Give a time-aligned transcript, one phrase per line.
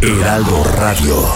[0.00, 1.26] Heraldo Radio.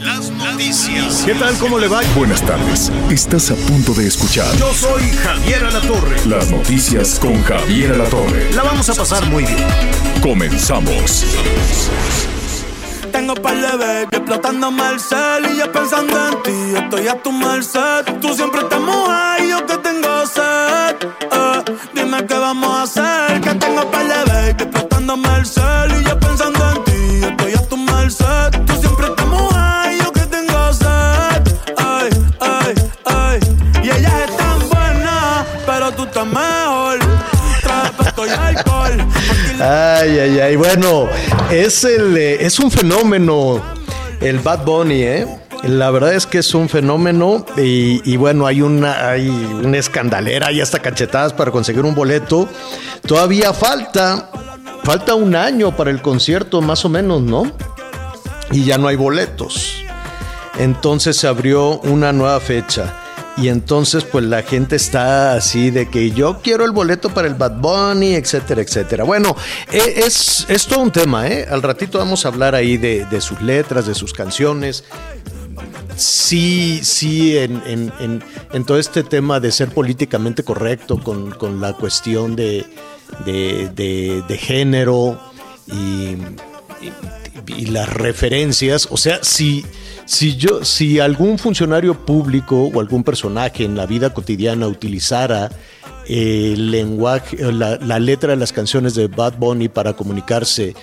[0.00, 1.22] Las noticias.
[1.24, 1.54] ¿Qué tal?
[1.58, 2.00] ¿Cómo le va?
[2.16, 2.90] Buenas tardes.
[3.10, 6.16] Estás a punto de escuchar Yo soy Javier Alatorre.
[6.26, 8.52] las noticias con Javier Alatorre.
[8.54, 9.66] La vamos a pasar muy bien.
[10.22, 11.24] Comenzamos.
[13.12, 17.32] Tengo par de baby explotándome el cel y yo pensando en ti, estoy a tu
[17.32, 18.04] merced.
[18.20, 20.96] Tú siempre estás mojada y yo que tengo sed.
[21.32, 21.64] Eh,
[21.94, 23.02] dime qué vamos a hacer,
[39.60, 40.56] Ay, ay, ay.
[40.56, 41.06] Bueno,
[41.50, 43.62] es, el, eh, es un fenómeno
[44.20, 45.26] el Bad Bunny, ¿eh?
[45.64, 50.46] La verdad es que es un fenómeno y, y bueno, hay una, hay una escandalera,
[50.46, 52.48] hay hasta cachetadas para conseguir un boleto.
[53.06, 54.30] Todavía falta,
[54.82, 57.52] falta un año para el concierto más o menos, ¿no?
[58.52, 59.84] Y ya no hay boletos.
[60.58, 62.94] Entonces se abrió una nueva fecha.
[63.36, 67.34] Y entonces pues la gente está así de que yo quiero el boleto para el
[67.34, 69.04] Bad Bunny, etcétera, etcétera.
[69.04, 69.34] Bueno,
[69.72, 71.46] e- es, es todo un tema, ¿eh?
[71.50, 74.84] Al ratito vamos a hablar ahí de, de sus letras, de sus canciones.
[75.96, 78.22] Sí, sí, en, en-
[78.52, 82.66] en- todo este tema de ser políticamente correcto con, con la cuestión de,
[83.24, 85.18] de- de- de género
[85.66, 86.16] y,
[87.46, 88.88] y- las referencias.
[88.90, 89.64] O sea, si,
[90.10, 95.50] si yo, si algún funcionario público o algún personaje en la vida cotidiana utilizara
[96.08, 100.74] el lenguaje, la, la letra de las canciones de Bad Bunny para comunicarse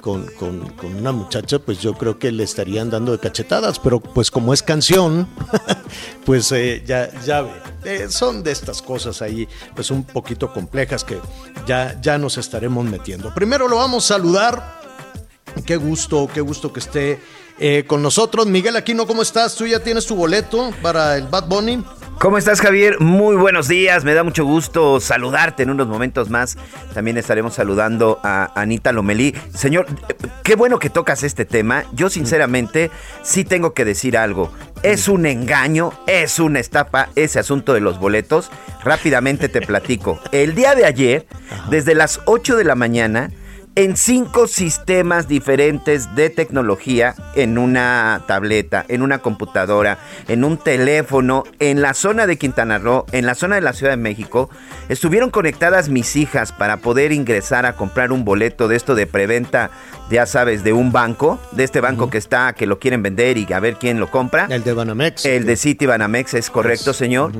[0.00, 4.32] con, con- una muchacha, pues yo creo que le estarían dando de cachetadas, pero pues
[4.32, 5.28] como es canción,
[6.26, 7.50] pues eh, ya, ya ve.
[7.84, 11.20] Eh, son de estas cosas ahí, pues un poquito complejas que
[11.68, 13.32] ya, ya nos estaremos metiendo.
[13.32, 14.82] Primero lo vamos a saludar.
[15.66, 17.20] Qué gusto, qué gusto que esté
[17.64, 18.46] eh, con nosotros.
[18.46, 19.54] Miguel Aquino, ¿cómo estás?
[19.54, 21.84] ¿Tú ya tienes tu boleto para el Bad Bunny?
[22.18, 22.98] ¿Cómo estás, Javier?
[22.98, 24.02] Muy buenos días.
[24.02, 26.56] Me da mucho gusto saludarte en unos momentos más.
[26.92, 29.36] También estaremos saludando a Anita Lomelí.
[29.54, 29.86] Señor,
[30.42, 31.84] qué bueno que tocas este tema.
[31.92, 32.90] Yo, sinceramente,
[33.22, 34.50] sí tengo que decir algo.
[34.82, 38.50] Es un engaño, es una estafa ese asunto de los boletos.
[38.82, 40.20] Rápidamente te platico.
[40.32, 41.26] El día de ayer,
[41.70, 43.30] desde las 8 de la mañana,
[43.74, 51.44] en cinco sistemas diferentes de tecnología, en una tableta, en una computadora, en un teléfono,
[51.58, 54.50] en la zona de Quintana Roo, en la zona de la Ciudad de México,
[54.90, 59.70] estuvieron conectadas mis hijas para poder ingresar a comprar un boleto de esto de preventa,
[60.10, 63.50] ya sabes, de un banco, de este banco que está, que lo quieren vender y
[63.52, 64.48] a ver quién lo compra.
[64.50, 65.24] El de Banamex.
[65.24, 67.32] El de City Banamex es correcto, señor.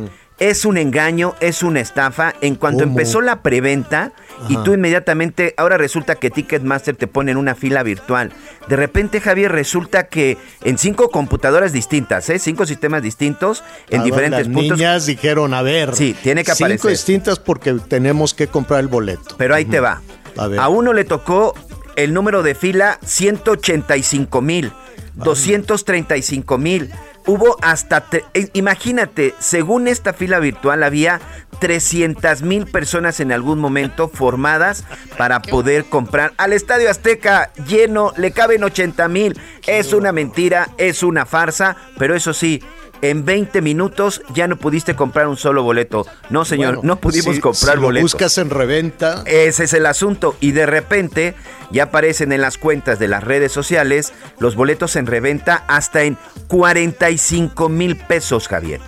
[0.42, 2.34] Es un engaño, es una estafa.
[2.40, 2.90] En cuanto ¿Cómo?
[2.90, 4.10] empezó la preventa
[4.48, 8.32] y tú inmediatamente, ahora resulta que Ticketmaster te pone en una fila virtual.
[8.66, 12.40] De repente, Javier, resulta que en cinco computadoras distintas, ¿eh?
[12.40, 14.78] cinco sistemas distintos, en diferentes las puntos.
[14.78, 15.94] niñas dijeron, a ver.
[15.94, 16.90] Sí, tiene que Cinco aparecer.
[16.90, 19.36] distintas porque tenemos que comprar el boleto.
[19.38, 20.02] Pero ahí te va.
[20.36, 20.58] A ver.
[20.58, 21.54] A uno le tocó
[21.94, 24.72] el número de fila 185 mil,
[25.14, 26.90] 235 mil.
[27.26, 31.20] Hubo hasta, eh, imagínate, según esta fila virtual había
[31.60, 34.84] 300 mil personas en algún momento formadas
[35.16, 36.32] para poder comprar.
[36.36, 39.40] Al Estadio Azteca lleno, le caben 80 mil.
[39.68, 42.60] Es una mentira, es una farsa, pero eso sí,
[43.02, 46.06] en 20 minutos ya no pudiste comprar un solo boleto.
[46.30, 48.12] No, señor, Bueno, no pudimos si- comprar si lo boletos.
[48.12, 49.22] buscas en reventa.
[49.26, 50.36] Ese es el asunto.
[50.40, 51.34] Y de repente
[51.70, 56.16] ya aparecen en las cuentas de las redes sociales los boletos en reventa hasta en
[56.46, 58.80] 45 mil pesos, Javier.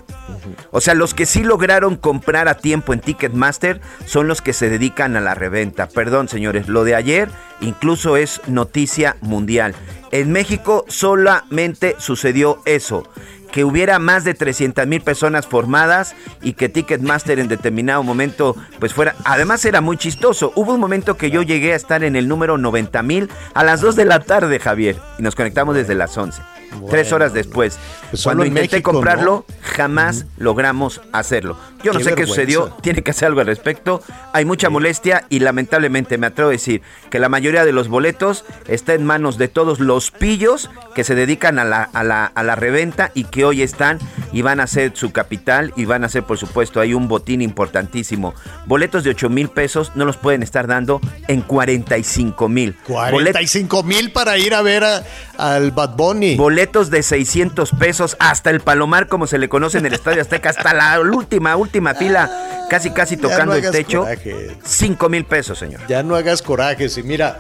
[0.71, 4.69] O sea, los que sí lograron comprar a tiempo en Ticketmaster son los que se
[4.71, 5.89] dedican a la reventa.
[5.89, 7.29] Perdón, señores, lo de ayer
[7.61, 9.75] incluso es noticia mundial.
[10.12, 13.09] En México solamente sucedió eso.
[13.55, 18.93] Que hubiera más de 300 mil personas formadas y que Ticketmaster en determinado momento pues
[18.93, 19.15] fuera...
[19.25, 20.51] Además era muy chistoso.
[20.56, 23.81] Hubo un momento que yo llegué a estar en el número 90 mil a las
[23.81, 24.97] 2 de la tarde, Javier.
[25.21, 26.43] Y nos conectamos desde las 11.
[26.91, 27.79] Tres horas después.
[28.11, 31.56] Pues Cuando en intenté México, comprarlo, jamás logramos hacerlo.
[31.82, 34.00] Yo no sé qué sucedió, tiene que hacer algo al respecto.
[34.32, 36.81] Hay mucha molestia y lamentablemente me atrevo a decir
[37.11, 41.15] que la mayoría de los boletos está en manos de todos los pillos que se
[41.15, 43.99] dedican a la, a la, a la reventa y que hoy están
[44.32, 47.43] y van a ser su capital y van a ser, por supuesto, hay un botín
[47.43, 48.32] importantísimo.
[48.67, 52.77] Boletos de 8 mil pesos no los pueden estar dando en 45 mil.
[52.85, 55.03] 45 mil para ir a ver a-
[55.37, 56.37] al Bad Bunny.
[56.37, 60.51] Boletos de 600 pesos hasta el Palomar, como se le conoce en el Estadio Azteca,
[60.51, 64.01] hasta la última, última fila, casi, casi no tocando el techo.
[64.01, 64.57] coraje.
[64.65, 65.81] 5 mil pesos, señor.
[65.89, 66.97] Ya no hagas corajes.
[66.99, 67.39] Y mira,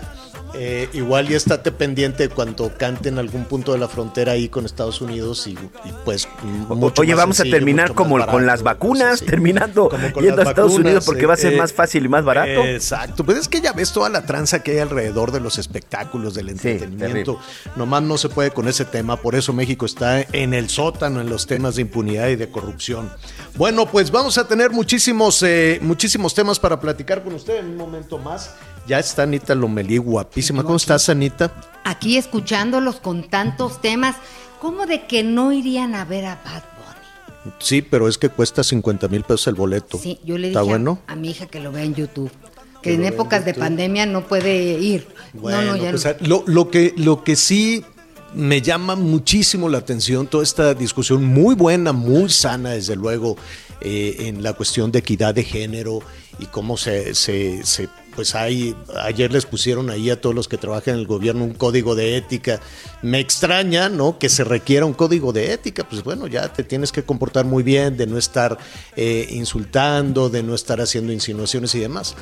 [0.54, 4.64] eh, igual ya estate pendiente cuando cante en algún punto de la frontera ahí con
[4.64, 6.28] Estados Unidos y, y pues
[6.68, 9.90] mucho Oye, más vamos a terminar como con las vacunas, terminando
[10.20, 12.64] yendo a Estados vacunas, Unidos porque va a ser eh, más fácil y más barato.
[12.64, 16.34] Exacto, pues es que ya ves toda la tranza que hay alrededor de los espectáculos,
[16.34, 17.40] del entretenimiento.
[17.76, 21.28] Nomás no se puede con ese tema, por eso México está en el sótano en
[21.28, 23.10] los temas de impunidad y de corrupción.
[23.56, 27.76] Bueno, pues vamos a tener muchísimos, eh, muchísimos temas para platicar con usted en un
[27.76, 28.54] momento más.
[28.86, 30.62] Ya está Anita Lomelí, guapísima.
[30.62, 31.52] ¿Cómo estás, Anita?
[31.84, 34.16] Aquí escuchándolos con tantos temas,
[34.60, 37.54] ¿cómo de que no irían a ver a Bad Bunny?
[37.60, 39.98] Sí, pero es que cuesta 50 mil pesos el boleto.
[39.98, 40.98] Sí, yo le ¿Está dije a- bueno?
[41.06, 42.30] a, mi hija que lo vea en YouTube,
[42.82, 45.08] Que en épocas de pandemia no puede ir.
[45.32, 46.26] Bueno, no, no, ya pues, no.
[46.28, 47.82] lo, lo que, lo que sí
[48.34, 53.36] me llama muchísimo la atención, toda esta discusión muy buena, muy sana, desde luego,
[53.80, 56.00] eh, en la cuestión de equidad de género
[56.38, 60.56] y cómo se, se, se- pues hay, ayer les pusieron ahí a todos los que
[60.56, 62.60] trabajan en el gobierno un código de ética.
[63.02, 64.18] Me extraña, ¿no?
[64.18, 65.88] Que se requiera un código de ética.
[65.88, 68.56] Pues bueno, ya te tienes que comportar muy bien, de no estar
[68.96, 72.14] eh, insultando, de no estar haciendo insinuaciones y demás.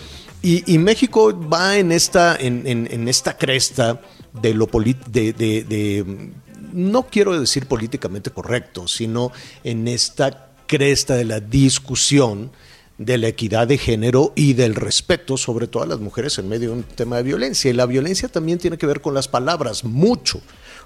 [0.43, 4.01] Y, México va en esta, en- en esta cresta
[4.33, 6.33] de lo polit- de, de- de-
[6.73, 9.31] no quiero decir políticamente correcto, sino
[9.63, 12.51] en esta cresta de la discusión
[12.99, 16.71] de la equidad de género y del respeto, sobre todo a las mujeres en medio
[16.71, 17.71] de un tema de violencia.
[17.71, 20.41] Y la violencia también tiene que ver con las palabras, mucho,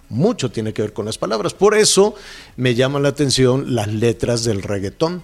[0.08, 1.53] mucho tiene que ver con las palabras.
[1.55, 2.14] Por eso
[2.56, 5.23] me llaman la atención las letras del reggaetón.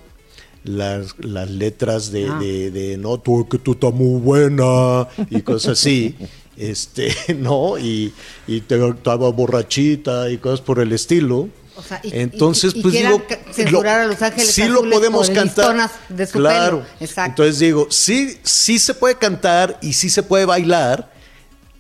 [0.64, 2.38] Las, las letras de, Ah.
[2.38, 6.14] de, de, no, tú que tú estás muy buena y cosas así,
[6.56, 8.12] este, no, y,
[8.46, 11.48] y te estaba borrachita y cosas por el estilo.
[11.76, 13.22] O sea, y- Entonces, y- y pues digo,
[13.52, 15.90] censurar a Los Ángeles sí lo podemos cantar.
[16.08, 16.80] de su claro.
[16.80, 16.90] pelo.
[17.00, 17.42] Exacto.
[17.42, 21.12] Entonces digo, sí, sí se puede cantar y sí se puede bailar,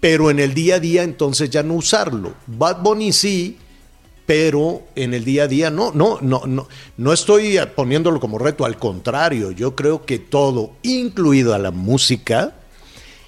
[0.00, 2.34] pero en el día a día entonces ya no usarlo.
[2.46, 3.58] Bad Bunny sí,
[4.24, 8.64] pero en el día a día no, no, no, no, no estoy poniéndolo como reto,
[8.64, 12.54] al contrario, yo creo que todo, incluido a la música,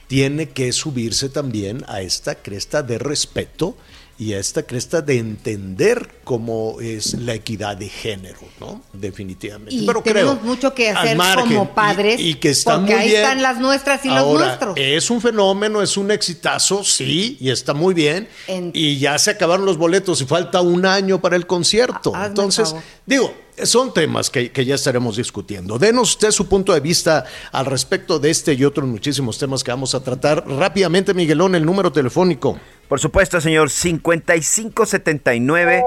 [0.07, 3.77] tiene que subirse también a esta cresta de respeto
[4.17, 8.81] y a esta cresta de entender cómo es la equidad de género, ¿no?
[8.93, 9.75] Definitivamente.
[9.75, 13.03] Y Pero tenemos creo, mucho que hacer margen, como padres, y, que está porque muy
[13.03, 13.23] ahí bien.
[13.23, 14.75] están las nuestras y los Ahora, nuestros.
[14.79, 18.29] Es un fenómeno, es un exitazo, sí, y está muy bien.
[18.47, 22.11] En- Y ya se acabaron los boletos y falta un año para el concierto.
[22.15, 22.75] Hazme el Entonces,
[23.07, 25.79] digo, son temas que, ya estaremos discutiendo.
[25.79, 29.71] Denos usted su punto de vista al respecto de este y otros muchísimos temas que
[29.71, 32.59] vamos a tratar rápidamente, Miguelón, el número telefónico.
[32.89, 35.85] Por supuesto, señor, 5579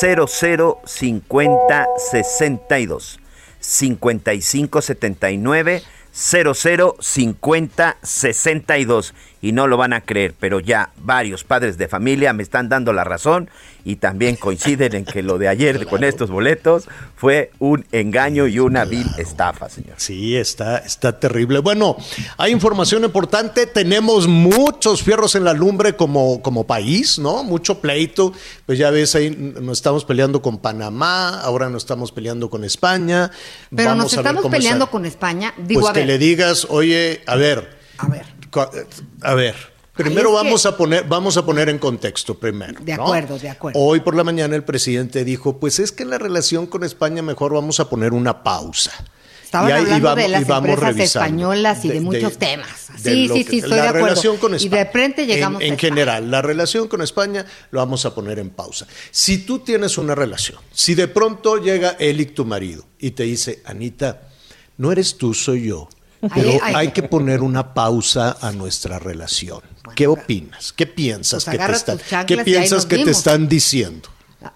[0.00, 3.20] 0050 62.
[3.60, 9.14] 5579 0050 62.
[9.44, 12.94] Y no lo van a creer, pero ya varios padres de familia me están dando
[12.94, 13.50] la razón
[13.84, 18.58] y también coinciden en que lo de ayer con estos boletos fue un engaño y
[18.58, 19.96] una vil estafa, señor.
[19.98, 21.58] Sí, está, está terrible.
[21.58, 21.94] Bueno,
[22.38, 23.66] hay información importante.
[23.66, 27.44] Tenemos muchos fierros en la lumbre como, como país, ¿no?
[27.44, 28.32] Mucho pleito.
[28.64, 33.30] Pues ya ves, ahí nos estamos peleando con Panamá, ahora nos estamos peleando con España.
[33.68, 34.92] Pero Vamos nos a ver estamos cómo peleando está.
[34.92, 35.52] con España.
[35.58, 37.84] Digo, Pues a que le digas, oye, a ver.
[37.98, 38.33] A ver.
[38.54, 38.70] Cu-
[39.22, 39.54] A ver.
[39.94, 42.80] Primero que- vamos a poner, vamos a poner en contexto primero.
[42.80, 43.04] De ¿no?
[43.04, 43.78] acuerdo, de acuerdo.
[43.78, 47.22] Hoy por la mañana el presidente dijo, pues es que en la relación con España
[47.22, 48.90] mejor vamos a poner una pausa.
[49.44, 52.36] Estaban Y ahí- y hablando vamos- de las empresas españolas y de, De- muchos de-
[52.46, 52.88] temas.
[53.04, 54.06] de Sí, sí, sí, estoy la de acuerdo.
[54.08, 55.90] relación con y de repente llegamos en, en a España.
[55.90, 58.88] general, la relación con España lo vamos a poner en pausa.
[59.12, 63.62] Si tú tienes una relación, si de pronto llega Elic, tu marido, y te dice,
[63.64, 64.22] Anita,
[64.76, 65.88] no eres tú, soy yo.
[66.34, 66.74] Pero Ay, ay.
[66.76, 69.60] hay que poner una pausa a nuestra relación.
[69.94, 70.72] ¿Qué opinas?
[70.72, 74.08] ¿Qué piensas pues que te están, tus ¿qué piensas que te están diciendo?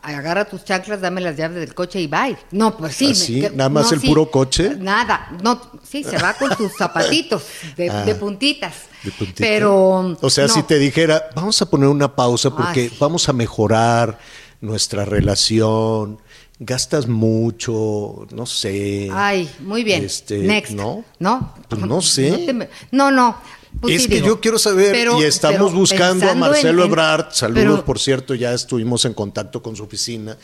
[0.02, 2.36] Agarra tus chanclas, dame las llaves del coche y bye.
[2.50, 3.06] No, pues sí.
[3.40, 4.06] Me- que- ¿Nada más no, el sí.
[4.06, 4.76] puro coche?
[4.78, 5.30] Nada.
[5.42, 7.42] No, sí, se va con sus zapatitos
[7.76, 8.02] de, Ah.
[8.04, 8.74] de puntitas.
[9.02, 9.38] de puntita.
[9.40, 10.16] Pero.
[10.20, 10.52] O sea, no.
[10.52, 12.96] si te dijera, vamos a poner una pausa porque Ah, sí.
[13.00, 14.18] vamos a mejorar
[14.60, 16.18] nuestra relación,
[16.60, 19.08] gastas mucho, no sé.
[19.12, 20.04] Ay, muy bien.
[20.04, 20.72] Este, Next.
[20.72, 21.04] ¿no?
[21.18, 21.54] ¿No?
[21.68, 22.46] Pues no sé.
[22.46, 23.10] No, me- no.
[23.10, 23.36] no.
[23.80, 26.82] Pues es sí, que digo, yo quiero saber, pero- y estamos buscando a en- Marcelo
[26.82, 30.36] en- Ebrard, saludos pero- por cierto, ya estuvimos en contacto con su oficina,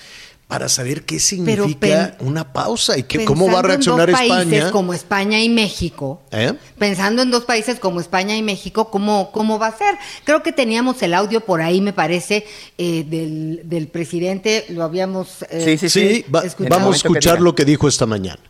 [0.49, 4.11] para saber qué significa pen- una pausa y que, cómo va a pensando en reaccionar
[4.11, 4.71] dos países España.
[4.73, 6.23] como España y México.
[6.31, 6.53] ¿Eh?
[6.79, 9.95] Pensando en dos países como España y México, ¿cómo, cómo va a ser?
[10.25, 12.47] Creo que teníamos el audio por ahí, me parece,
[12.79, 15.43] eh, del, del presidente, lo habíamos...
[15.51, 18.41] eh, Sí, sí, Sí, va- vamos a que escuchar lo que dijo esta mañana.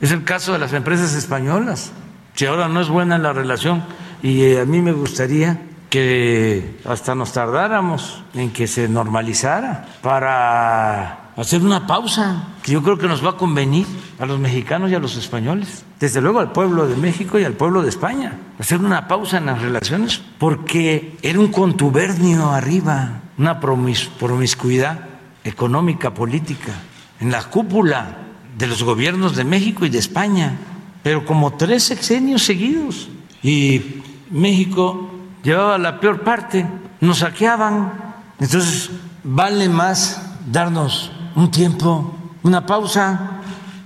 [0.00, 1.90] Es el caso de las empresas españolas.
[2.34, 3.84] Si ahora no es buena la relación
[4.22, 5.60] y eh, a mí me gustaría
[5.92, 12.96] que hasta nos tardáramos en que se normalizara para hacer una pausa, que yo creo
[12.96, 13.86] que nos va a convenir
[14.18, 17.52] a los mexicanos y a los españoles, desde luego al pueblo de México y al
[17.52, 23.60] pueblo de España, hacer una pausa en las relaciones, porque era un contubernio arriba, una
[23.60, 24.98] promis- promiscuidad
[25.44, 26.72] económica, política,
[27.20, 28.16] en la cúpula
[28.56, 30.56] de los gobiernos de México y de España,
[31.02, 33.10] pero como tres sexenios seguidos.
[33.42, 35.10] Y México
[35.42, 36.66] llevaba la peor parte,
[37.00, 38.14] nos saqueaban.
[38.38, 38.90] Entonces,
[39.24, 43.40] vale más darnos un tiempo, una pausa.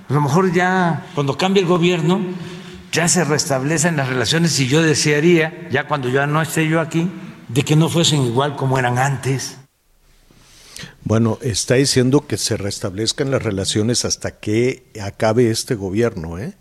[0.08, 2.20] A lo mejor ya cuando cambie el gobierno,
[2.92, 7.10] ya se restablecen las relaciones y yo desearía, ya cuando ya no esté yo aquí,
[7.48, 9.58] de que no fuesen igual como eran antes.
[11.02, 16.54] Bueno, está diciendo que se restablezcan las relaciones hasta que acabe este gobierno, ¿eh?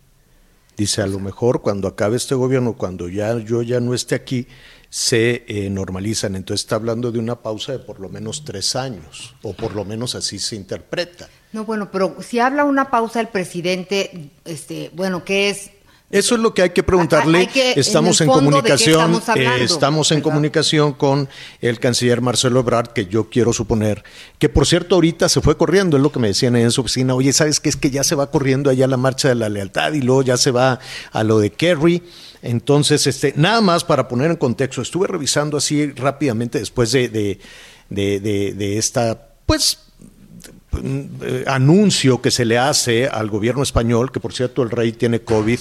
[0.78, 4.48] Dice, a lo mejor cuando acabe este gobierno, cuando ya yo ya no esté aquí,
[4.90, 6.36] se eh, normalizan.
[6.36, 9.86] Entonces está hablando de una pausa de por lo menos tres años, o por lo
[9.86, 11.28] menos así se interpreta.
[11.54, 15.72] No, bueno, pero si habla una pausa el presidente, este, bueno, ¿qué es?
[16.12, 17.40] Eso es lo que hay que preguntarle.
[17.40, 19.62] Hay que, en estamos en, fondo, ¿de qué comunicación, estamos hablando?
[19.62, 20.24] eh, estamos en ¿Verdad?
[20.24, 21.30] comunicación con
[21.62, 24.04] el canciller Marcelo Ebrard, que yo quiero suponer
[24.38, 27.16] que por cierto ahorita se fue corriendo, es lo que me decían en su oficina.
[27.16, 29.94] Oye, sabes qué es que ya se va corriendo allá la marcha de la lealtad
[29.94, 30.80] y luego ya se va
[31.12, 32.04] a lo de Kerry.
[32.46, 37.40] Entonces, este, nada más para poner en contexto, estuve revisando así rápidamente después de, de,
[37.90, 39.80] de, de- de esta, pues
[41.24, 45.22] eh, anuncio que se le hace al gobierno español, que por cierto el rey tiene
[45.22, 45.60] COVID,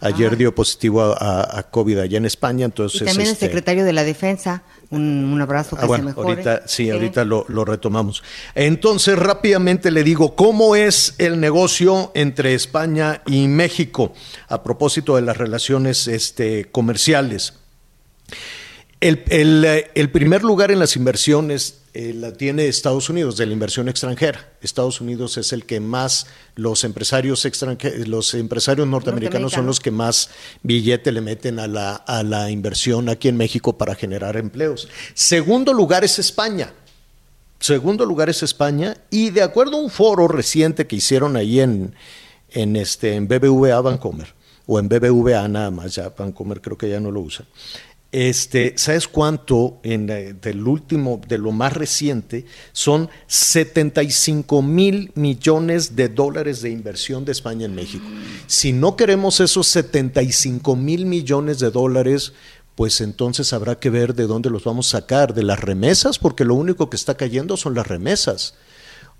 [0.00, 3.02] ayer dio positivo a, a- a COVID allá en España, entonces...
[3.02, 6.08] Y también este, el secretario de la Defensa, un, un abrazo que Ah, bueno, se
[6.08, 6.28] mejore.
[6.28, 8.22] ahorita, sí, ahorita lo, lo retomamos.
[8.54, 14.12] Entonces, rápidamente le digo, ¿cómo es el negocio entre España y México
[14.48, 17.54] a propósito de las relaciones este, comerciales?
[19.00, 23.46] El, el, eh, el primer lugar en las inversiones eh, la tiene Estados Unidos, de
[23.46, 24.52] la inversión extranjera.
[24.60, 29.90] Estados Unidos es el que más, los empresarios extranjeros, los empresarios norteamericanos son los que
[29.90, 30.30] más
[30.62, 34.88] billete le meten a la, a la inversión aquí en México para generar empleos.
[35.14, 36.72] Segundo lugar es España.
[37.60, 38.96] Segundo lugar es España.
[39.10, 41.94] Y de acuerdo a un foro reciente que hicieron ahí en,
[42.50, 44.34] en, este, en BBVA Vancomer,
[44.66, 47.46] o en BBVA nada más, ya Vancomer creo que ya no lo usan.
[48.16, 52.46] Este, ¿Sabes cuánto en, eh, del último, de lo más reciente?
[52.72, 58.06] Son 75 mil millones de dólares de inversión de España en México.
[58.46, 62.32] Si no queremos esos 75 mil millones de dólares,
[62.74, 66.46] pues entonces habrá que ver de dónde los vamos a sacar, de las remesas, porque
[66.46, 68.54] lo único que está cayendo son las remesas.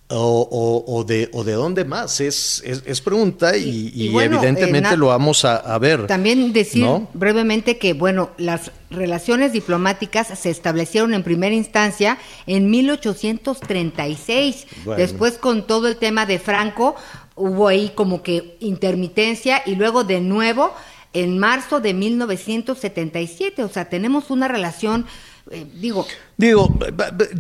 [0.09, 0.49] O,
[0.87, 4.09] o- o de, o de dónde más, es, es, es pregunta y, Y- y y
[4.11, 6.07] bueno, evidentemente eh, lo vamos a, a ver.
[6.07, 7.09] También decir ¿no?
[7.13, 14.67] brevemente que, bueno, las relaciones diplomáticas se establecieron en primera instancia en 1836.
[14.85, 15.01] Bueno.
[15.01, 16.95] Después, con todo el tema de Franco,
[17.35, 20.73] hubo ahí como que intermitencia y luego de nuevo
[21.15, 23.65] en marzo de 1977.
[23.65, 25.07] O sea, tenemos una relación,
[25.51, 26.79] eh, digo, Digo,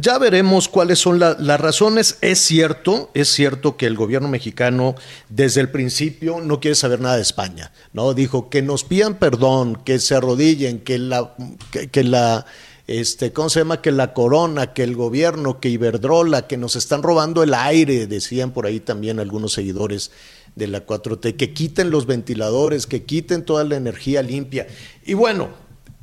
[0.00, 2.16] ya veremos cuáles son la- las razones.
[2.22, 4.94] Es cierto, es cierto que el gobierno mexicano
[5.28, 8.14] desde el principio no quiere saber nada de España, ¿no?
[8.14, 11.34] Dijo que nos pidan perdón, que se arrodillen, que la,
[11.70, 12.46] que, que la,
[12.86, 13.82] este, ¿cómo se llama?
[13.82, 18.52] Que la corona, que el gobierno, que Iberdrola, que nos están robando el aire, decían
[18.52, 20.10] por ahí también algunos seguidores
[20.54, 24.66] de la 4T, que quiten los ventiladores, que quiten toda la energía limpia.
[25.04, 25.48] Y bueno,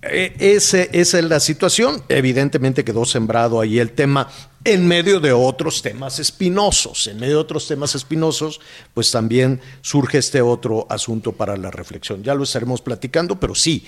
[0.09, 2.03] ese- esa es la situación.
[2.09, 4.29] Evidentemente quedó sembrado ahí el tema
[4.65, 7.07] en medio de otros temas espinosos.
[7.07, 8.59] En medio de otros temas espinosos,
[8.93, 12.23] pues también surge este otro asunto para la reflexión.
[12.23, 13.85] Ya lo estaremos platicando, pero sí,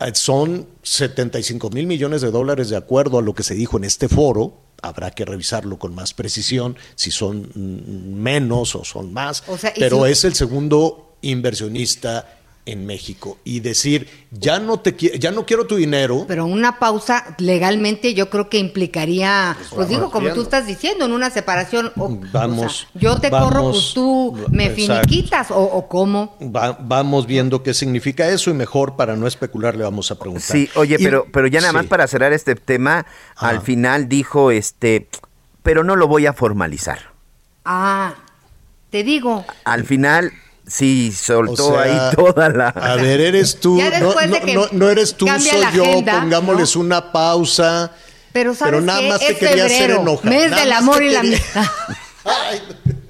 [0.00, 3.84] eh, son 75 mil millones de dólares de acuerdo a lo que se dijo en
[3.84, 4.54] este foro.
[4.82, 9.42] Habrá que revisarlo con más precisión, si son mm, menos o son más.
[9.46, 12.39] O sea, y pero si- es el segundo inversionista
[12.70, 16.24] en México y decir, ya no te ya no quiero tu dinero.
[16.28, 21.04] Pero una pausa legalmente yo creo que implicaría, pues, digo, vamos como tú estás diciendo,
[21.04, 21.92] en una separación.
[21.96, 25.08] o- Vamos, o sea, yo te corro, pues tú me exacto.
[25.08, 26.36] finiquitas, o, o cómo.
[26.40, 30.56] Va- vamos viendo qué significa eso y mejor para no especular le vamos a preguntar.
[30.56, 31.88] Sí, oye, Y- pero, pero ya nada más sí.
[31.88, 35.08] para cerrar este tema, al final dijo, este,
[35.62, 37.10] pero no lo voy a formalizar.
[37.64, 38.14] Ah,
[38.90, 39.44] te digo.
[39.64, 40.32] Al final
[40.70, 42.68] sí soltó O sea, ahí toda la...
[42.68, 46.20] A ver, eres tú, Ya no, no- que no- no eres tú, soy yo, agenda,
[46.20, 46.82] pongámosles ¿no?
[46.82, 47.92] una pausa.
[48.32, 49.08] Pero sabes nada qué?
[49.08, 51.38] más te es quería hacer enojar, mes nada del más amor te y la quería-
[51.54, 51.64] amistad.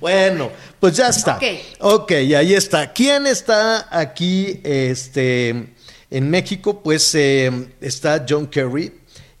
[0.00, 1.36] Bueno, pues ya está.
[1.36, 1.44] Ok.
[1.80, 2.92] Ok, ahí está.
[2.92, 5.74] ¿Quién está aquí este,
[6.10, 6.82] en México?
[6.82, 8.92] Pues eh, está John Kerry,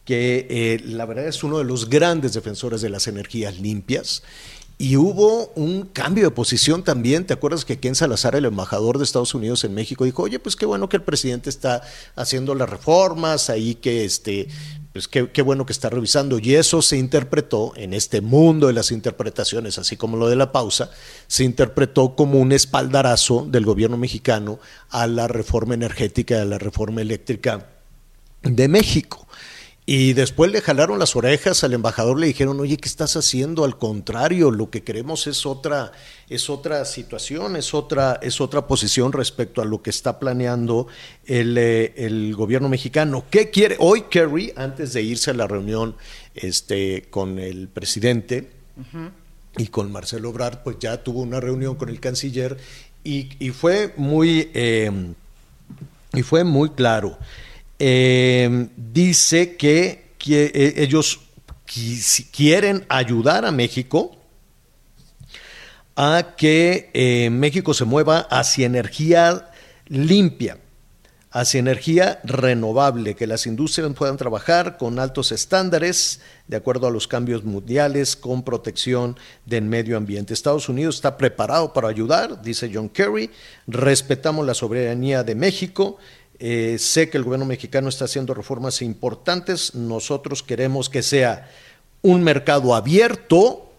[0.04, 4.22] que eh, la verdad es uno de los grandes defensores de las energías limpias.
[4.82, 7.24] Y hubo un cambio de posición también.
[7.24, 10.56] ¿Te acuerdas que Ken Salazar, el embajador de Estados Unidos en México, dijo, oye, pues
[10.56, 11.82] qué bueno que el presidente está
[12.16, 14.48] haciendo las reformas, ahí que este,
[14.92, 16.40] pues qué, qué bueno que está revisando.
[16.40, 20.50] Y eso se interpretó en este mundo de las interpretaciones, así como lo de la
[20.50, 20.90] pausa,
[21.28, 24.58] se interpretó como un espaldarazo del gobierno mexicano
[24.90, 27.68] a la reforma energética, a la reforma eléctrica
[28.42, 29.28] de México.
[29.84, 33.64] Y después le jalaron las orejas al embajador, le dijeron, oye, ¿qué estás haciendo?
[33.64, 35.90] Al contrario, lo que queremos es otra,
[36.28, 40.86] es otra situación, es otra, es otra posición respecto a lo que está planeando
[41.26, 43.24] el, eh, el gobierno mexicano.
[43.28, 43.76] ¿Qué quiere?
[43.80, 45.96] Hoy Kerry, antes de irse a la reunión
[46.36, 48.50] este, con el presidente,
[49.56, 52.56] y con Marcelo Ebrard, pues ya tuvo una reunión con el canciller
[53.04, 54.90] y, y fue muy eh,
[56.14, 57.18] y fue muy claro.
[57.84, 61.18] Eh, dice que, eh, ellos
[62.30, 64.16] quieren ayudar a México
[65.96, 69.50] a que eh, México se mueva hacia energía
[69.88, 70.58] limpia,
[71.32, 77.08] hacia energía renovable, que las industrias puedan trabajar con altos estándares de acuerdo a los
[77.08, 80.34] cambios mundiales, con protección del medio ambiente.
[80.34, 83.28] Estados Unidos está preparado para ayudar, dice John Kerry,
[83.66, 85.98] respetamos la soberanía de México.
[86.44, 89.76] Eh, sé que el gobierno mexicano está haciendo reformas importantes.
[89.76, 91.48] Nosotros queremos que sea
[92.02, 93.70] un mercado abierto,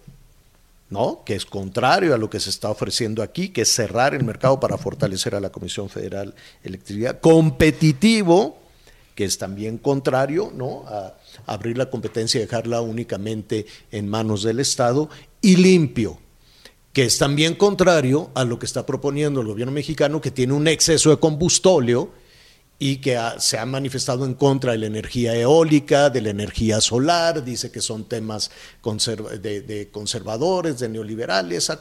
[0.89, 1.23] ¿no?
[1.25, 4.61] que es contrario a lo que se está ofreciendo aquí, que es cerrar el mercado
[4.61, 8.57] para fortalecer a la Comisión Federal de Electricidad, competitivo,
[9.13, 10.85] que es también contrario ¿no?
[10.87, 15.09] a abrir la competencia y dejarla únicamente en manos del Estado,
[15.41, 16.17] y limpio,
[16.93, 20.69] que es también contrario a lo que está proponiendo el gobierno mexicano, que tiene un
[20.69, 22.22] exceso de combustóleo
[22.79, 27.43] y que se ha manifestado en contra de la energía eólica, de la energía solar,
[27.43, 28.51] dice que son temas
[28.83, 31.71] de, conservadores, de neoliberales,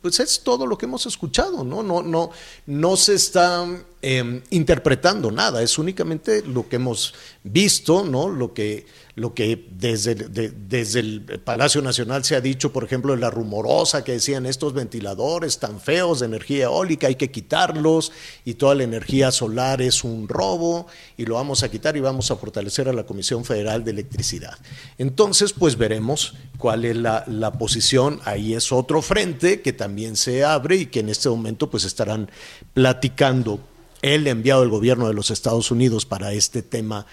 [0.00, 1.82] pues es todo lo que hemos escuchado, ¿no?
[1.82, 2.30] No, no,
[2.66, 3.64] no se está
[4.02, 8.28] eh, interpretando nada, es únicamente lo que hemos visto, ¿no?
[8.28, 8.86] Lo que,
[9.20, 14.02] lo que desde, desde el Palacio Nacional se ha dicho, por ejemplo, de la rumorosa
[14.02, 18.12] que decían estos ventiladores tan feos de energía eólica, hay que quitarlos
[18.46, 20.86] y toda la energía solar es un robo
[21.18, 24.56] y lo vamos a quitar y vamos a fortalecer a la Comisión Federal de Electricidad.
[24.96, 28.20] Entonces, pues veremos cuál es la, la posición.
[28.24, 32.30] Ahí es otro frente que también se abre y que en este momento pues estarán
[32.72, 33.60] platicando
[34.00, 37.04] el enviado del gobierno de los Estados Unidos para este tema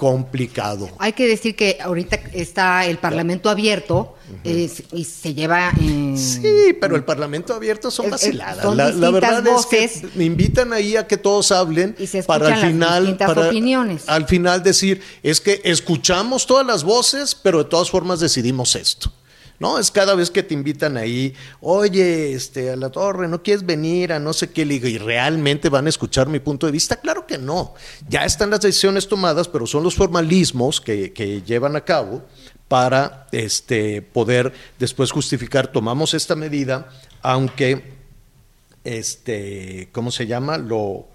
[0.00, 0.88] complicado.
[0.98, 6.16] Hay que decir que ahorita está el Parlamento abierto es- y se lleva en...
[6.16, 8.62] Sí, pero el Parlamento abierto son vaciladas.
[8.62, 9.96] son la, verdad voces.
[9.96, 13.48] es que me invitan ahí a que todos hablen Y se para al final, para
[13.48, 14.04] opiniones.
[14.08, 19.12] al final decir es que escuchamos todas las voces, pero de todas formas decidimos esto.
[19.60, 23.64] No, es cada vez que te invitan ahí, oye, este, a la torre, ¿no quieres
[23.64, 24.64] venir a no sé qué?
[24.64, 26.96] Le digo, ¿y realmente van a escuchar mi punto de vista?
[26.96, 27.74] Claro que no.
[28.08, 32.24] Ya están las decisiones tomadas, pero son los formalismos que, que llevan a cabo
[32.68, 36.88] para este, poder después justificar, tomamos esta medida,
[37.20, 37.82] aunque,
[38.84, 40.56] este, ¿cómo se llama?
[40.56, 41.06] Lo,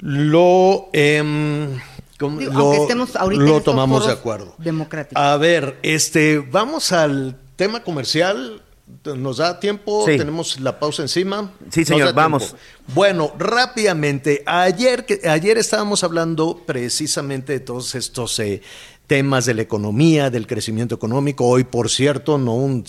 [0.00, 1.80] lo, em, ¿cómo-
[2.20, 4.54] Digo, lo- aunque estemos ahorita en lo tomamos de acuerdo.
[4.58, 5.22] democráticos.
[5.22, 8.62] A ver, este, vamos al tema comercial.
[9.04, 10.04] ¿Nos da tiempo?
[10.04, 10.18] Sí.
[10.18, 11.52] Tenemos la pausa encima.
[11.70, 12.56] Sí, señor, vamos.
[12.92, 14.42] Bueno, rápidamente.
[14.46, 18.62] Ayer, que- ayer estábamos hablando precisamente de todos estos eh,
[19.06, 21.46] temas de la economía, del crecimiento económico.
[21.46, 22.84] Hoy, por cierto, no un,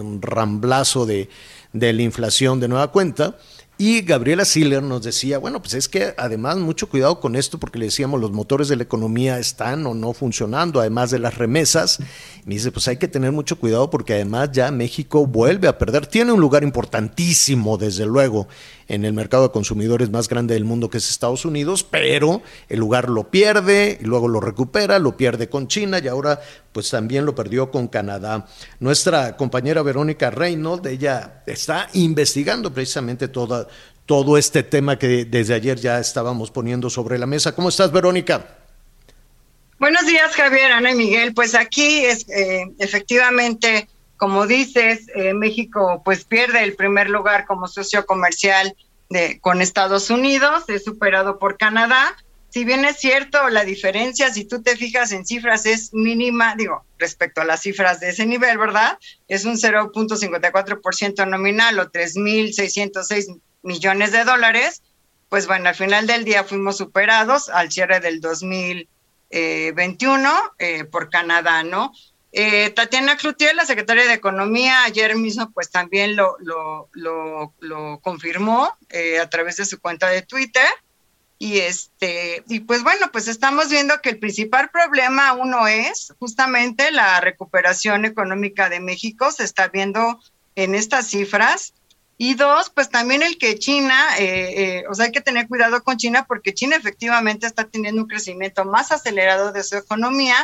[0.00, 1.28] un ramblazo de,
[1.74, 3.36] de la inflación de nueva cuenta.
[3.78, 7.78] Y Gabriela Siller nos decía, bueno, pues es que además mucho cuidado con esto porque
[7.78, 11.98] le decíamos los motores de la economía están o no funcionando, además de las remesas.
[12.44, 16.06] me dice, pues hay que tener mucho cuidado porque además ya México vuelve a perder.
[16.06, 18.46] Tiene un lugar importantísimo, desde luego,
[18.92, 22.78] en el mercado de consumidores más grande del mundo que es Estados Unidos, pero el
[22.78, 26.38] lugar lo pierde y luego lo recupera, lo pierde con China y ahora
[26.72, 28.46] pues también lo perdió con Canadá.
[28.80, 33.66] Nuestra compañera Verónica Reynolds, ella está investigando precisamente toda,
[34.04, 37.54] todo este tema que desde ayer ya estábamos poniendo sobre la mesa.
[37.54, 38.58] ¿Cómo estás, Verónica?
[39.78, 41.32] Buenos días, Javier, Ana y Miguel.
[41.32, 43.88] Pues aquí es eh, efectivamente
[44.22, 48.76] como dices, eh, México pues pierde el primer lugar como socio comercial
[49.10, 52.14] de, con Estados Unidos, es superado por Canadá.
[52.48, 56.84] Si bien es cierto, la diferencia, si tú te fijas en cifras, es mínima, digo,
[56.98, 58.96] respecto a las cifras de ese nivel, ¿verdad?
[59.26, 64.84] Es un 0.54% nominal o 3.606 millones de dólares.
[65.30, 70.30] Pues bueno, al final del día fuimos superados al cierre del 2021
[70.60, 71.92] eh, por Canadá, ¿no?
[72.34, 76.88] Eh, Tatiana Cloutier, la secretaria de Economía, ayer mismo pues también lo, lo,
[77.60, 80.66] lo, confirmó eh, a través de su cuenta de Twitter.
[81.38, 86.90] Y este, y pues bueno, pues estamos viendo que el principal problema uno es justamente
[86.90, 90.18] la recuperación económica de México, se está viendo
[90.54, 91.74] en estas cifras.
[92.16, 95.96] Y dos, pues también el que China, eh, o sea, hay que tener cuidado con
[95.96, 100.36] China porque China efectivamente está teniendo un crecimiento más acelerado de su economía,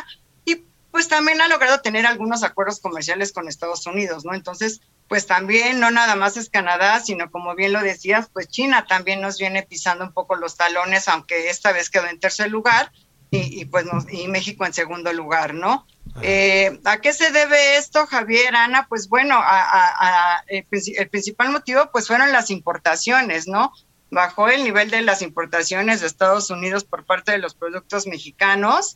[0.91, 4.33] pues también ha logrado tener algunos acuerdos comerciales con Estados Unidos, ¿no?
[4.33, 8.85] Entonces, pues también no nada más es Canadá, sino como bien lo decías, pues China
[8.87, 12.91] también nos viene pisando un poco los talones, aunque esta vez quedó en tercer lugar
[13.31, 15.85] y, pues y México en segundo lugar, ¿no?
[16.23, 18.87] Eh, ¿A qué se debe esto, Javier, Ana?
[18.89, 20.65] Pues bueno, a, el,
[20.97, 23.71] el principal motivo pues fueron las importaciones, ¿no?
[24.09, 28.95] Bajó el nivel de las importaciones de Estados Unidos por parte de los productos mexicanos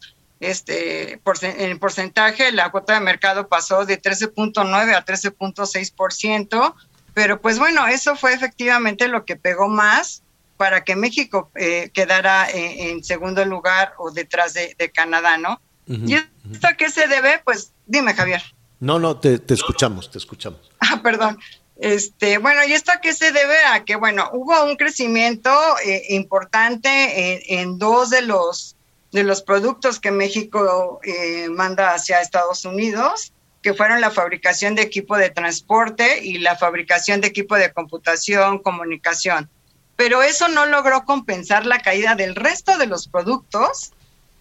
[0.49, 6.75] este, en porcentaje, la cuota de mercado pasó de 13.9 a 13.6%,
[7.13, 10.23] pero pues bueno, eso fue efectivamente lo que pegó más
[10.57, 15.61] para que México eh, quedara en, segundo lugar o detrás de, Canadá, ¿no?
[15.87, 17.41] ¿Y esto a qué se debe?
[17.43, 18.41] Pues dime, Javier.
[18.79, 20.59] No, no, te, escuchamos, te escuchamos.
[20.79, 21.39] Ah, perdón.
[21.77, 23.55] Este, bueno, ¿y esto a qué se debe?
[23.71, 25.49] A que, bueno, hubo un crecimiento
[25.85, 28.72] eh, importante en, dos de los
[29.13, 34.81] de los productos que México eh, manda hacia Estados Unidos, que fueron la fabricación de
[34.81, 39.49] equipo de transporte y la fabricación de equipo de computación, comunicación.
[39.95, 43.93] Pero eso no logró compensar la caída del resto de los productos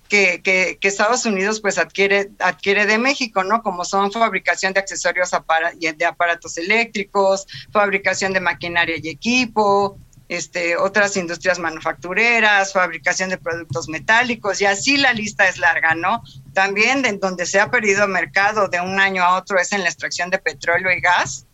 [0.09, 3.63] que, que, Estados Unidos pues adquiere, adquiere de México, ¿no?
[3.63, 5.31] Como son fabricación de accesorios
[5.79, 9.99] de aparatos eléctricos, fabricación de maquinaria y equipo,
[10.35, 16.23] este, otras industrias manufactureras, fabricación de productos metálicos y así la lista es larga, ¿no?
[16.55, 19.89] También de donde se ha perdido mercado de un año a otro es en la
[19.89, 21.47] extracción de petróleo y gas,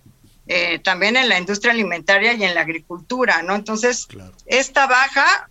[0.47, 3.55] eh, también en la industria alimentaria y en la agricultura, ¿no?
[3.55, 4.07] Entonces,
[4.47, 5.51] esta baja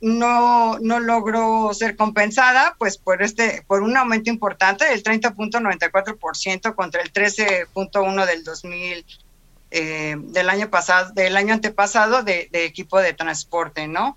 [0.00, 7.00] no, no logró ser compensada pues por este por un aumento importante del 30.94% contra
[7.00, 9.06] el 13.1 del 2000
[9.76, 14.16] eh, del año pasado, del año antepasado de, equipo de transporte, ¿no?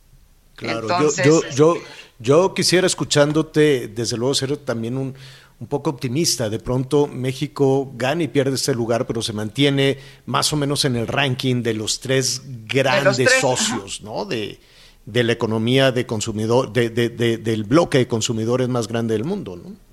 [0.55, 0.87] Claro,
[1.23, 1.77] yo, yo,
[2.19, 5.15] yo, quisiera escuchándote, desde luego, ser también un,
[5.59, 6.49] un poco optimista.
[6.49, 10.95] De pronto México gana y pierde ese lugar, pero se mantiene más o menos en
[10.95, 14.25] el ranking de los tres grandes socios, ¿no?
[14.25, 14.59] De,
[15.05, 19.86] de, la economía de consumidor, de, del bloque de consumidores más grande del mundo, ¿no?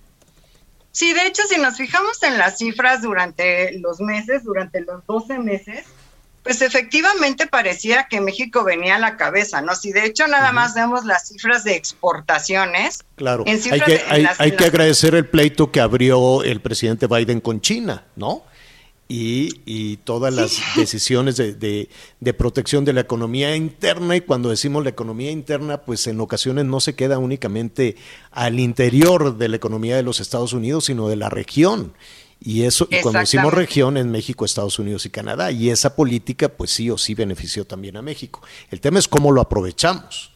[0.95, 5.41] Sí, de hecho, si nos fijamos en las cifras durante los meses, durante los 12
[5.41, 5.85] meses,
[6.45, 9.75] pues efectivamente parecía que México venía a la cabeza, ¿no?
[9.75, 13.01] Si de hecho nada más vemos las cifras de exportaciones.
[13.17, 14.03] Claro, hay, que,
[14.39, 18.45] hay que agradecer el pleito que abrió el presidente Biden con China, ¿no?
[19.09, 21.89] Y, todas las decisiones de,
[22.37, 24.17] protección de la economía interna.
[24.17, 27.97] Y cuando decimos la economía interna, pues en ocasiones no se queda únicamente
[28.31, 31.95] al interior de la economía de los Estados Unidos, sino de la región.
[32.41, 35.51] Y eso, cuando decimos región, en México, Estados Unidos y Canadá.
[35.51, 38.43] Y esa política, pues sí o sí benefició también a México.
[38.71, 40.31] El tema es cómo lo aprovechamos.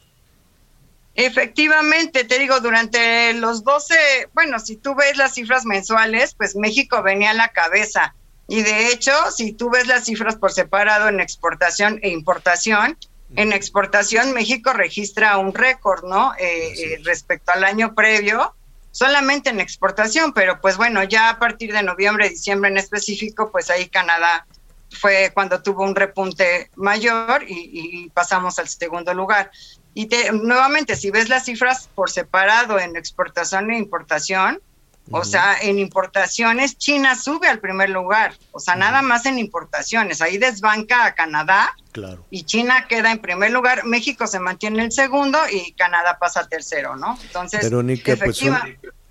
[1.15, 7.03] Efectivamente, te digo, durante los 12, bueno, si tú ves las cifras mensuales, pues México
[7.03, 8.15] venía a la cabeza
[8.49, 12.97] y de hecho, si tú ves las cifras por separado en exportación e importación,
[13.37, 16.33] en exportación México registra un récord, ¿no?
[16.39, 18.55] Eh, eh, respecto al año previo,
[18.91, 23.69] solamente en exportación, pero pues bueno, ya a partir de noviembre, diciembre en específico, pues
[23.69, 24.47] ahí Canadá
[24.91, 29.51] fue cuando tuvo un repunte mayor y, pasamos al segundo lugar.
[29.93, 34.63] Y nuevamente, si ves las cifras por separado en exportación e importación,
[35.11, 38.35] o sea, en importaciones, China sube al primer lugar.
[38.53, 40.21] O sea, nada más en importaciones.
[40.21, 41.75] Ahí desbanca a Canadá.
[41.93, 42.25] Claro.
[42.31, 43.85] Y China queda en primer lugar.
[43.85, 47.19] México se mantiene en el segundo y Canadá pasa al tercero, ¿no?
[47.23, 48.43] Entonces, Verónica, pues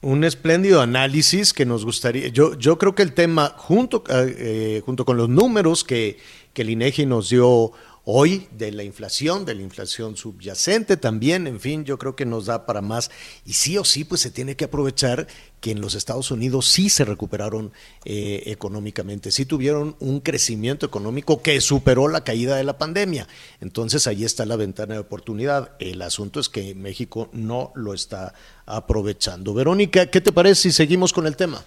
[0.02, 2.28] un, espléndido análisis que nos gustaría.
[2.28, 6.20] Yo, yo creo que el tema, junto, eh, junto con los números que,
[6.54, 7.74] que el INEGI nos dio
[8.10, 12.46] hoy de la inflación, de la inflación subyacente también, en fin, yo creo que nos
[12.46, 13.12] da para más.
[13.46, 15.28] Y sí o sí, pues se tiene que aprovechar
[15.60, 17.74] que en los Estados Unidos sí se recuperaron
[18.06, 23.28] eh, económicamente, sí tuvieron un crecimiento económico que superó la caída de la pandemia.
[23.60, 25.72] Entonces ahí está la ventana de oportunidad.
[25.80, 28.34] El asunto es que México no lo está
[28.66, 29.54] aprovechando.
[29.54, 31.66] Verónica, ¿qué te parece si seguimos con el tema?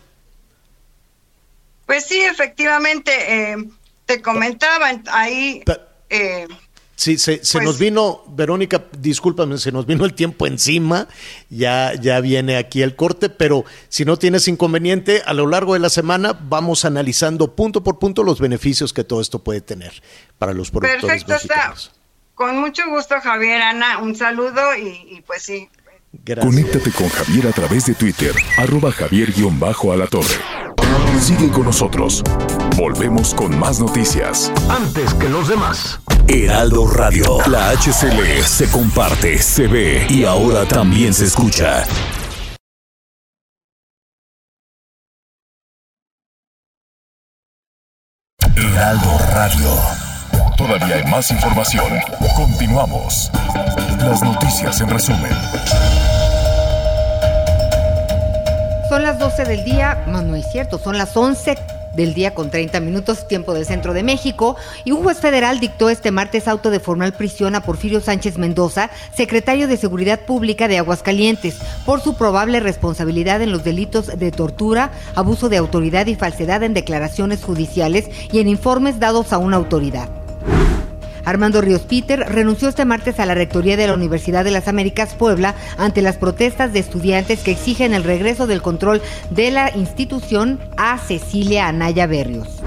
[1.85, 3.13] Pues sí, efectivamente,
[3.53, 3.57] eh,
[4.07, 5.63] te comentaba ahí...
[6.11, 6.47] Eh,
[6.97, 11.09] sí, se, nos pues vino, Verónica, discúlpame, se nos vino el tiempo encima,
[11.49, 15.81] ya, ya viene aquí el corte, pero si no tienes inconveniente, a lo largo de
[15.81, 20.03] la semana vamos analizando punto por punto los beneficios que todo esto puede tener
[20.39, 21.75] para los productores Perfecto, Está.
[22.35, 25.69] Con mucho gusto, Javier, Ana, un saludo y, pues sí.
[26.41, 30.70] Conéctate con Javier a través de Twitter, arroba javier-alatorre.
[31.21, 32.23] Sigue con nosotros.
[32.77, 34.53] Volvemos con más noticias.
[34.69, 36.01] Antes que los demás.
[36.29, 37.39] Heraldo Radio.
[37.47, 41.85] La HCL se comparte, se ve y ahora también se escucha.
[48.57, 50.01] Heraldo Radio.
[50.57, 51.93] Todavía hay más información.
[52.37, 53.31] Continuamos.
[53.99, 55.33] Las noticias en resumen.
[58.91, 61.57] Son las 12 del día, no, no es cierto, son las 11
[61.95, 65.91] del día con 30 minutos, tiempo del centro de México, y un juez federal dictó
[65.91, 70.79] este martes auto de formal prisión a Porfirio Sánchez Mendoza, secretario de Seguridad Pública de
[70.79, 76.65] Aguascalientes, por su probable responsabilidad en los delitos de tortura, abuso de autoridad y falsedad
[76.65, 80.09] en declaraciones judiciales y en informes dados a una autoridad.
[81.25, 85.15] Armando Ríos Peter renunció este martes a la rectoría de la Universidad de las Américas
[85.15, 90.59] Puebla ante las protestas de estudiantes que exigen el regreso del control de la institución
[90.77, 92.61] a Cecilia Anaya Berrios.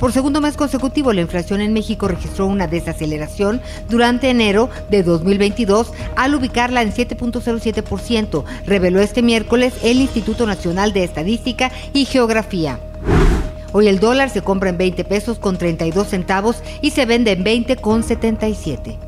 [0.00, 5.92] Por segundo mes consecutivo, la inflación en México registró una desaceleración durante enero de 2022
[6.16, 12.78] al ubicarla en 7.07%, reveló este miércoles el Instituto Nacional de Estadística y Geografía.
[13.72, 17.44] Hoy el dólar se compra en 20 pesos con 32 centavos y se vende en
[17.44, 18.98] 20 con 77.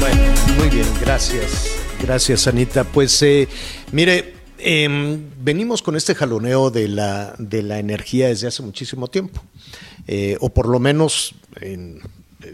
[0.00, 0.22] Bueno,
[0.58, 1.68] muy bien, gracias.
[2.00, 2.82] Gracias, Anita.
[2.82, 3.48] Pues eh,
[3.92, 9.40] mire, em, venimos con este jaloneo de la, de la energía desde hace muchísimo tiempo,
[10.08, 12.00] eh, o por lo menos eh,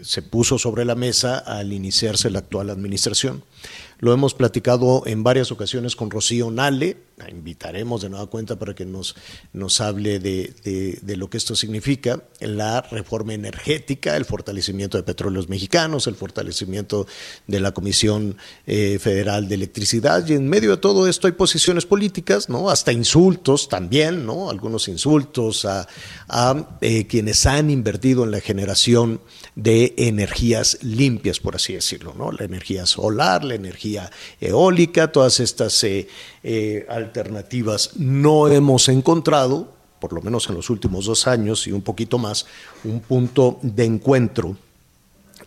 [0.03, 3.43] se puso sobre la mesa al iniciarse la actual administración.
[3.99, 8.73] Lo hemos platicado en varias ocasiones con Rocío Nale, la invitaremos de nueva cuenta para
[8.73, 9.13] que nos,
[9.51, 10.53] nos hable de,
[11.01, 17.07] de, lo que esto significa, la reforma energética, el fortalecimiento de petróleos mexicanos, el fortalecimiento
[17.45, 21.85] de la Comisión eh, Federal de Electricidad, y en medio de todo esto hay posiciones
[21.85, 22.69] políticas, ¿no?
[22.69, 24.49] hasta insultos también, ¿no?
[24.49, 25.89] algunos insultos a,
[26.29, 29.19] a eh, quienes han invertido en la generación
[29.55, 32.31] de energías limpias, por así decirlo, ¿no?
[32.31, 33.88] la energía solar, la energía
[34.39, 36.07] eólica, todas estas eh,
[36.43, 41.81] eh, alternativas no hemos encontrado, por lo menos en los últimos dos años y un
[41.81, 42.45] poquito más,
[42.83, 44.57] un punto de encuentro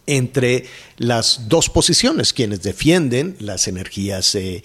[0.06, 0.64] entre
[0.96, 4.62] las dos posiciones, quienes defienden las energías eh,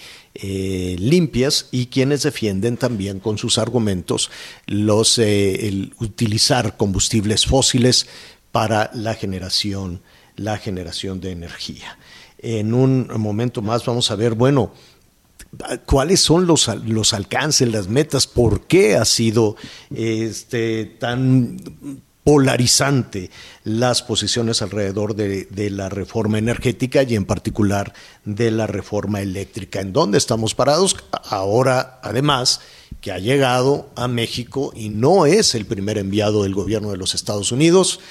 [0.97, 4.31] limpias y quienes defienden también con sus argumentos
[4.65, 8.07] los el utilizar combustibles fósiles
[8.51, 10.01] para la generación,
[10.35, 11.97] la generación de energía.
[12.39, 14.71] En un momento más vamos a ver, bueno,
[15.85, 19.55] cuáles son los, los alcances, las metas, por qué ha sido
[19.89, 21.57] este, tan
[22.27, 23.31] polarizante
[23.63, 27.93] las posiciones alrededor de, la reforma energética y en particular
[28.25, 29.79] de la reforma eléctrica.
[29.79, 30.97] ¿En dónde estamos parados?
[31.29, 32.59] Ahora, además,
[32.99, 37.15] que ha llegado a México y no es el primer enviado del gobierno de los
[37.15, 38.01] Estados Unidos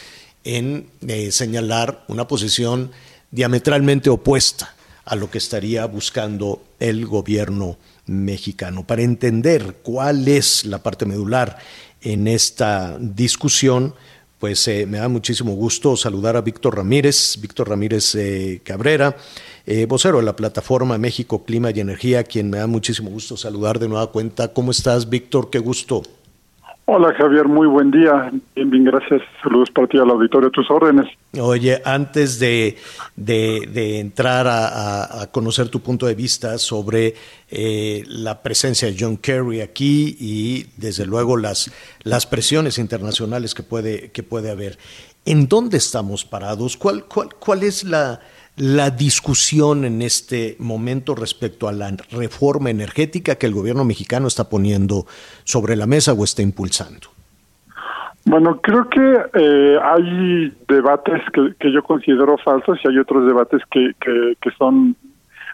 [0.45, 2.93] en eh, señalar una posición
[3.37, 8.87] diametralmente opuesta a lo que estaría buscando el gobierno mexicano.
[8.87, 11.59] Para entender cuál es la parte medular
[12.01, 13.95] en esta discusión,
[14.39, 19.19] pues eh, me da muchísimo gusto saludar a Víctor Ramírez, Víctor Ramírez eh, Cabrera,
[19.67, 23.79] eh, vocero de la plataforma México Clima y Energía, quien me da muchísimo gusto saludar
[23.79, 24.55] de nueva cuenta.
[24.55, 25.51] ¿Cómo estás, Víctor?
[25.51, 26.03] Qué gusto.
[26.89, 28.31] Hola Javier, muy buen día.
[28.55, 29.21] Bien, bien, gracias.
[29.43, 31.07] Saludos para ti al auditorio, tus órdenes.
[31.37, 32.77] Oye, antes de,
[33.17, 37.17] de, entrar a, conocer tu punto de vista sobre
[37.51, 41.73] eh, la presencia de John Kerry aquí y desde luego las,
[42.05, 44.79] las presiones internacionales que puede, que puede haber,
[45.25, 46.77] ¿en dónde estamos parados?
[46.77, 48.21] ¿Cuál, cuál, cuál es la,
[48.57, 54.49] la discusión en este momento respecto a la reforma energética que el gobierno mexicano está
[54.49, 55.05] poniendo
[55.45, 57.09] sobre la mesa o está impulsando?
[58.25, 63.93] Bueno, creo que eh, hay debates que, yo considero falsos y hay otros debates que,
[64.01, 64.97] que, son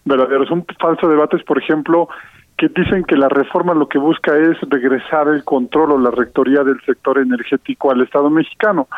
[0.06, 0.50] verdaderos.
[0.50, 2.08] Un falso debate es, por ejemplo,
[2.56, 6.64] que dicen que la reforma lo que busca es regresar el control o la rectoría
[6.64, 8.88] del sector energético al Estado mexicano.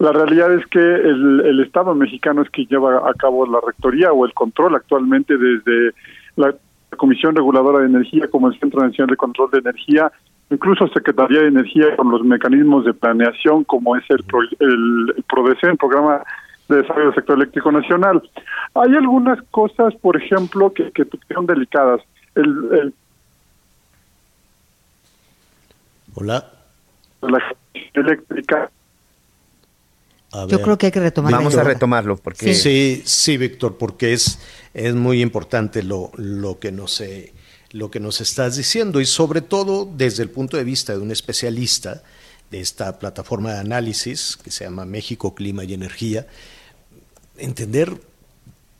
[0.00, 4.24] La realidad es que el, Estado mexicano es quien lleva a cabo la rectoría o
[4.24, 5.94] el control actualmente desde
[6.36, 6.54] la
[6.96, 10.10] Comisión Reguladora de Energía como el Centro Nacional de Control de Energía,
[10.48, 14.24] incluso Secretaría de Energía con los mecanismos de planeación como es el,
[14.60, 16.22] el, el el Programa
[16.70, 18.22] de Desarrollo del Sector Eléctrico Nacional.
[18.74, 22.00] Hay algunas cosas, por ejemplo, que, que son delicadas.
[22.34, 22.94] El,
[26.14, 26.42] Hola.
[27.20, 27.38] La
[27.92, 28.70] eléctrica
[30.48, 31.38] yo creo que hay que retomarlo.
[31.38, 34.38] Vamos a retomarlo porque sí, sí, Víctor, porque es
[34.74, 37.02] es muy importante lo, lo que nos
[37.72, 41.10] lo que nos estás diciendo y sobre todo desde el punto de vista de un
[41.10, 42.02] especialista
[42.50, 46.26] de esta plataforma de análisis que se llama México Clima y Energía,
[47.38, 48.00] entender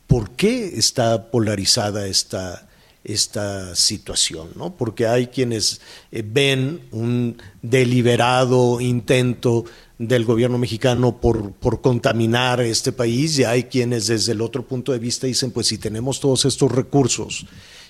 [0.07, 2.67] por qué está polarizada esta
[3.03, 4.75] esta situación, ¿no?
[4.75, 9.65] Porque hay quienes eh, ven un deliberado intento
[9.97, 14.91] del gobierno mexicano por, por contaminar este país y hay quienes desde el otro punto
[14.91, 17.45] de vista dicen, pues si tenemos todos estos recursos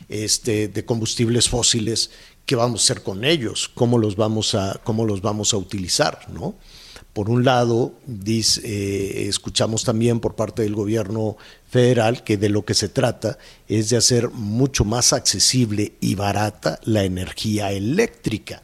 [0.09, 2.11] este, de combustibles fósiles,
[2.45, 3.69] ¿qué vamos a hacer con ellos?
[3.73, 6.27] ¿Cómo los vamos a, cómo los vamos a utilizar?
[6.33, 6.55] ¿no?
[7.13, 7.93] Por un lado,
[8.25, 11.35] eh, escuchamos también por parte del gobierno
[11.71, 13.37] federal que de lo que se trata
[13.69, 18.61] es de hacer mucho más accesible y barata la energía eléctrica.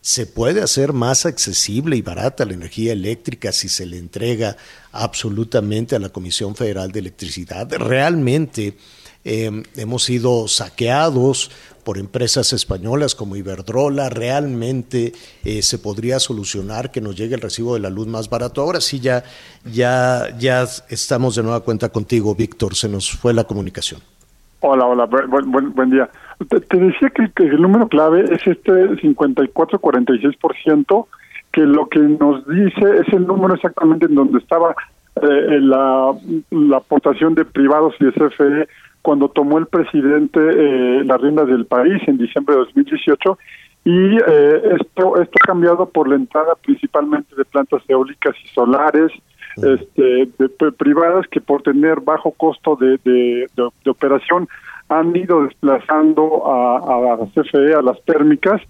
[0.00, 4.56] Se puede hacer más accesible y barata la energía eléctrica si se le entrega
[4.90, 7.70] absolutamente a la Comisión Federal de Electricidad.
[7.70, 8.76] Realmente
[9.24, 11.52] eh, hemos sido saqueados
[11.88, 17.72] por empresas españolas como Iberdrola, realmente eh, se podría solucionar que nos llegue el recibo
[17.72, 18.60] de la luz más barato.
[18.60, 19.22] Ahora sí, ya,
[19.64, 24.02] ya, ya estamos de nueva cuenta contigo, Víctor, se nos fue la comunicación.
[24.60, 26.10] Hola, hola, buen, día.
[26.50, 31.06] Te, decía que, el número clave es este 54-46%,
[31.54, 34.76] que lo que nos dice es el número exactamente en donde estaba
[35.22, 36.14] eh, la,
[36.50, 38.68] la aportación de privados y de CFE
[39.02, 43.38] cuando tomó el presidente eh, las riendas del país en diciembre de 2018
[43.84, 49.12] y eh, esto esto ha cambiado por la entrada principalmente de plantas eólicas y solares
[49.56, 54.48] este, de, privadas que por tener bajo costo de, de, operación
[54.88, 58.60] han ido desplazando a, a CFE, a las térmicas,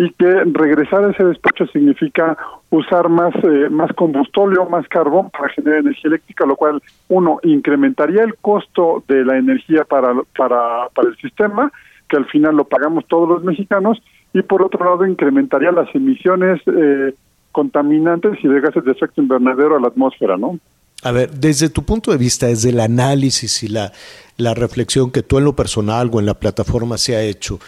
[0.00, 2.34] y que regresar a ese despacho significa
[2.70, 8.22] usar más, eh, más combustible, más carbón para generar energía eléctrica, lo cual, uno, incrementaría
[8.22, 11.70] el costo de la energía para, para, para el sistema,
[12.08, 16.62] que al final lo pagamos todos los mexicanos, y por otro lado, incrementaría las emisiones
[16.66, 17.12] eh,
[17.52, 20.58] contaminantes y de gases de efecto invernadero a la atmósfera, ¿no?
[21.02, 23.90] A ver, desde tu punto de vista, desde el análisis y la,
[24.36, 27.58] la reflexión que tú en lo personal o en la plataforma se ha hecho,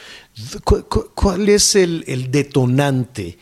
[1.15, 3.39] ¿cuál es el, el detonante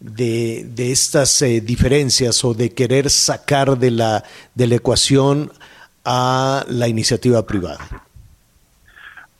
[0.00, 4.22] de, de estas eh, diferencias o de querer sacar de la,
[4.54, 5.50] de la ecuación
[6.04, 7.78] a la iniciativa privada?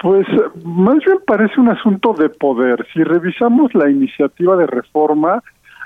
[0.00, 0.26] Pues
[0.64, 2.86] más bien parece un asunto de poder.
[2.92, 5.42] Si revisamos la iniciativa de reforma,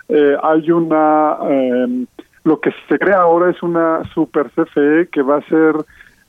[0.08, 1.36] eh, hay una...
[1.48, 2.06] Eh,
[2.44, 5.74] lo que se crea ahora es una super CFE que va a ser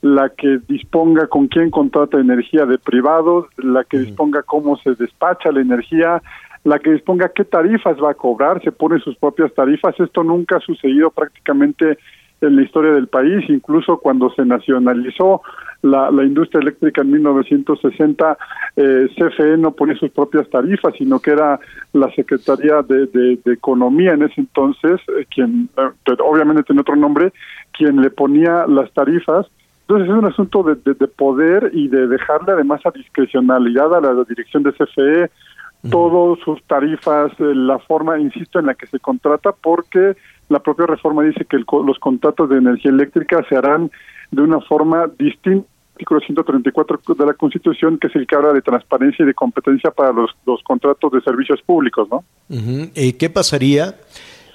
[0.02, 5.52] la que disponga con quién contrata energía de privados, la que disponga cómo se despacha
[5.52, 6.22] la energía,
[6.64, 9.98] la que disponga qué tarifas va a cobrar, se pone sus propias tarifas.
[9.98, 11.98] Esto nunca ha sucedido prácticamente
[12.40, 15.42] en la historia del país, incluso cuando se nacionalizó
[15.82, 18.38] la, la industria eléctrica en 1960,
[18.76, 21.58] eh, CFE no ponía sus propias tarifas, sino que era
[21.92, 27.32] la Secretaría de, de, Economía en ese entonces, eh, quien eh, obviamente tiene otro nombre,
[27.72, 29.46] quien le ponía las tarifas.
[29.90, 34.22] Entonces es un asunto de, de, poder y de dejarle además a discrecionalidad a la,
[34.22, 35.30] dirección de CFE
[35.90, 40.16] todas sus tarifas, eh, la forma, insisto, en la que se contrata, porque
[40.48, 43.90] la propia reforma dice que los contratos de energía eléctrica se harán
[44.30, 45.66] de una forma distinta
[46.00, 49.90] artículo 134 de la Constitución, que es el que habla de transparencia y de competencia
[49.90, 52.24] para los, los contratos de servicios públicos, ¿no?
[52.94, 53.96] ¿Y qué pasaría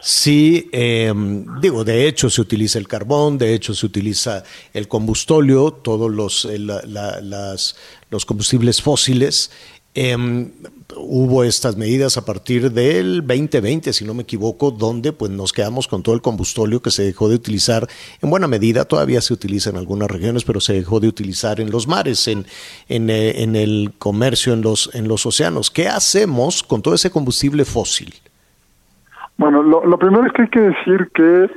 [0.08, 1.12] si, eh,
[1.60, 6.46] digo, de hecho se utiliza el carbón, de hecho se utiliza el combustóleo, todos los,
[6.46, 7.76] eh, la, la, las,
[8.12, 9.50] los combustibles fósiles?
[9.96, 10.16] Eh,
[10.96, 15.88] hubo estas medidas a partir del 2020, si no me equivoco, donde pues nos quedamos
[15.88, 17.90] con todo el combustóleo que se dejó de utilizar
[18.22, 21.72] en buena medida, todavía se utiliza en algunas regiones, pero se dejó de utilizar en
[21.72, 22.46] los mares, en,
[22.90, 25.72] en, eh, en el comercio, en los, en los océanos.
[25.72, 28.14] ¿Qué hacemos con todo ese combustible fósil?
[29.38, 31.50] Bueno, lo, lo primero es que hay que decir que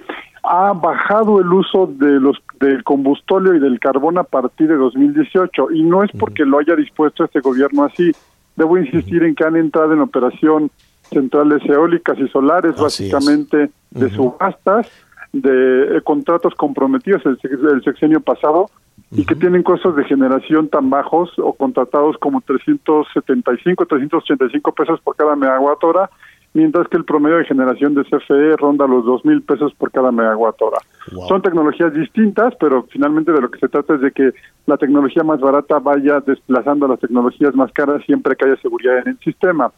[0.43, 5.73] ha bajado el uso de los del combustóleo y del carbón a partir de 2018
[5.73, 8.13] y no es porque lo haya dispuesto este gobierno así.
[8.57, 10.71] Debo insistir en que han entrado en operación
[11.03, 14.01] centrales eólicas y solares, Así básicamente es.
[14.01, 14.91] de subastas,
[15.33, 18.71] de eh, contratos comprometidos el, el sexenio pasado
[19.11, 25.17] y que tienen costos de generación tan bajos o contratados como 375, 385 pesos por
[25.17, 26.11] cada megawatt hora,
[26.55, 30.11] mientras que el promedio de generación de CFE ronda los 2 mil pesos por cada
[30.11, 30.79] megawatt hora.
[31.29, 34.33] Son tecnologías distintas, pero finalmente de lo que se trata es de que
[34.67, 38.99] la tecnología más barata vaya desplazando a las tecnologías más caras siempre que haya seguridad
[38.99, 39.71] en el sistema.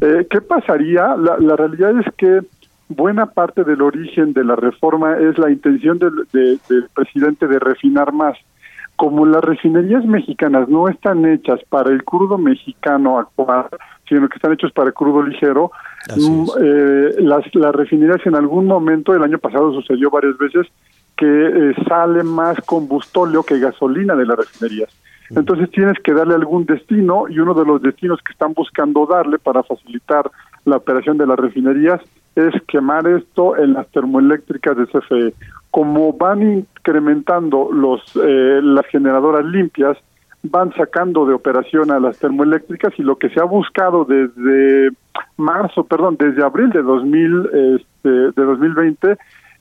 [0.00, 1.14] Eh, ¿Qué pasaría?
[1.16, 2.40] La, la realidad es que
[2.88, 7.58] buena parte del origen de la reforma es la intención del, de- del presidente de
[7.58, 8.36] refinar más.
[8.96, 13.66] Como las refinerías mexicanas no están hechas para el crudo mexicano actual,
[14.08, 15.70] sino que están hechos para crudo ligero,
[16.16, 20.66] mm, eh, las, las refinerías en algún momento, el año pasado sucedió varias veces,
[21.16, 24.88] que eh, sale más combustóleo que gasolina de las refinerías.
[25.30, 29.38] Entonces tienes que darle algún destino y uno de los destinos que están buscando darle
[29.38, 30.30] para facilitar
[30.64, 32.00] la operación de las refinerías
[32.34, 35.34] es quemar esto en las termoeléctricas de CFE.
[35.70, 39.98] Como van incrementando los eh, las generadoras limpias,
[40.42, 44.90] van sacando de operación a las termoeléctricas y lo que se ha buscado desde
[45.36, 49.12] marzo, perdón, desde abril de 2000 este, de 2020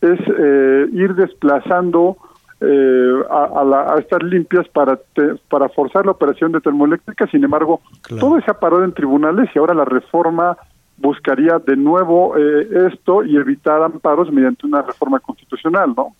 [0.01, 2.17] es eh, ir desplazando
[2.61, 7.29] eh, a, a la- a estas limpias para te- para forzar la operación de termoeléctricas.
[7.31, 7.81] Sin embargo,
[8.19, 10.57] todo se ha parado en tribunales y ahora la reforma
[10.97, 16.15] buscaría de nuevo eh, esto y evitar amparos mediante una reforma constitucional, ¿no?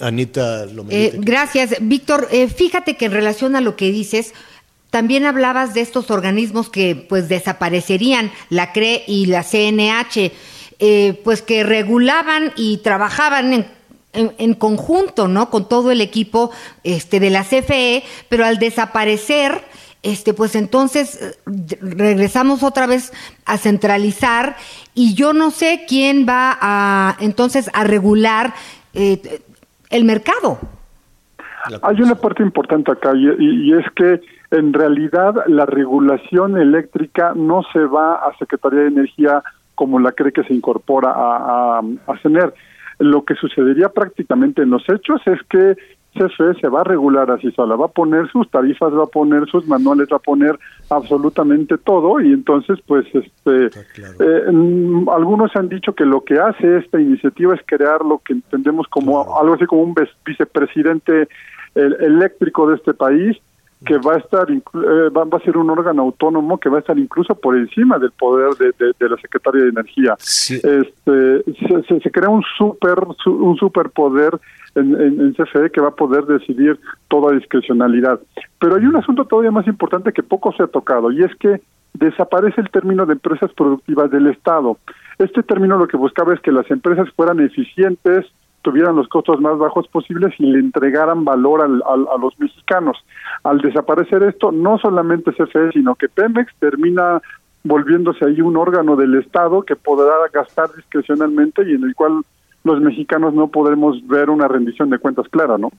[0.00, 1.10] Anita Eh, Lomelí.
[1.18, 2.28] gracias, Víctor.
[2.32, 4.34] Eh, fíjate que en relación a lo que dices,
[4.90, 10.32] también hablabas de estos organismos que pues desaparecerían, la CRE y la CNH,
[10.80, 13.66] eh, pues que regulaban y trabajaban en,
[14.12, 15.50] en- en conjunto, ¿no?
[15.50, 16.50] Con todo el equipo
[16.82, 19.62] este, de la CFE, pero al desaparecer,
[20.02, 21.34] este, pues entonces eh,
[21.80, 23.12] regresamos otra vez
[23.46, 24.56] a centralizar
[24.94, 28.54] y yo no sé quién va a entonces a regular
[28.96, 29.40] eh,
[29.94, 30.58] el mercado.
[31.82, 34.20] Hay una parte importante acá y, y- y es que
[34.50, 39.42] en realidad la regulación eléctrica no se va a Secretaría de Energía
[39.74, 42.52] como la cree que se incorpora a, a, a CENER.
[42.98, 45.76] Lo que sucedería prácticamente en los hechos es que
[46.14, 49.46] CFE se va a regular así sola, va a poner sus tarifas, va a poner
[49.46, 50.58] sus manuales, va a poner
[50.90, 53.66] absolutamente todo y entonces pues este
[54.20, 58.34] eh, mm, algunos han dicho que lo que hace esta iniciativa es crear lo que
[58.34, 59.94] entendemos como algo así como un
[60.24, 61.28] vicepresidente
[61.74, 63.36] el- eléctrico de este país
[63.84, 64.62] que va a estar eh,
[65.14, 68.12] va, va a ser un órgano autónomo que va a estar incluso por encima del
[68.12, 70.14] poder de, de- de la Secretaría de Energía.
[70.54, 74.38] Este, se, se- se crea un super su- un superpoder
[74.74, 78.20] en, en, en CFE que va a poder decidir toda discrecionalidad.
[78.58, 81.60] Pero hay un asunto todavía más importante que poco se ha tocado y es que
[81.94, 84.78] desaparece el término de empresas productivas del Estado.
[85.18, 88.26] Este término lo que buscaba es que las empresas fueran eficientes,
[88.62, 92.96] tuvieran los costos más bajos posibles y le entregaran valor al- al- a los mexicanos.
[93.44, 97.20] Al desaparecer esto, no solamente CFE, sino que Pemex termina
[97.62, 102.22] volviéndose ahí un órgano del Estado que podrá gastar discrecionalmente y en el cual
[102.64, 105.70] los mexicanos no podremos ver una rendición de cuentas clara, ¿no?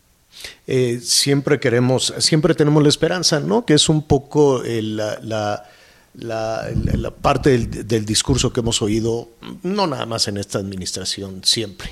[0.68, 3.66] Eh, siempre queremos, siempre tenemos la esperanza, ¿no?
[3.66, 5.64] Que es un poco eh, la,
[7.22, 9.30] parte del, del discurso que hemos oído,
[9.64, 11.90] no nada más en esta administración, siempre.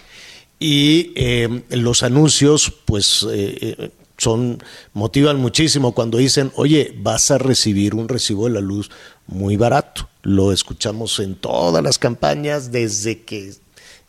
[0.64, 4.64] Y eh, los anuncios, pues, eh, eh, son,
[4.94, 8.90] motivan muchísimo cuando dicen, oye, vas a recibir un recibo de la luz
[9.28, 10.08] muy barato.
[10.22, 13.54] Lo escuchamos en todas las campañas desde que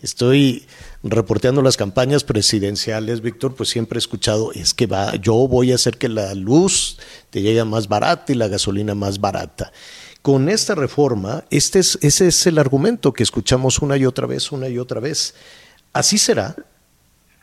[0.05, 0.67] estoy
[1.03, 5.77] reporteando las campañas presidenciales, Víctor, pues siempre he escuchado, es que va, yo voy a
[5.77, 6.99] hacer que la luz
[7.31, 9.73] te llegue más barata y la gasolina más barata.
[10.21, 14.53] Con esta reforma, este es, ese es el argumento que escuchamos una y otra vez,
[14.53, 15.35] una y otra vez.
[15.93, 16.55] ¿Así será?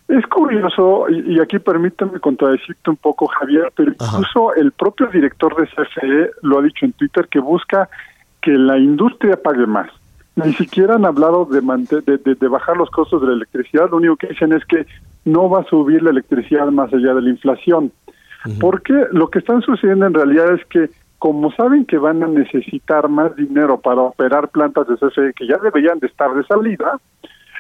[0.08, 5.56] Es curioso, y, y aquí permítame contradecirte un poco, Javier, pero incluso el propio director
[5.56, 7.90] de CFE lo ha dicho en Twitter que busca
[8.42, 9.90] que la industria pague más.
[10.36, 13.98] Ni siquiera han hablado de, de, de- de bajar los costos de la electricidad, lo
[13.98, 14.86] único que dicen es que
[15.26, 17.92] no va a subir la electricidad más allá de la inflación.
[18.60, 23.08] Porque lo que está sucediendo en realidad es que, como saben que van a necesitar
[23.08, 27.00] más dinero para operar plantas de CFE que ya deberían de estar de salida,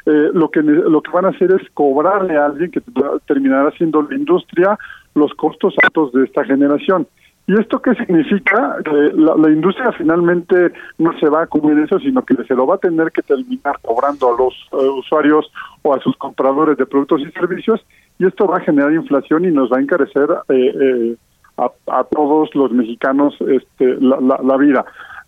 [0.07, 2.81] eh, lo que lo que van a hacer es cobrarle a alguien que
[3.27, 4.79] terminará siendo la industria
[5.13, 7.05] los costos altos de esta generación.
[7.47, 8.77] ¿Y esto qué significa?
[8.85, 12.75] Que la, industria finalmente no se va a cubrir eso, sino que se lo va
[12.75, 17.21] a tener que terminar cobrando a los eh, usuarios o a sus compradores de productos
[17.21, 17.81] y servicios,
[18.19, 21.15] y esto va a generar inflación y nos va a encarecer eh, eh,
[21.57, 24.85] a, a todos los mexicanos este, la vida.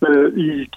[0.08, 0.70] Eh, y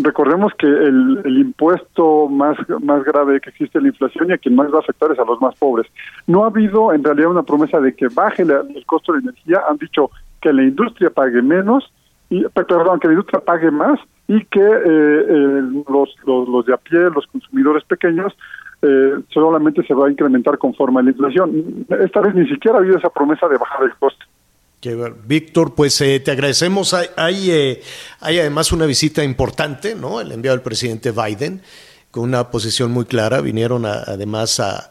[0.00, 4.38] recordemos que el, el impuesto más, más grave que existe es la inflación y a
[4.38, 5.86] quien más va a afectar es a los más pobres.
[6.26, 9.62] No ha habido en realidad una promesa de que baje la- el costo de energía,
[9.68, 10.10] han dicho
[10.42, 11.90] que la industria pague menos,
[12.28, 16.74] y, pe- perdón, que la industria pague más y que eh, los, los, los de
[16.74, 18.32] a pie, los consumidores pequeños,
[18.82, 21.86] eh, solamente se va a incrementar conforme a la inflación.
[22.00, 23.92] Esta vez ni siquiera ha habido esa promesa de bajar el
[24.96, 26.92] ver- Víctor, pues eh, te agradecemos.
[26.94, 27.80] Hay, hay, eh,
[28.20, 30.20] hay además una visita importante, ¿no?
[30.20, 31.60] El enviado del presidente Biden,
[32.10, 33.40] con una posición muy clara.
[33.40, 34.90] Vinieron a- además a,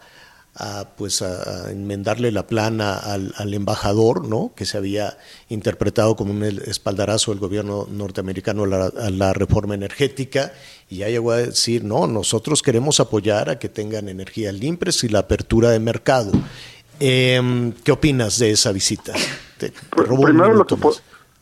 [0.56, 4.52] a, pues a, a enmendarle la plana al, al embajador, ¿no?
[4.56, 5.18] Que se había
[5.50, 10.52] interpretado como un espaldarazo del gobierno norteamericano a la, a la reforma energética.
[10.90, 15.10] Y ya llegó a decir, no, nosotros queremos apoyar a que tengan energías limpias y
[15.10, 16.32] la apertura de mercado.
[17.00, 19.14] Em, ¿Qué opinas de esa visita?
[19.58, 20.76] Te- te primero lo que.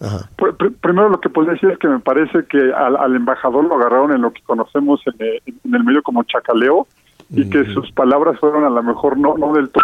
[0.01, 0.29] Ajá.
[0.37, 3.65] Pr- pr- Primero lo que podría decir es que me parece que al, al embajador
[3.65, 6.87] lo agarraron en lo que conocemos en, eh, en el medio como chacaleo
[7.31, 9.83] y que sus palabras fueron a lo mejor no, no del todo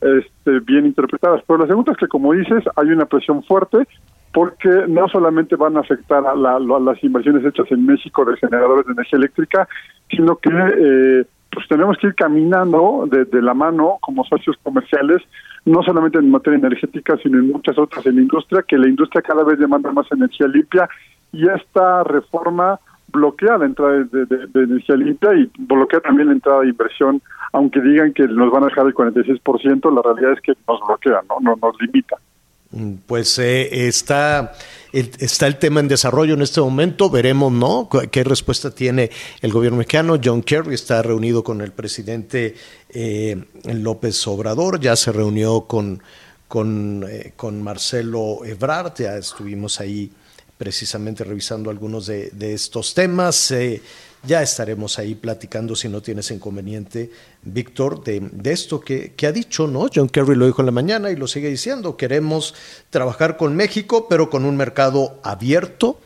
[0.00, 1.42] este, bien interpretadas.
[1.46, 3.86] Pero la segunda es que, como dices, hay una presión fuerte
[4.32, 8.36] porque no solamente van a afectar a, la- a las inversiones hechas en México de
[8.36, 9.68] generadores de energía eléctrica,
[10.10, 15.22] sino que eh, pues tenemos que ir caminando de, de la mano como socios comerciales,
[15.64, 19.22] no solamente en materia energética, sino en muchas otras en la industria, que la industria
[19.22, 20.88] cada vez demanda más energía limpia
[21.32, 22.78] y esta reforma
[23.12, 27.80] bloquea la entrada de, de- energía limpia y bloquea también la entrada de inversión, aunque
[27.80, 31.36] digan que nos van a dejar el 46%, la realidad es que nos bloquea, no,
[31.40, 32.16] no nos limita.
[32.70, 34.52] Mm, Pues eh, está,
[34.92, 37.08] está el tema en desarrollo en este momento.
[37.08, 37.88] Veremos, ¿no?
[38.10, 40.18] ¿Qué respuesta tiene el gobierno mexicano?
[40.22, 42.54] John Kerry está reunido con el presidente
[42.90, 46.02] eh, López Obrador, ya se reunió con,
[46.46, 50.10] con, eh, con Marcelo Ebrard, ya estuvimos ahí
[50.58, 53.50] precisamente revisando algunos de, estos temas.
[53.52, 53.80] Eh,
[54.24, 57.10] ya estaremos ahí platicando, si no tienes inconveniente,
[57.42, 59.88] Víctor, de, de esto que, que ha dicho, ¿no?
[59.94, 61.96] John Kerry lo dijo en la mañana y lo sigue diciendo.
[61.96, 62.54] Queremos
[62.90, 66.00] trabajar con México, pero con un mercado abierto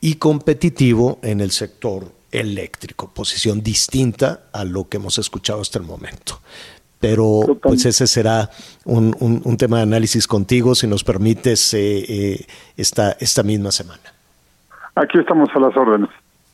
[0.00, 5.84] y competitivo en el sector eléctrico, posición distinta a lo que hemos escuchado hasta el
[5.84, 6.40] momento.
[7.08, 8.50] Pero pues ese será
[8.84, 12.46] un, un- un tema de análisis contigo, si nos permites, eh, eh,
[12.76, 14.02] esta, esta misma semana.
[14.94, 16.08] Aquí estamos a las órdenes.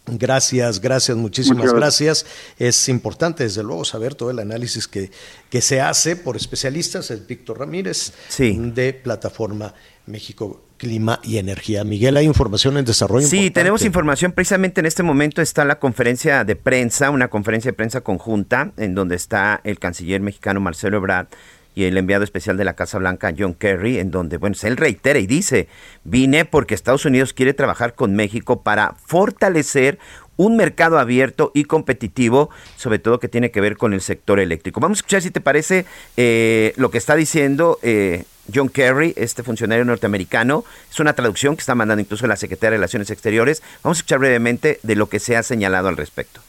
[0.06, 2.26] Gracias, gracias, muchísimas gracias.
[2.58, 5.10] Es importante, desde luego, saber todo el análisis que,
[5.50, 7.10] que se hace por especialistas.
[7.10, 9.72] Es Víctor Ramírez, de Plataforma
[10.06, 11.84] México Clima y Energía.
[11.84, 13.26] Miguel, hay información en desarrollo.
[13.26, 13.60] Sí, importante.
[13.60, 14.32] tenemos información.
[14.32, 18.94] Precisamente en este momento está la conferencia de prensa, una conferencia de prensa conjunta, en
[18.94, 21.26] donde está el canciller mexicano Marcelo Ebrard
[21.74, 25.18] y el enviado especial de la Casa Blanca, John Kerry, en donde, bueno, él reitera
[25.18, 25.68] y dice,
[26.04, 29.98] vine porque Estados Unidos quiere trabajar con México para fortalecer
[30.36, 34.80] un mercado abierto y competitivo, sobre todo que tiene que ver con el sector eléctrico.
[34.80, 35.84] Vamos a escuchar, si te parece,
[36.16, 38.24] eh, lo que está diciendo eh,
[38.54, 40.64] John Kerry, este funcionario norteamericano.
[40.90, 43.62] Es una traducción que está mandando incluso la Secretaría de Relaciones Exteriores.
[43.82, 46.40] Vamos a escuchar brevemente de lo que se ha señalado al respecto.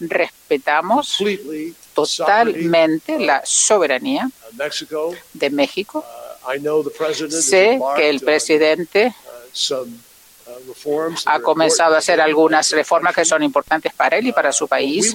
[0.00, 1.18] respetamos
[1.94, 4.30] totalmente la soberanía
[5.32, 6.04] de México.
[7.30, 9.14] Sé que el presidente
[11.26, 15.14] ha comenzado a hacer algunas reformas que son importantes para él y para su país.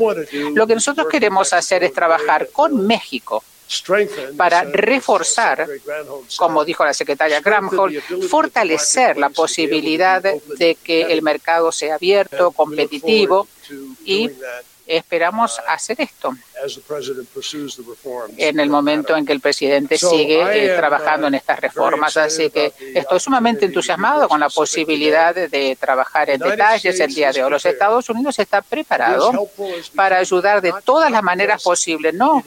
[0.54, 3.44] Lo que nosotros queremos hacer es trabajar con México
[4.38, 5.68] para reforzar,
[6.38, 13.48] como dijo la secretaria Gramholm, fortalecer la posibilidad de que el mercado sea abierto, competitivo
[14.06, 14.30] y
[14.86, 16.34] esperamos hacer esto.
[18.38, 22.16] en el momento en que el presidente sigue eh, trabajando en estas reformas.
[22.18, 27.44] Así que estoy sumamente entusiasmado con la posibilidad de trabajar en detalles el día de
[27.44, 27.52] hoy.
[27.52, 29.32] Los Estados Unidos está preparado
[29.96, 32.44] para ayudar de todas las maneras posibles, no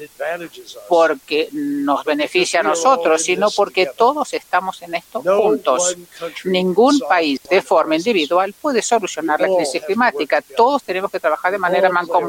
[0.89, 5.97] porque nos beneficia a nosotros, sino porque todos estamos en esto juntos.
[6.45, 10.43] Ningún país de forma individual puede solucionar la crisis climática.
[10.57, 12.26] Todos tenemos que trabajar de manera mancomunada.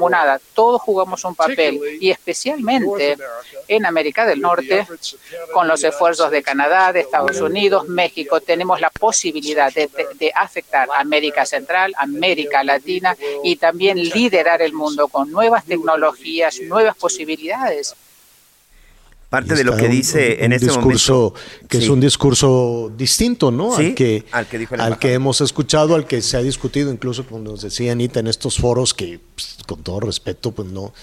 [0.53, 3.17] Todos jugamos un papel y especialmente
[3.67, 4.87] en América del Norte,
[5.53, 10.89] con los esfuerzos de Canadá, de Estados Unidos, México, tenemos la posibilidad de, de afectar
[10.91, 17.95] a América Central, América Latina y también liderar el mundo con nuevas tecnologías, nuevas posibilidades
[19.29, 21.33] parte de lo que dice en este discurso
[21.67, 23.75] que es un discurso distinto, ¿no?
[23.75, 27.41] Al que al que, al que hemos escuchado, al que se ha discutido, incluso como
[27.41, 30.93] nos decía Anita en estos foros que, pues, con todo respeto, pues no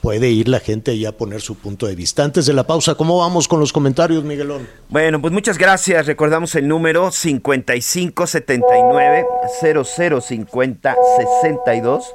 [0.00, 2.24] puede ir la gente ahí a poner su punto de vista.
[2.24, 4.68] Antes de la pausa, ¿cómo vamos con los comentarios, Miguelón?
[4.88, 6.06] Bueno, pues muchas gracias.
[6.06, 9.26] Recordamos el número 5579
[9.60, 10.96] 0050
[11.42, 12.14] 62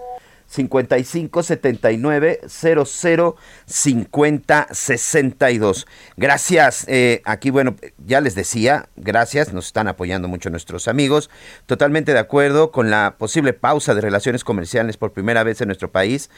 [0.50, 3.36] 55 79 00
[3.66, 5.88] 50 62.
[6.18, 6.86] Gracias.
[6.88, 7.76] Eh, aquí, bueno,
[8.06, 9.54] ya les decía, gracias.
[9.54, 11.30] Nos están apoyando mucho nuestros amigos.
[11.68, 15.92] Totalmente de acuerdo con la posible pausa de relaciones comerciales por primera vez en nuestro
[15.92, 16.30] país.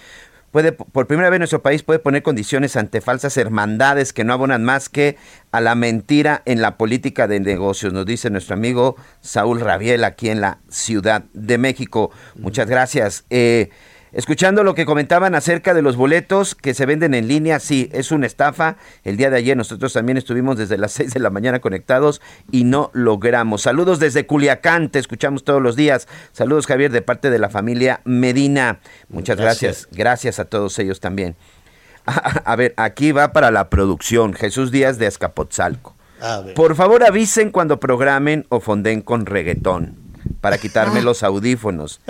[0.51, 4.65] Puede, por primera vez nuestro país puede poner condiciones ante falsas hermandades que no abonan
[4.65, 5.15] más que
[5.53, 10.29] a la mentira en la política de negocios, nos dice nuestro amigo Saúl Rabiel aquí
[10.29, 12.11] en la Ciudad de México.
[12.35, 13.23] Muchas gracias.
[13.29, 13.69] Eh,
[14.13, 18.11] Escuchando lo que comentaban acerca de los boletos que se venden en línea, sí, es
[18.11, 18.75] una estafa.
[19.05, 22.65] El día de ayer nosotros también estuvimos desde las 6 de la mañana conectados y
[22.65, 23.61] no logramos.
[23.61, 26.09] Saludos desde Culiacán, te escuchamos todos los días.
[26.33, 28.79] Saludos Javier de parte de la familia Medina.
[29.07, 31.37] Muchas gracias, gracias, a todos ellos también.
[32.05, 34.33] A, ver, aquí va para la producción.
[34.33, 35.95] Jesús Díaz de Azcapotzalco.
[36.55, 40.00] Por favor avisen cuando programen o fonden con reggaetón
[40.41, 41.03] para quitarme ah.
[41.03, 42.01] los audífonos.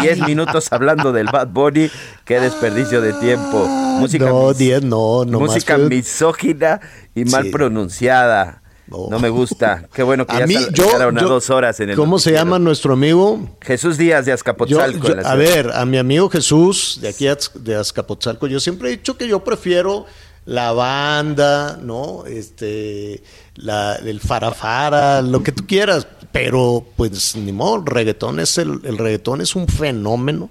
[0.00, 1.90] Diez minutos hablando del Bad Bunny,
[2.24, 3.66] qué desperdicio de tiempo.
[3.66, 6.80] Música no, diez no, no Música misógina
[7.14, 8.62] y mal pronunciada.
[8.88, 9.18] No.
[9.18, 9.88] me gusta.
[9.92, 11.96] Qué bueno que ya mí, dos horas en el.
[11.96, 13.56] ¿Cómo se llama nuestro amigo?
[13.60, 15.08] Jesús Díaz de Azcapotzalco.
[15.24, 19.26] a ver, a mi amigo Jesús de aquí de Azcapotzalco, yo siempre he dicho que
[19.26, 20.06] yo prefiero
[20.44, 22.24] la banda, ¿no?
[22.26, 23.22] Este,
[23.56, 26.06] la, el farafara, lo que tú quieras,
[26.36, 30.50] pero pues ni modo, el reggaetón es el, el reggaetón es un fenómeno.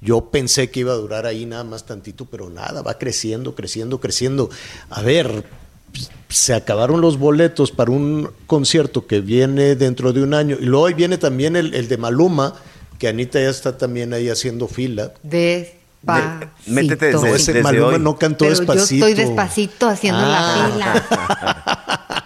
[0.00, 4.00] Yo pensé que iba a durar ahí nada más tantito, pero nada, va creciendo, creciendo,
[4.00, 4.48] creciendo.
[4.88, 5.44] A ver,
[6.30, 10.56] se acabaron los boletos para un concierto que viene dentro de un año.
[10.58, 12.54] Y luego viene también el, el de Maluma,
[12.98, 15.12] que Anita ya está también ahí haciendo fila.
[15.22, 16.50] Despacito.
[16.66, 19.04] Métete desde, no, ese Maluma no cantó despacito.
[19.04, 20.70] Yo estoy despacito haciendo la ah.
[20.72, 22.22] fila.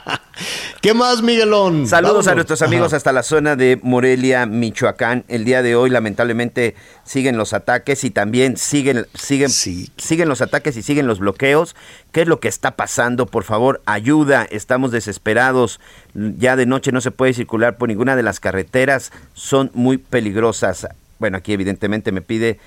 [0.81, 1.87] ¿Qué más, Miguelón?
[1.87, 5.27] Saludos a nuestros amigos hasta la zona de Morelia, Michoacán.
[5.29, 6.75] El día de hoy, lamentablemente,
[7.05, 11.77] siguen los ataques y también siguen, siguen, siguen los ataques y siguen los bloqueos.
[12.13, 13.27] ¿Qué es lo que está pasando?
[13.27, 14.47] Por favor, ayuda.
[14.51, 15.81] Estamos desesperados.
[16.15, 19.13] Ya de noche no se puede circular por ninguna de las carreteras.
[19.35, 20.89] Son muy peligrosas.
[21.19, 22.59] Bueno, aquí evidentemente me pide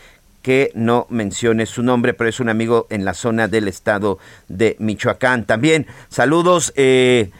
[0.43, 4.75] que no mencione su nombre, pero es un amigo en la zona del estado de
[4.77, 5.45] Michoacán.
[5.45, 6.73] También saludos.
[6.75, 7.31] Eh,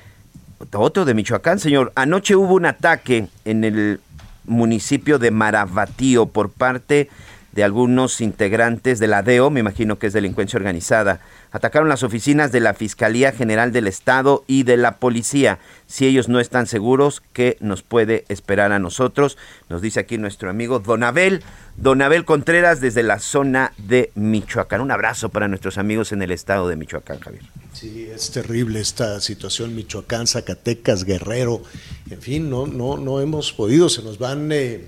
[0.71, 1.91] otro de Michoacán, señor.
[1.95, 3.99] Anoche hubo un ataque en el
[4.45, 7.09] municipio de Marabatío por parte
[7.53, 11.19] de algunos integrantes de la DEO, me imagino que es delincuencia organizada.
[11.53, 15.59] Atacaron las oficinas de la Fiscalía General del Estado y de la Policía.
[15.85, 19.37] Si ellos no están seguros, ¿qué nos puede esperar a nosotros?
[19.69, 21.43] Nos dice aquí nuestro amigo Don Abel.
[21.77, 24.81] Don Abel Contreras desde la zona de Michoacán.
[24.81, 27.43] Un abrazo para nuestros amigos en el estado de Michoacán, Javier.
[27.71, 31.61] Sí, es terrible esta situación, Michoacán, Zacatecas, Guerrero,
[32.09, 34.85] en fin, no, no, no hemos podido, se nos van eh,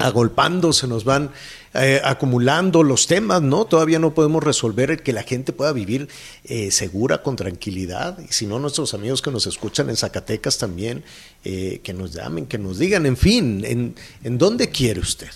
[0.00, 1.30] agolpando, se nos van
[1.74, 3.64] eh, acumulando los temas, ¿no?
[3.64, 6.08] Todavía no podemos resolver que la gente pueda vivir
[6.44, 11.04] eh, segura, con tranquilidad, y si no, nuestros amigos que nos escuchan en Zacatecas también,
[11.42, 13.94] que nos llamen, que nos digan, en fin, ¿en,
[14.24, 15.30] en dónde quiere usted?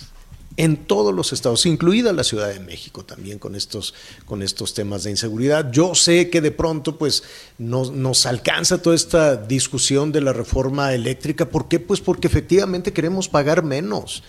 [0.56, 3.94] en todos los estados, incluida la Ciudad de México también con estos,
[4.24, 5.70] con estos temas de inseguridad.
[5.72, 7.24] Yo sé que de pronto pues
[7.58, 11.48] nos, nos alcanza toda esta discusión de la reforma eléctrica.
[11.48, 11.80] ¿Por qué?
[11.80, 14.22] Pues porque efectivamente queremos pagar menos.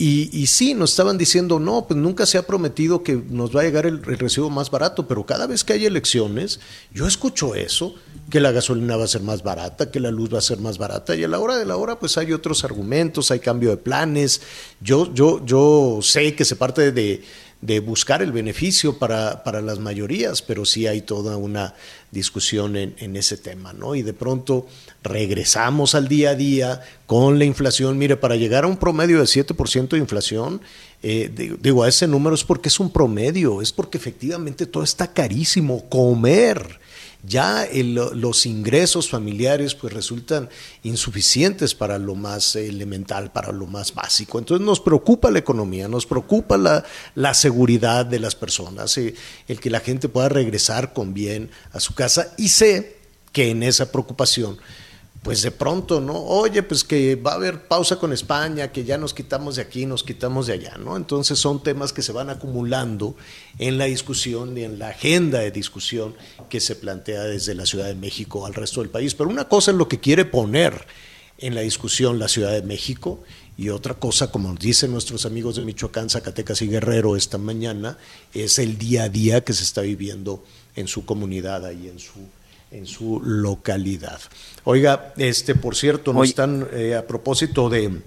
[0.00, 3.62] Y, y, sí, nos estaban diciendo, no, pues nunca se ha prometido que nos va
[3.62, 6.60] a llegar el, recibo más barato, pero cada vez que hay elecciones,
[6.94, 7.96] yo escucho eso,
[8.30, 10.78] que la gasolina va a ser más barata, que la luz va a ser más
[10.78, 13.76] barata, y a la hora de la hora, pues hay otros argumentos, hay cambio de
[13.76, 14.40] planes.
[14.80, 17.24] Yo, yo, yo sé que se parte de,
[17.60, 21.74] de buscar el beneficio para, para, las mayorías, pero sí hay toda una
[22.12, 23.96] discusión en, en, ese tema, ¿no?
[23.96, 24.66] Y de pronto
[25.02, 27.98] regresamos al día a día con la inflación.
[27.98, 30.60] Mire, para llegar a un promedio de 7% de inflación,
[31.02, 35.12] eh, digo, a ese número es porque es un promedio, es porque efectivamente todo está
[35.12, 35.88] carísimo.
[35.88, 36.80] Comer
[37.24, 40.48] ya el, los ingresos familiares pues resultan
[40.82, 44.38] insuficientes para lo más elemental, para lo más básico.
[44.38, 49.14] Entonces nos preocupa la economía, nos preocupa la, la seguridad de las personas, eh,
[49.48, 52.98] el que la gente pueda regresar con bien a su casa y sé
[53.32, 54.58] que en esa preocupación
[55.28, 56.14] pues de pronto, ¿no?
[56.14, 59.84] Oye, pues que va a haber pausa con España, que ya nos quitamos de aquí,
[59.84, 60.96] nos quitamos de allá, ¿no?
[60.96, 63.14] Entonces son temas que se van acumulando
[63.58, 66.14] en la discusión y en la agenda de discusión
[66.48, 69.14] que se plantea desde la Ciudad de México al resto del país.
[69.14, 70.86] Pero una cosa es lo que quiere poner
[71.36, 73.22] en la discusión la Ciudad de México
[73.58, 77.98] y otra cosa, como dicen nuestros amigos de Michoacán, Zacatecas y Guerrero esta mañana,
[78.32, 80.42] es el día a día que se está viviendo
[80.74, 82.14] en su comunidad ahí en su
[82.70, 84.20] en su localidad.
[84.64, 88.00] Oiga, este, por cierto, nos están eh, a propósito de,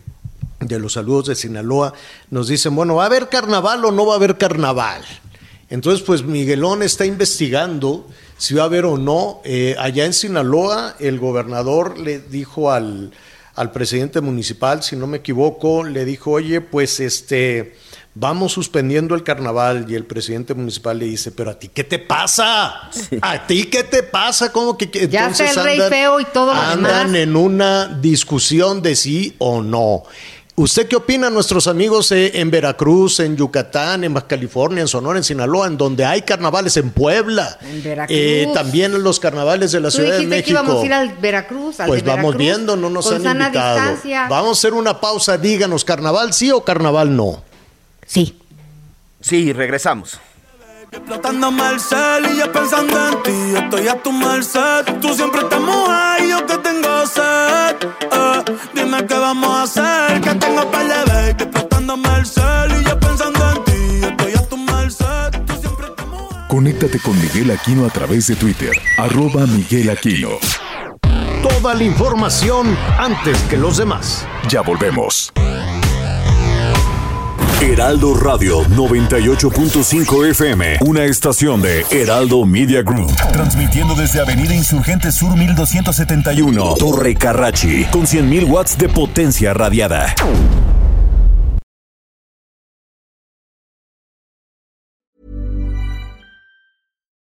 [0.60, 1.94] de los saludos de Sinaloa,
[2.30, 5.04] nos dicen, bueno, ¿va a haber carnaval o no va a haber carnaval?
[5.70, 8.08] Entonces, pues Miguelón está investigando
[8.38, 9.40] si va a haber o no.
[9.46, 13.12] Eh, allá en Sinaloa, el gobernador le dijo al,
[13.56, 17.76] al presidente municipal, si no me equivoco, le dijo, oye, pues este
[18.14, 22.00] vamos suspendiendo el carnaval y el presidente municipal le dice, pero a ti qué te
[22.00, 22.90] pasa?
[23.22, 24.52] ¿A ti qué te pasa?
[24.52, 28.96] ¿Cómo que ya entonces el rey feo y todo lo andan en una discusión de
[28.96, 30.04] sí o no?
[30.54, 35.18] ¿Usted qué opina, nuestros amigos eh, en Veracruz, en Yucatán, en Baja California, en Sonora,
[35.18, 37.58] en Sinaloa, en donde hay carnavales en Puebla?
[37.62, 38.18] En Veracruz.
[38.20, 40.46] Eh, también en los carnavales de la Tú Ciudad de México.
[40.46, 43.76] que íbamos a ir al Veracruz, al Pues de vamos viendo, no nos han invitado.
[43.78, 44.28] distancia.
[44.30, 47.42] Vamos a hacer una pausa, díganos, ¿carnaval sí o carnaval no?
[48.12, 48.38] Sí.
[49.22, 50.20] Sí, regresamos.
[50.92, 54.84] Explotando Marcel y yo pensando en ti, estoy a tu merced.
[55.00, 57.78] Tú siempre estás ahí, yo que tengo sed.
[58.12, 58.44] Eh,
[58.74, 61.44] dime qué vamos a hacer, que tengo para de baby.
[61.44, 65.32] Explotando Marcel y yo pensando en ti, estoy a tu merced.
[65.48, 70.32] Tú siempre estás Conéctate con Miguel Aquino a través de Twitter, arroba Miguel Aquino.
[71.42, 74.28] Toda la información antes que los demás.
[74.50, 75.32] Ya volvemos.
[77.62, 85.38] Heraldo Radio 98.5 FM, una estación de Heraldo Media Group, transmitiendo desde Avenida Insurgente Sur
[85.38, 90.16] 1271, Torre Carrachi, con 100.000 watts de potencia radiada.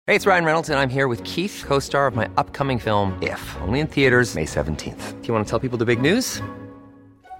[0.08, 3.16] Hey, it's Ryan Reynolds, and I'm here with Keith, co star of my upcoming film,
[3.22, 5.22] If, only in theaters, May 17th.
[5.22, 6.42] Do you want to tell people the big news?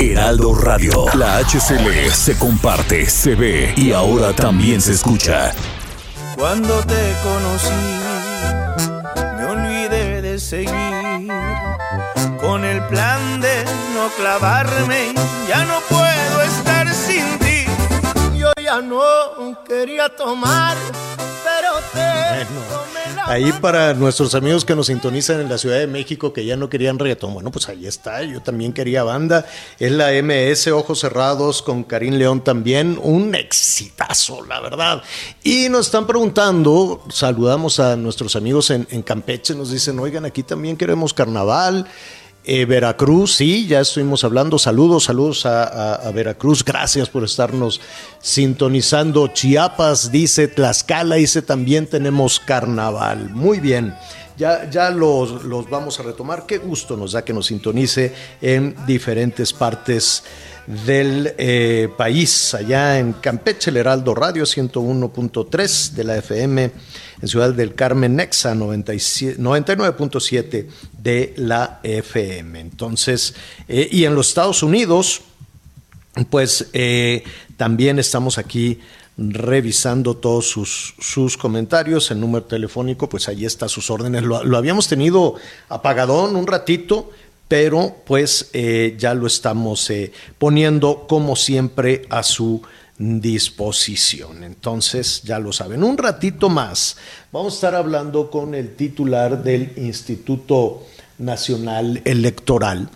[0.00, 1.04] Heraldo Radio.
[1.14, 5.52] La HCL se comparte, se ve y ahora también se escucha.
[6.38, 7.68] Cuando te conocí,
[9.36, 11.28] me olvidé de seguir
[12.40, 13.62] con el plan de
[13.94, 15.12] no clavarme.
[15.46, 17.49] Ya no puedo estar sin ti.
[18.78, 20.76] No quería tomar,
[21.44, 26.32] pero te la Ahí para nuestros amigos que nos sintonizan en la Ciudad de México
[26.32, 29.44] que ya no querían reggaetón, bueno, pues ahí está, yo también quería banda,
[29.80, 35.02] es la MS Ojos Cerrados con Karim León también, un exitazo, la verdad.
[35.42, 40.44] Y nos están preguntando, saludamos a nuestros amigos en, en Campeche, nos dicen, oigan, aquí
[40.44, 41.88] también queremos carnaval.
[42.42, 44.58] Eh, Veracruz, sí, ya estuvimos hablando.
[44.58, 46.64] Saludos, saludos a, a, Veracruz.
[46.64, 47.82] Gracias por estarnos
[48.18, 49.28] sintonizando.
[49.28, 53.28] Chiapas dice, Tlaxcala dice, también tenemos carnaval.
[53.30, 53.94] Muy bien.
[54.38, 56.46] Ya, ya los, los vamos a retomar.
[56.46, 60.24] Qué gusto nos da que nos sintonice en diferentes partes
[60.70, 62.54] del eh, país.
[62.54, 66.70] Allá en Campeche, el Heraldo Radio 101.3 de la FM
[67.22, 70.66] en Ciudad del Carmen, Nexa 99.7
[71.02, 72.60] de la FM.
[72.60, 73.34] Entonces,
[73.68, 75.20] eh, y en los Estados Unidos,
[76.30, 77.24] pues eh,
[77.56, 78.78] también estamos aquí
[79.18, 82.10] revisando todos sus, sus, comentarios.
[82.10, 84.22] El número telefónico, pues ahí está sus órdenes.
[84.22, 85.34] Lo, lo habíamos tenido
[85.68, 87.10] apagadón un ratito,
[87.50, 89.92] pero pues eh, ya lo estamos
[90.38, 92.62] poniendo como siempre a su
[92.96, 94.44] disposición.
[94.44, 96.96] Entonces, ya lo saben, un ratito más
[97.32, 100.86] vamos a estar hablando con el titular del Instituto
[101.18, 102.88] Nacional Electoral,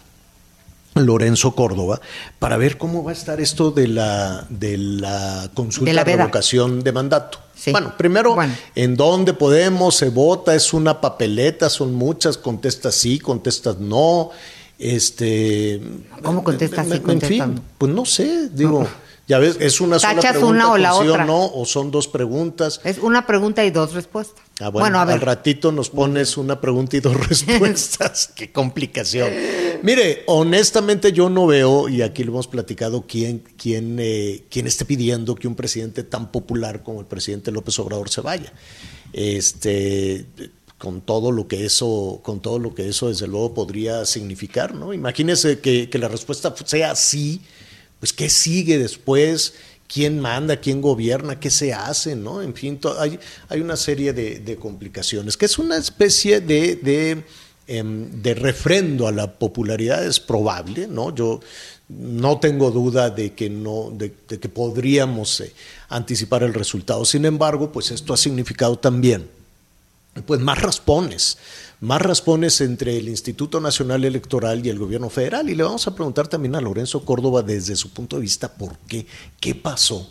[0.94, 2.00] Lorenzo Córdoba,
[2.38, 6.82] para ver cómo va a estar esto de la, de la consulta de, la revocación
[6.82, 7.40] de mandato.
[7.70, 8.36] Bueno, primero,
[8.74, 9.96] ¿en dónde podemos?
[9.96, 10.54] ¿Se vota?
[10.54, 11.68] ¿Es una papeleta?
[11.68, 12.38] ¿Son muchas?
[12.38, 13.18] ¿Contestas sí?
[13.18, 14.30] ¿Contestas no?
[14.78, 15.80] Este,
[16.22, 17.02] ¿Cómo contestas sí?
[17.06, 18.86] En fin, pues no sé, digo...
[19.26, 21.24] Ya ves, es una sola pregunta una o la otra.
[21.24, 22.82] o no, o son dos preguntas.
[22.84, 24.43] Es una pregunta y dos respuestas.
[24.60, 28.30] Ah, bueno, al ratito nos pones una pregunta y dos respuestas.
[28.36, 29.30] Qué complicación.
[29.82, 34.84] Mire, honestamente yo no veo, y aquí lo hemos platicado, quién, quién, eh, quién esté
[34.84, 38.52] pidiendo que un presidente tan popular como el presidente López Obrador se vaya.
[39.12, 40.26] Este
[40.78, 44.92] con todo lo que eso, con todo lo que eso desde luego podría significar, ¿no?
[44.92, 47.40] Imagínese que, que la respuesta sea sí
[48.04, 49.54] pues qué sigue después,
[49.88, 52.42] quién manda, quién gobierna, qué se hace, ¿no?
[52.42, 53.18] En fin, hay,
[53.48, 57.24] hay, una serie de, complicaciones, que es una especie de,
[57.66, 61.14] em, de, refrendo a la popularidad, es probable, ¿no?
[61.14, 61.40] Yo
[61.88, 65.52] no tengo duda de que, no, de, que podríamos eh,
[65.88, 67.04] anticipar el resultado.
[67.04, 69.28] Sin embargo, pues esto ha significado también
[70.22, 71.38] pues más raspones,
[71.84, 75.50] más raspones entre el Instituto Nacional Electoral y el gobierno federal.
[75.50, 78.78] Y le vamos a preguntar también a Lorenzo Córdoba desde su punto de vista por
[78.88, 79.06] qué,
[79.38, 80.10] qué pasó,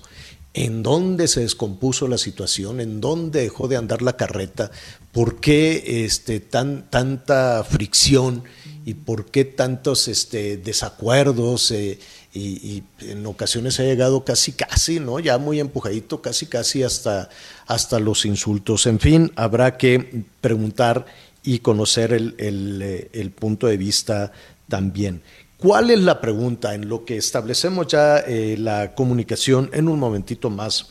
[0.53, 4.69] en dónde se descompuso la situación, en dónde dejó de andar la carreta,
[5.11, 8.43] por qué este, tan, tanta fricción
[8.85, 11.71] y por qué tantos este, desacuerdos.
[11.71, 11.99] Eh,
[12.35, 15.19] y, en ocasiones ha llegado casi casi, ¿no?
[15.19, 17.29] Ya muy empujadito, casi casi hasta,
[17.67, 18.87] hasta los insultos.
[18.87, 21.05] En fin, habrá que preguntar
[21.43, 24.31] y conocer el, eh, el, punto de vista
[24.69, 25.21] también.
[25.57, 30.49] ¿Cuál es la pregunta en lo que establecemos ya eh, la comunicación en un momentito
[30.49, 30.87] más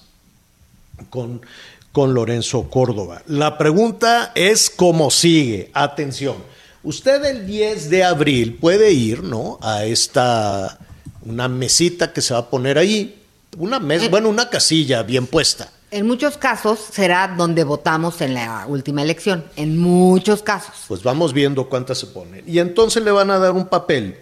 [1.10, 1.42] con,
[1.90, 3.22] con Lorenzo Córdoba?
[3.26, 5.70] La pregunta es cómo sigue.
[5.72, 6.36] Atención,
[6.82, 9.58] usted el 10 de abril puede ir ¿no?
[9.62, 10.78] a esta,
[11.22, 13.22] una mesita que se va a poner ahí,
[13.58, 14.08] una mesa, eh.
[14.08, 19.44] bueno, una casilla bien puesta en muchos casos será donde votamos en la última elección,
[19.56, 20.74] en muchos casos.
[20.88, 22.42] Pues vamos viendo cuántas se ponen.
[22.46, 24.16] Y entonces le van a dar un papel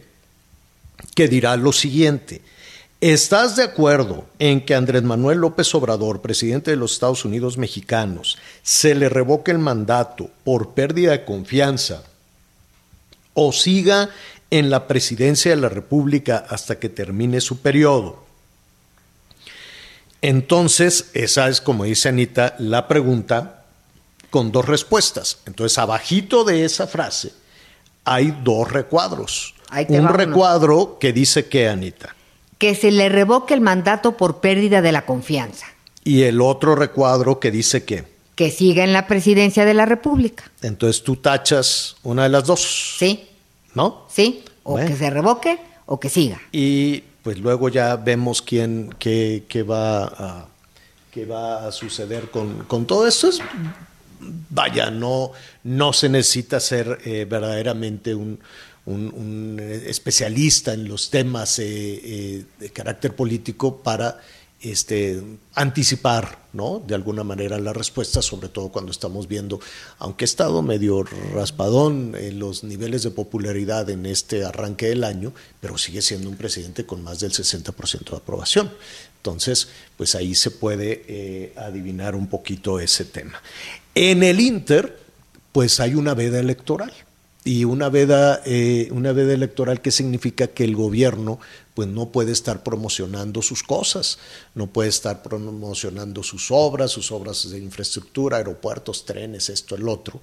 [1.14, 2.42] que dirá lo siguiente.
[3.00, 8.36] ¿Estás de acuerdo en que Andrés Manuel López Obrador, presidente de los Estados Unidos mexicanos,
[8.62, 12.02] se le revoque el mandato por pérdida de confianza
[13.32, 14.10] o siga
[14.50, 18.29] en la presidencia de la República hasta que termine su periodo?
[20.22, 23.64] Entonces, esa es, como dice Anita, la pregunta
[24.30, 25.38] con dos respuestas.
[25.46, 27.32] Entonces, abajito de esa frase
[28.04, 29.54] hay dos recuadros.
[29.88, 32.14] Un recuadro que dice que, Anita.
[32.58, 35.66] Que se le revoque el mandato por pérdida de la confianza.
[36.04, 38.04] Y el otro recuadro que dice que.
[38.34, 40.50] Que siga en la presidencia de la República.
[40.62, 42.96] Entonces tú tachas una de las dos.
[42.98, 43.28] Sí.
[43.74, 44.06] ¿No?
[44.10, 44.44] Sí.
[44.62, 46.40] O que se revoque o que siga.
[46.50, 50.48] Y pues luego ya vemos quién, qué, va, a,
[51.10, 53.28] qué va a suceder con, todo esto.
[53.28, 53.40] Es,
[54.20, 55.32] vaya, no,
[55.64, 58.38] no se necesita ser eh, verdaderamente un,
[59.86, 64.18] especialista en los temas eh, eh, de carácter político para
[64.60, 65.22] este,
[65.54, 66.82] anticipar, ¿no?
[66.86, 69.60] De alguna manera la respuesta, sobre todo cuando estamos viendo,
[69.98, 75.32] aunque ha estado medio raspadón en los niveles de popularidad en este arranque del año,
[75.60, 78.70] pero sigue siendo un presidente con más del 60% de aprobación.
[79.16, 83.42] Entonces, pues ahí se puede eh, adivinar un poquito ese tema.
[83.94, 84.98] En el Inter,
[85.52, 86.92] pues hay una veda electoral
[87.50, 91.40] y una veda, eh, una veda electoral que significa que el gobierno
[91.74, 94.18] pues no puede estar promocionando sus cosas,
[94.54, 100.20] no puede estar promocionando sus obras, sus obras de infraestructura, aeropuertos, trenes, esto, el otro.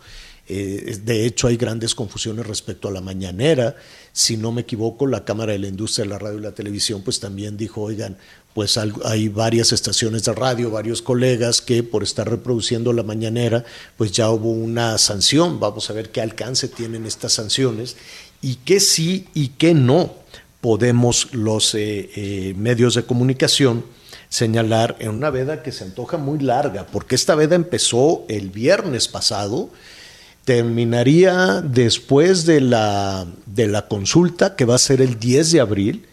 [0.48, 3.76] Eh, de hecho, hay grandes confusiones respecto a la mañanera.
[4.14, 7.02] Si no me equivoco, la Cámara de la Industria de la Radio y la Televisión
[7.02, 8.16] pues también dijo, oigan,
[8.58, 13.64] pues hay varias estaciones de radio, varios colegas que por estar reproduciendo la mañanera,
[13.98, 15.60] pues ya hubo una sanción.
[15.60, 17.98] Vamos a ver qué alcance tienen estas sanciones
[18.42, 20.12] y qué sí y qué no
[20.60, 23.86] podemos los eh, eh, medios de comunicación
[24.28, 29.08] señalar en una veda que se antoja muy larga, porque esta veda empezó el viernes
[29.08, 29.70] pasado,
[30.46, 36.08] terminaría después de la, de la consulta, que va a ser el 10 de abril,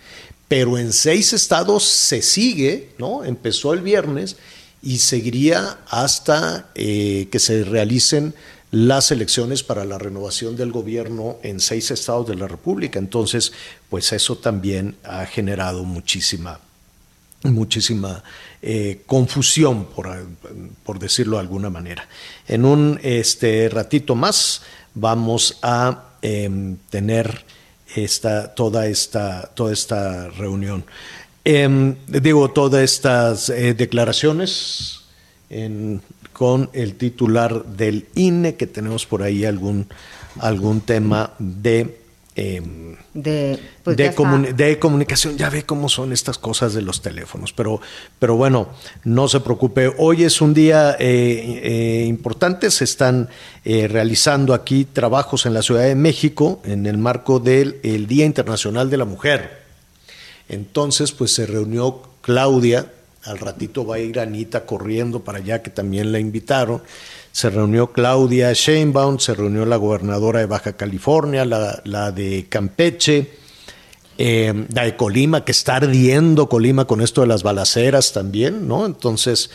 [0.55, 3.25] pero en seis estados se sigue, ¿no?
[3.25, 4.37] Empezó el viernes
[4.83, 8.37] y seguiría hasta eh, que se realicen
[8.71, 13.01] las elecciones para la renovación del gobierno en seis estados de la República.
[13.01, 13.53] Entonces,
[13.91, 16.61] pues eso también ha generado muchísima
[17.43, 18.23] muchísima
[18.63, 20.09] eh, confusión, por,
[20.85, 22.09] por, decirlo de alguna manera.
[22.47, 24.63] En un este, ratito más
[24.95, 27.45] vamos a em, tener
[27.95, 30.85] esta, toda, esta, toda esta reunión.
[31.45, 35.01] Em, digo, todas estas eh, declaraciones
[36.33, 39.87] con el titular del INE, que tenemos por ahí algún,
[40.41, 42.04] algún tema de
[42.37, 45.37] Em, de, pues de, comunicación.
[45.39, 47.81] Ya ve cómo son estas cosas de los teléfonos, pero,
[48.19, 48.71] pero bueno,
[49.05, 49.93] no se preocupe.
[49.99, 53.29] Hoy es un día eh, eh, importante, se están
[53.65, 58.25] eh, realizando aquí trabajos en la Ciudad de México en el marco del el Día
[58.25, 59.63] Internacional de la Mujer.
[60.49, 62.91] Entonces, pues se reunió Claudia,
[63.23, 66.83] al ratito va a ir Anita corriendo para allá, que también la invitaron
[67.35, 73.33] se reunió Claudia Sheinbaum, se reunió la gobernadora de Baja California, la, de Campeche,
[74.17, 78.87] eh, la de Colima, que está ardiendo Colima con esto de las balaceras también, ¿no?
[78.87, 79.51] Entonces,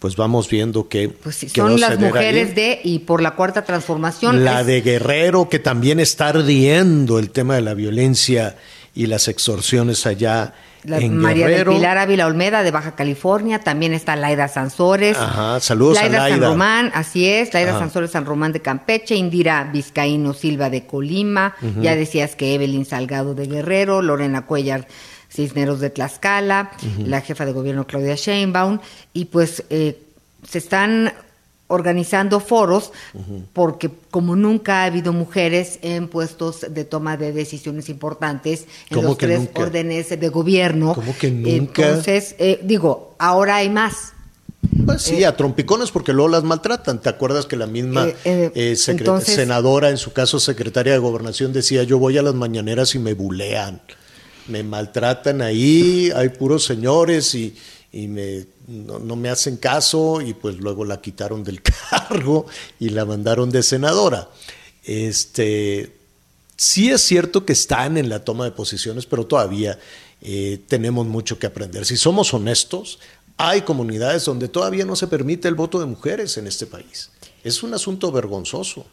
[0.00, 1.10] pues vamos viendo que...
[1.10, 4.44] Pues sí, son las mujeres de y por la cuarta transformación.
[4.44, 8.56] La de Guerrero, que también está ardiendo el tema de la violencia
[8.96, 10.54] y las extorsiones allá
[11.10, 15.16] María del Pilar Ávila Olmeda de Baja California, también está Laida Sansores.
[15.16, 16.36] Ajá, saludos Laida a Laida.
[16.36, 21.54] San Román, así es, Laida Sansores San Román de Campeche, Indira Vizcaíno Silva de Colima,
[21.80, 24.86] ya decías que Evelyn Salgado de Guerrero, Lorena Cuellar
[25.30, 28.80] Cisneros de Tlaxcala, la jefa de gobierno Claudia Sheinbaum,
[29.12, 29.98] y pues eh,
[30.46, 31.12] se están
[31.72, 32.92] organizando foros
[33.52, 39.16] porque como nunca ha habido mujeres en puestos de toma de decisiones importantes en los
[39.16, 40.94] tres órdenes de gobierno.
[40.94, 41.50] ¿Cómo que nunca?
[41.88, 44.12] Entonces, eh, digo, ahora hay más.
[44.84, 47.00] Pues sí, eh, a trompicones porque luego las maltratan.
[47.00, 51.98] ¿Te acuerdas que la misma eh, senadora, en su caso secretaria de gobernación, decía yo
[51.98, 53.80] voy a las mañaneras y me bulean,
[54.46, 57.56] me maltratan ahí, hay puros señores y,
[57.92, 62.46] y me no, me hacen caso y pues luego la quitaron del cargo
[62.78, 64.28] y la mandaron de senadora.
[64.84, 65.96] Este,
[66.56, 69.78] sí es cierto que están en la toma de posiciones, pero todavía
[70.20, 71.84] eh, tenemos mucho que aprender.
[71.84, 72.98] Si somos honestos,
[73.36, 77.10] hay comunidades donde todavía no se permite el voto de mujeres en este país.
[77.42, 78.86] Es un asunto vergonzoso.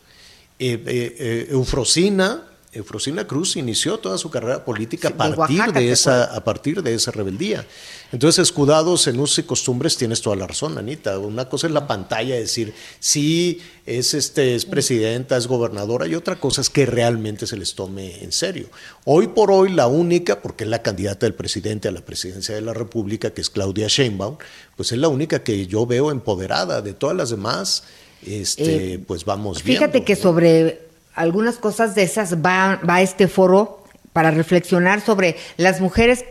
[0.57, 6.43] Eh, eh, Eufrosina, Eufrosina Cruz inició toda su carrera política a partir de, esa, a
[6.43, 7.65] partir de esa rebeldía.
[8.11, 11.17] Entonces, escudados en usos y costumbres, tienes toda la razón, Anita.
[11.17, 16.36] Una cosa es la pantalla, decir, sí, es, este, es presidenta, es gobernadora, y otra
[16.36, 18.67] cosa es que realmente se les tome en serio.
[19.03, 22.61] Hoy por hoy, la única, porque es la candidata del presidente a la presidencia de
[22.61, 24.38] la República, que es Claudia Sheinbaum,
[24.76, 26.84] pues es la única que yo veo empoderada.
[26.84, 27.84] De todas las demás,
[28.26, 29.78] este, eh, pues vamos bien.
[29.78, 30.89] Fíjate que sobre
[31.20, 36.24] algunas cosas de esas va, va este foro para reflexionar sobre las mujeres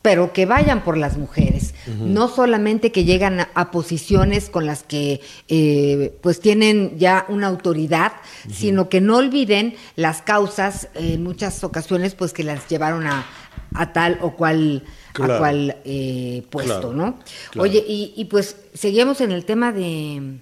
[0.00, 5.20] pero que vayan por las mujeres, no solamente que llegan a, posiciones con las que
[5.46, 8.10] eh, pues tienen ya una autoridad,
[8.52, 13.24] sino que no olviden las causas en muchas ocasiones pues que las llevaron a,
[13.92, 14.82] tal o cual
[15.20, 17.20] a cual eh, puesto, ¿no?
[17.56, 20.40] Oye, y, y pues seguimos en el tema de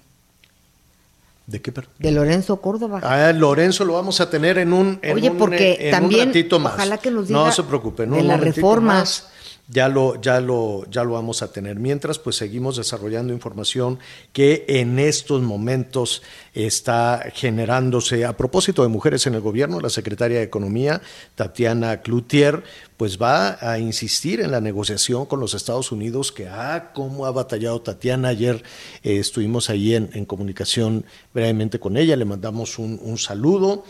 [1.51, 1.73] ¿De qué?
[1.99, 3.01] De Lorenzo Córdoba.
[3.03, 6.59] Ah, Lorenzo lo vamos a tener en un, en Oye, porque en también, un ratito
[6.59, 6.75] más.
[6.75, 9.27] Ojalá que nos diga no se preocupen, de las reformas.
[9.71, 11.79] Ya lo, ya, lo, ya lo vamos a tener.
[11.79, 13.99] Mientras, pues seguimos desarrollando información
[14.33, 16.21] que en estos momentos
[16.53, 18.25] está generándose.
[18.25, 21.01] A propósito de mujeres en el gobierno, la secretaria de Economía,
[21.35, 22.63] Tatiana Cloutier,
[22.97, 27.31] pues va a insistir en la negociación con los Estados Unidos, que ah, cómo ha
[27.31, 28.27] batallado Tatiana.
[28.27, 28.63] Ayer
[29.03, 33.85] eh, estuvimos ahí en, comunicación brevemente con ella, le mandamos un, un saludo.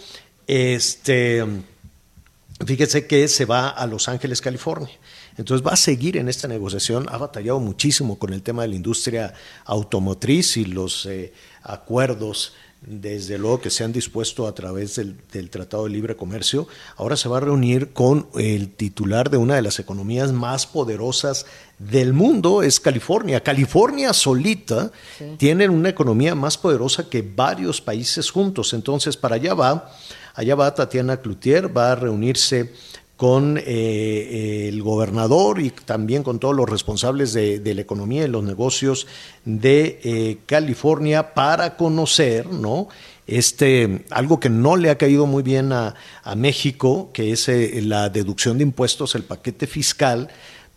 [0.46, 1.44] Este,
[2.66, 4.92] fíjese que se va a Los Ángeles, California.
[5.42, 8.76] Entonces va a seguir en esta negociación, ha batallado muchísimo con el tema de la
[8.76, 9.34] industria
[9.66, 11.34] automotriz y los eh,
[11.64, 17.16] acuerdos desde luego que se han dispuesto a través del, Tratado de Libre Comercio, ahora
[17.16, 21.48] se va a reunir con el titular de una de las economías más poderosas
[21.80, 23.42] del mundo, es California.
[23.42, 24.92] California solita
[25.38, 29.92] tiene una economía más poderosa que varios países juntos, entonces para allá va,
[30.36, 32.74] allá va Tatiana Cloutier, va a reunirse
[33.22, 38.44] con eh, el gobernador y también con todos los responsables de, la economía y los
[38.44, 39.06] negocios
[39.46, 42.88] de eh, California para conocer, ¿no?
[43.28, 45.94] Este, algo que no le ha caído muy bien a,
[46.36, 50.30] México, que es eh, la deducción de impuestos, el paquete fiscal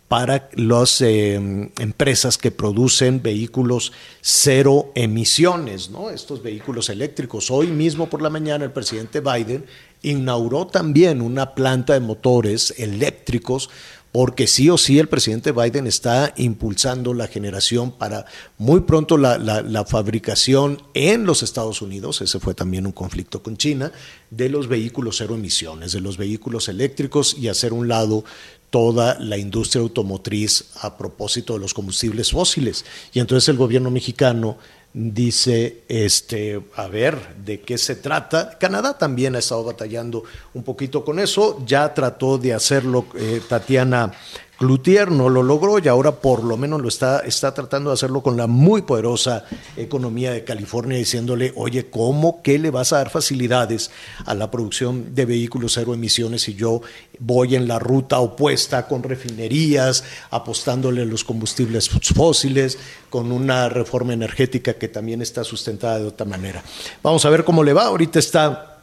[0.07, 3.91] para las empresas que producen vehículos
[4.21, 6.11] cero emisiones, ¿no?
[6.11, 7.49] Estos vehículos eléctricos.
[7.49, 9.65] Hoy mismo por la mañana el presidente Biden
[10.05, 13.69] inauguró también una planta de motores eléctricos
[14.11, 18.25] porque sí o sí el presidente Biden está impulsando la generación para
[18.57, 23.57] muy pronto la, la fabricación en los Estados Unidos, ese fue también un conflicto con
[23.57, 23.91] China,
[24.31, 28.23] de los vehículos cero emisiones, de los vehículos eléctricos y hacer un lado
[28.69, 32.85] toda la industria automotriz a propósito de los combustibles fósiles.
[33.13, 34.57] Y entonces el gobierno mexicano
[34.97, 38.57] dice, este, a ver, ¿de qué se trata?
[38.57, 40.23] Canadá también ha estado batallando
[40.53, 44.13] un poquito con eso, ya trató de hacerlo eh, Tatiana
[44.57, 48.23] Cloutier no lo logró y ahora por lo menos lo está, está tratando de hacerlo
[48.23, 49.43] con la muy poderosa
[49.75, 53.91] economía de California, diciéndole, oye, ¿cómo que le vas a dar facilidades
[54.25, 56.81] a la producción de vehículos cero emisiones si yo
[57.19, 62.77] voy en la ruta opuesta con refinerías, apostándole a los combustibles fósiles,
[63.09, 66.63] con una reforma energética que también está sustentada de otra manera?
[67.03, 67.85] Vamos a ver cómo le va.
[67.85, 68.74] Ahorita está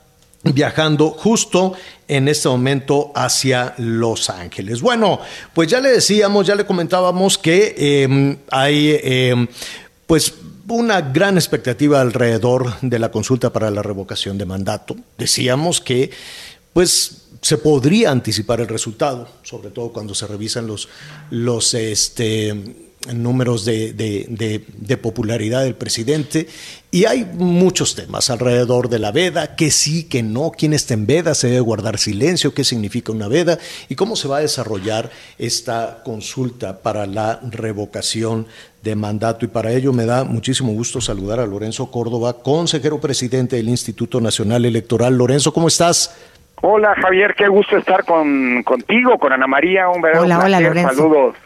[0.43, 1.75] viajando justo
[2.09, 4.81] en este momento hacia Los Ángeles.
[4.81, 5.21] Bueno,
[5.55, 7.75] pues ya le decíamos, ya le comentábamos que
[8.05, 9.47] em, hay em,
[10.07, 10.35] pues
[10.69, 14.97] una gran expectativa alrededor de la consulta para la revocación de mandato.
[15.19, 16.11] Decíamos que
[16.73, 20.89] pues se podría anticipar el resultado, sobre todo cuando se revisan los,
[21.31, 22.82] los este,
[23.15, 26.47] números de, de, popularidad del presidente
[26.91, 31.07] y hay muchos temas alrededor de la veda, que sí, que no, quién está en
[31.07, 35.11] veda, se debe guardar silencio, qué significa una veda y cómo se va a desarrollar
[35.39, 38.47] esta consulta para la revocación
[38.83, 39.45] de mandato.
[39.47, 44.21] Y para ello me da muchísimo gusto saludar a Lorenzo Córdoba, consejero presidente del Instituto
[44.21, 45.17] Nacional Electoral.
[45.17, 46.15] Lorenzo, ¿cómo estás?
[46.61, 50.95] Hola Javier, qué gusto estar con, contigo, con Ana María, un verdadero hola, Hola, Lorenzo.
[50.95, 51.37] Saludos.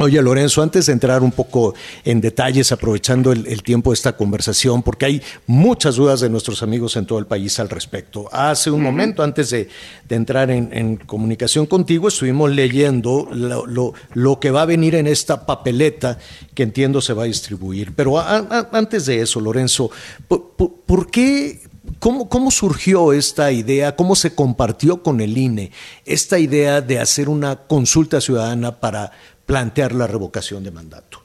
[0.00, 1.74] Oye, Lorenzo, antes de entrar un poco
[2.04, 6.94] en detalles, aprovechando el, tiempo de esta conversación, porque hay muchas dudas de nuestros amigos
[6.94, 8.28] en todo el país al respecto.
[8.30, 9.68] Hace un momento, antes de,
[10.08, 16.16] entrar en, comunicación contigo, estuvimos leyendo lo, que va a venir en esta papeleta
[16.54, 17.92] que entiendo se va a distribuir.
[17.96, 19.90] Pero antes de eso, Lorenzo,
[20.28, 21.60] ¿por, qué
[21.98, 23.96] ¿Cómo, ¿Cómo, surgió esta idea?
[23.96, 25.72] ¿Cómo se compartió con el INE
[26.04, 29.10] esta idea de hacer una consulta ciudadana para,
[29.48, 31.22] plantear la revocación de mandato.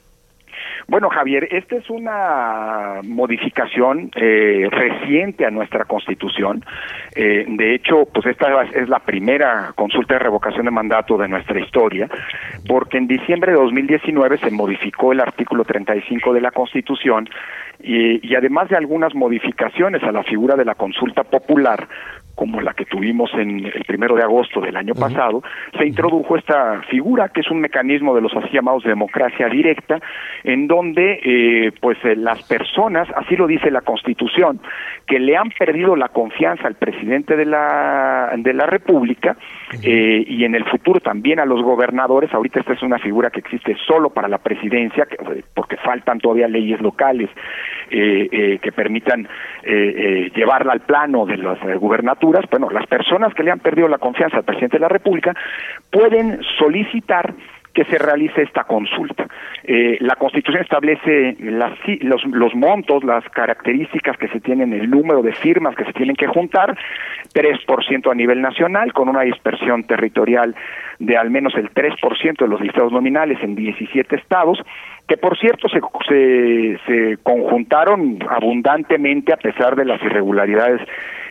[0.88, 6.64] Bueno, Javier, esta es una modificación eh, reciente a nuestra Constitución.
[7.14, 11.60] Eh, de hecho, pues esta es la primera consulta de revocación de mandato de nuestra
[11.60, 12.08] historia,
[12.66, 17.28] porque en diciembre de 2019 se modificó el artículo 35 de la Constitución
[17.82, 21.88] y, y además de algunas modificaciones a la figura de la consulta popular,
[22.34, 25.42] como la que tuvimos en el primero de agosto del año pasado,
[25.76, 30.00] se introdujo esta figura que es un mecanismo de los así llamados democracia directa,
[30.42, 34.60] en donde eh, pues eh, las personas, así lo dice la Constitución,
[35.06, 39.36] que le han perdido la confianza al presidente de la de la República
[39.82, 42.32] eh, y en el futuro también a los gobernadores.
[42.32, 45.06] Ahorita esta es una figura que existe solo para la presidencia,
[45.54, 47.28] porque faltan todavía leyes locales
[47.90, 49.28] que permitan
[49.64, 52.04] llevarla al plano de los gubernadores
[52.50, 55.34] bueno, las personas que le han perdido la confianza al presidente de la República
[55.90, 57.34] pueden solicitar
[57.74, 59.26] que se realice esta consulta.
[59.64, 65.22] Eh, la Constitución establece las, los, los, montos, las características que se tienen, el número
[65.22, 66.78] de firmas que se tienen que juntar,
[67.34, 70.54] 3% a nivel nacional, con una dispersión territorial
[71.00, 74.58] de al menos el 3% de los listados nominales en 17 estados,
[75.08, 80.80] que por cierto se, se, se conjuntaron abundantemente a pesar de las irregularidades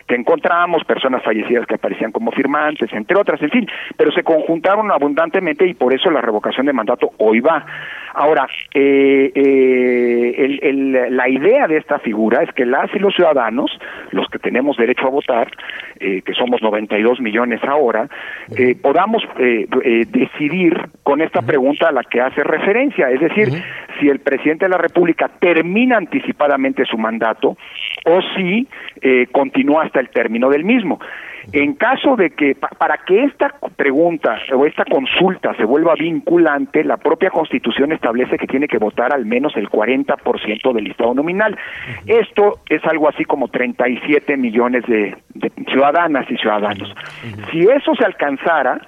[0.06, 4.90] que encontramos, personas fallecidas que aparecían como firmantes, entre otras, en fin, pero se conjuntaron
[4.90, 7.64] abundantemente y por eso la revocación de mandato hoy va.
[8.14, 13.76] Ahora, eh, eh, la idea de esta figura es que las y los ciudadanos,
[14.12, 15.50] los que tenemos derecho a votar,
[15.98, 18.08] eh, que somos 92 millones ahora,
[18.82, 23.48] podamos decidir con esta pregunta a la que hace referencia, es decir,
[23.98, 27.56] si el presidente de la República termina anticipadamente su mandato
[28.04, 28.68] o si
[29.32, 30.98] continúa hasta el término del mismo.
[31.52, 36.96] En caso de que, para que esta pregunta o esta consulta se vuelva vinculante, la
[36.96, 41.56] propia Constitución establece que tiene que votar al menos el 40% del listado nominal.
[42.06, 46.94] Esto es algo así como 37 millones de, de ciudadanas y ciudadanos.
[47.50, 48.80] Si eso se alcanzara,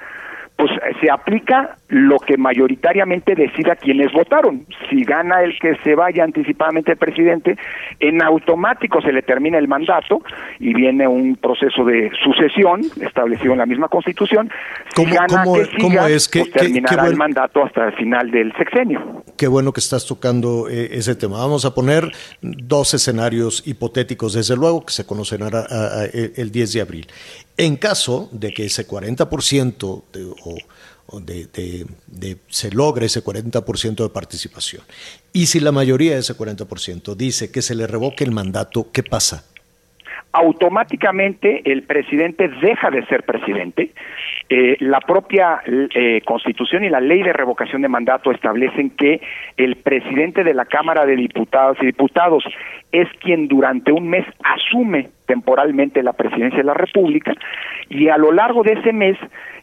[0.57, 4.66] pues se aplica lo que mayoritariamente decida quienes votaron.
[4.88, 7.57] Si gana el que se vaya anticipadamente el presidente,
[8.00, 10.22] en automático se le termina el mandato
[10.58, 14.50] y viene un proceso de sucesión establecido en la misma Constitución.
[14.88, 18.30] Si ¿Cómo, gana cómo, que siga, es que pues terminará el mandato hasta el final
[18.30, 19.24] del sexenio.
[19.37, 21.38] Qué bueno que estás tocando eh, ese tema.
[21.38, 22.11] Vamos a poner
[22.41, 25.53] dos escenarios hipotéticos, desde luego, que se conocerán
[26.12, 27.07] el 10 de abril.
[27.57, 30.34] En caso de que ese 40% de,
[31.07, 34.83] o de, se logre ese 40% de participación.
[35.33, 39.03] Y si la mayoría de ese 40% dice que se le revoque el mandato, ¿qué
[39.03, 39.45] pasa?
[40.37, 43.92] Automáticamente el presidente deja de ser presidente.
[44.49, 49.21] Eh, la propia eh, Constitución y la ley de revocación de mandato establecen que
[49.57, 52.45] el presidente de la Cámara de Diputados y Diputados
[52.92, 57.33] es quien durante un mes asume temporalmente la presidencia de la República
[57.88, 59.17] y a lo largo de ese mes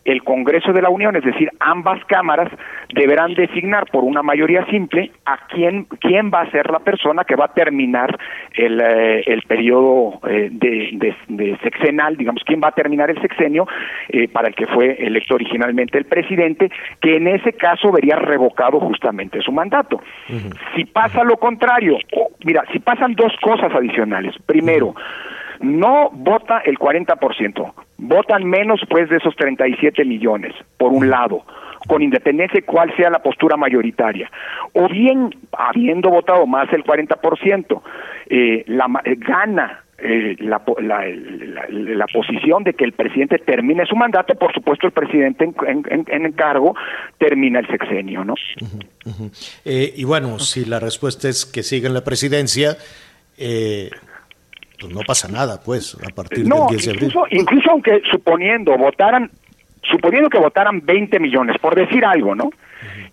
[0.06, 2.52] el Congreso de la Unión, es decir, ambas cámaras
[2.94, 7.36] deberán designar por una mayoría simple a quién, quién va a ser la persona que
[7.36, 8.18] va a terminar
[8.54, 13.68] el, eh, el periodo eh, de, de, sexenal, digamos, quién va a terminar el sexenio
[14.10, 16.70] eh, para el que fue electo originalmente el presidente,
[17.02, 20.02] que en ese caso vería revocado justamente su mandato.
[20.76, 21.98] Si pasa lo contrario,
[22.44, 24.36] mira, si pasan dos cosas adicionales.
[24.46, 24.96] Primero,
[25.60, 31.44] no vota el 40%, votan menos pues de esos 37 millones, por un lado,
[31.88, 34.30] con independencia de cuál sea la postura mayoritaria.
[34.74, 37.82] O bien, habiendo votado más del 40%,
[38.30, 40.62] eh, la, eh, gana eh, la,
[41.70, 46.32] la, posición de que el presidente termine su mandato, por supuesto el presidente en, en,
[46.34, 46.76] cargo
[47.18, 48.34] termina el sexenio, ¿no?
[49.64, 52.76] Eh, y bueno, si la respuesta es que siga en la presidencia,
[53.38, 53.92] eh,
[54.90, 57.04] no pasa nada, pues, a partir del 10 de abril.
[57.06, 59.30] Incluso, incluso aunque suponiendo votaran,
[59.90, 62.50] suponiendo que votaran 20 millones, por decir algo, ¿no?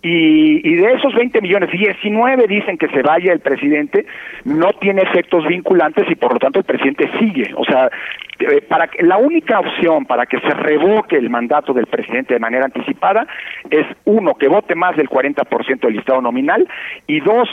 [0.03, 4.07] Y, y, de esos 20 millones, 19 dicen que se vaya el presidente,
[4.45, 7.53] no tiene efectos vinculantes y por lo tanto el presidente sigue.
[7.55, 7.91] O sea,
[8.41, 12.41] eh, para que, la única opción para que se revoque el mandato del presidente de
[12.41, 13.27] manera anticipada
[13.71, 16.67] es uno, que vote más del 40% del listado nominal
[17.07, 17.51] y dos,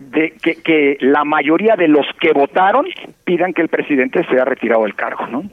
[0.00, 2.86] de que, que, la mayoría de los que votaron
[3.24, 5.44] pidan que el presidente sea retirado del cargo, ¿no?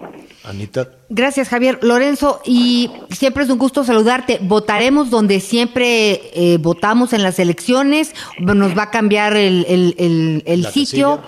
[0.45, 0.87] Anita.
[1.09, 1.79] Gracias, Javier.
[1.81, 4.39] Lorenzo, y siempre es un gusto saludarte.
[4.41, 8.15] ¿Votaremos donde siempre eh, votamos en las elecciones?
[8.39, 11.21] ¿Nos va a cambiar el, el, el, el sitio?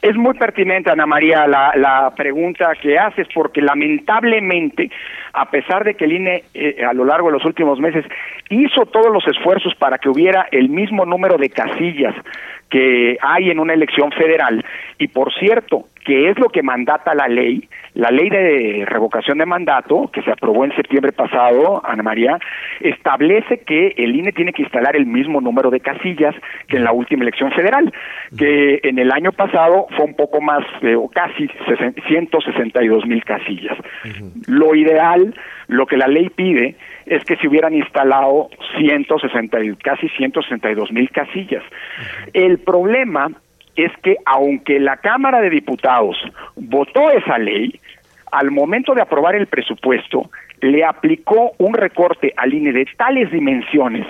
[0.00, 4.90] Es muy pertinente, Ana María, la, la, pregunta que haces, porque lamentablemente,
[5.32, 8.04] a pesar de que el INE eh, a lo largo de los últimos meses
[8.48, 12.14] hizo todos los esfuerzos para que hubiera el mismo número de casillas
[12.70, 14.64] que hay en una elección federal,
[14.98, 19.44] y por cierto, que es lo que mandata la ley, la ley de revocación de
[19.44, 22.38] mandato, que se aprobó en septiembre pasado, Ana María,
[22.80, 26.34] establece que el INE tiene que instalar el mismo número de casillas
[26.66, 27.92] que en la última elección federal,
[28.38, 31.50] que en el año pasado fue un poco más, eh, o casi
[32.06, 33.76] 162 mil casillas.
[34.46, 35.34] Lo ideal,
[35.68, 36.74] lo que la ley pide,
[37.06, 41.62] es que se hubieran instalado 160, casi 162 mil casillas.
[42.32, 43.30] El problema
[43.76, 46.16] es que aunque la Cámara de Diputados
[46.56, 47.78] votó esa ley,
[48.32, 50.30] al momento de aprobar el presupuesto,
[50.60, 54.06] le aplicó un recorte al INE de tales dimensiones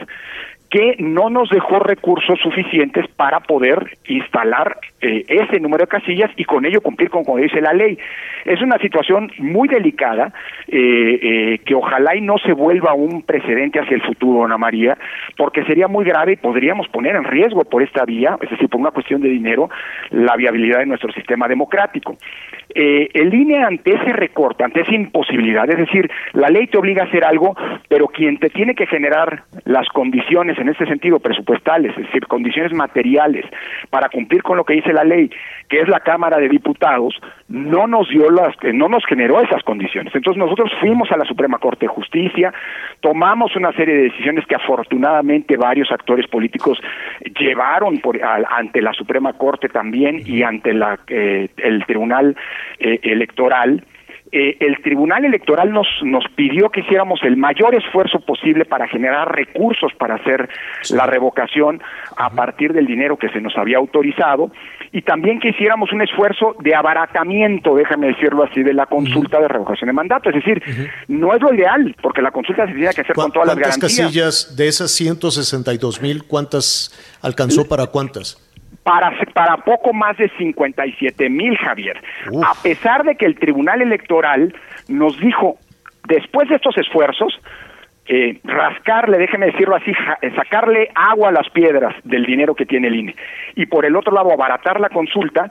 [0.70, 6.44] que no nos dejó recursos suficientes para poder instalar eh, ese número de casillas y
[6.44, 7.98] con ello cumplir con como dice la ley.
[8.44, 10.32] Es una situación muy delicada
[10.66, 14.96] eh, eh, que ojalá y no se vuelva un precedente hacia el futuro, Ana María,
[15.36, 18.80] porque sería muy grave y podríamos poner en riesgo por esta vía, es decir, por
[18.80, 19.70] una cuestión de dinero,
[20.10, 22.16] la viabilidad de nuestro sistema democrático.
[22.74, 27.04] Eh, el INE ante ese recorte, ante esa imposibilidad, es decir, la ley te obliga
[27.04, 27.56] a hacer algo,
[27.88, 32.72] pero quien te tiene que generar las condiciones en ese sentido presupuestales, es decir, condiciones
[32.72, 33.44] materiales
[33.90, 35.30] para cumplir con lo que dice la ley,
[35.68, 37.14] que es la Cámara de Diputados,
[37.48, 40.14] no nos dio las, no nos generó esas condiciones.
[40.14, 42.52] Entonces nosotros fuimos a la Suprema Corte de Justicia,
[43.00, 46.78] tomamos una serie de decisiones que afortunadamente varios actores políticos
[47.38, 52.36] llevaron por, a, ante la Suprema Corte también y ante la, eh, el Tribunal
[52.78, 53.82] eh, Electoral
[54.32, 59.34] eh, el Tribunal Electoral nos, nos pidió que hiciéramos el mayor esfuerzo posible para generar
[59.34, 60.48] recursos para hacer
[60.90, 61.80] la revocación
[62.16, 64.50] a partir del dinero que se nos había autorizado
[64.92, 69.48] y también que hiciéramos un esfuerzo de abaratamiento, déjame decirlo así, de la consulta de
[69.48, 70.30] revocación de mandato.
[70.30, 70.62] Es decir,
[71.08, 73.78] no es lo ideal, porque la consulta se tiene que hacer con todas las garantías.
[73.80, 78.47] ¿Cuántas casillas de esas 162 mil, cuántas alcanzó para cuántas?
[78.88, 82.00] Para, para poco más de 57 mil, Javier.
[82.30, 82.42] Uf.
[82.42, 84.54] A pesar de que el Tribunal Electoral
[84.88, 85.58] nos dijo,
[86.06, 87.38] después de estos esfuerzos,
[88.06, 89.92] eh, rascarle, déjeme decirlo así,
[90.34, 93.16] sacarle agua a las piedras del dinero que tiene el INE.
[93.54, 95.50] Y por el otro lado, abaratar la consulta,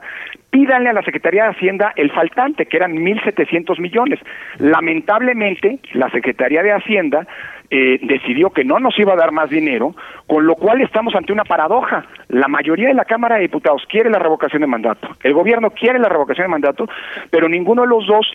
[0.50, 4.18] pídanle a la Secretaría de Hacienda el faltante, que eran 1.700 millones.
[4.58, 7.28] Lamentablemente, la Secretaría de Hacienda
[7.70, 9.94] eh, decidió que no nos iba a dar más dinero,
[10.26, 12.06] con lo cual estamos ante una paradoja.
[12.28, 15.98] La mayoría de la Cámara de Diputados quiere la revocación de mandato, el gobierno quiere
[15.98, 16.88] la revocación de mandato,
[17.30, 18.26] pero ninguno de los dos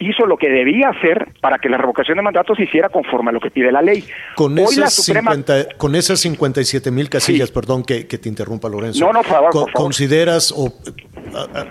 [0.00, 3.32] hizo lo que debía hacer para que la revocación de mandato se hiciera conforme a
[3.34, 4.02] lo que pide la ley.
[4.34, 9.04] Con, esas, 50, con esas 57 mil casillas, perdón que, te interrumpa Lorenzo.
[9.04, 10.72] No, no, por favor, ¿Consideras o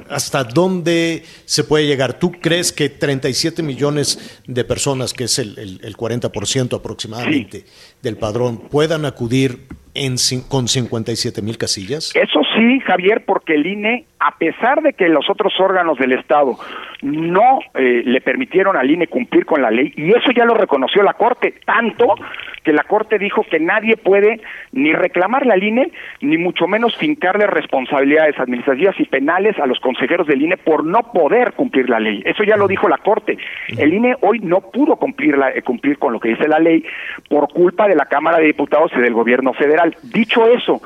[0.09, 2.19] hasta dónde se puede llegar?
[2.19, 7.65] ¿Tú crees que 37 millones de personas, que es el, el, 40% aproximadamente
[8.01, 9.67] del padrón, puedan acudir
[9.99, 10.15] en,
[10.47, 12.15] con 57 mil casillas?
[12.15, 16.57] Eso sí, Javier, porque el INE, a pesar de que los otros órganos del Estado
[17.01, 21.03] no eh, le permitieron al INE cumplir con la ley, y eso ya lo reconoció
[21.03, 22.15] la Corte, tanto
[22.63, 27.47] que la Corte dijo que nadie puede ni reclamarle al INE, ni mucho menos fincarle
[27.47, 32.21] responsabilidades administrativas y penales a los consejeros del INE por no poder cumplir la ley.
[32.25, 33.37] Eso ya lo dijo la Corte.
[33.77, 36.83] El INE hoy no pudo cumplir, eh, cumplir con lo que dice la ley
[37.29, 39.88] por culpa de la Cámara de Diputados y del Gobierno Federal.
[40.03, 40.81] Dicho eso,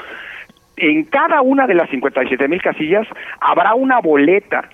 [0.77, 3.07] en cada una de las 57 mil casillas
[3.39, 4.69] habrá una boleta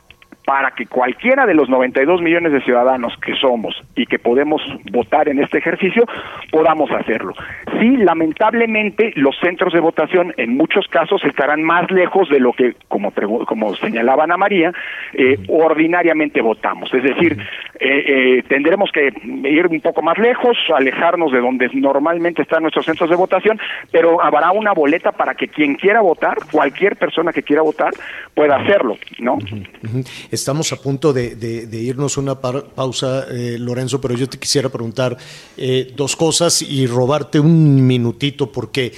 [0.50, 4.60] para que cualquiera de los 92 millones de ciudadanos que somos y que podemos
[4.92, 6.08] votar en este ejercicio
[6.50, 7.36] podamos hacerlo.
[7.80, 12.74] Sí, lamentablemente los centros de votación en muchos casos estarán más lejos de lo que,
[12.88, 13.14] como,
[13.46, 14.74] como señalaba Ana María,
[15.14, 16.92] eh, ordinariamente votamos.
[16.96, 17.38] Es decir,
[17.80, 22.88] eh, eh, tendremos que ir un poco más lejos, alejarnos de donde normalmente están nuestros
[22.88, 23.60] centros de votación,
[23.92, 27.94] pero habrá una boleta para que quien quiera votar, cualquier persona que quiera votar,
[28.34, 29.38] pueda hacerlo, ¿no?
[30.40, 35.18] Estamos a punto de, irnos una pausa, eh, Lorenzo, pero yo te quisiera preguntar
[35.58, 38.94] eh, dos cosas y robarte un minutito porque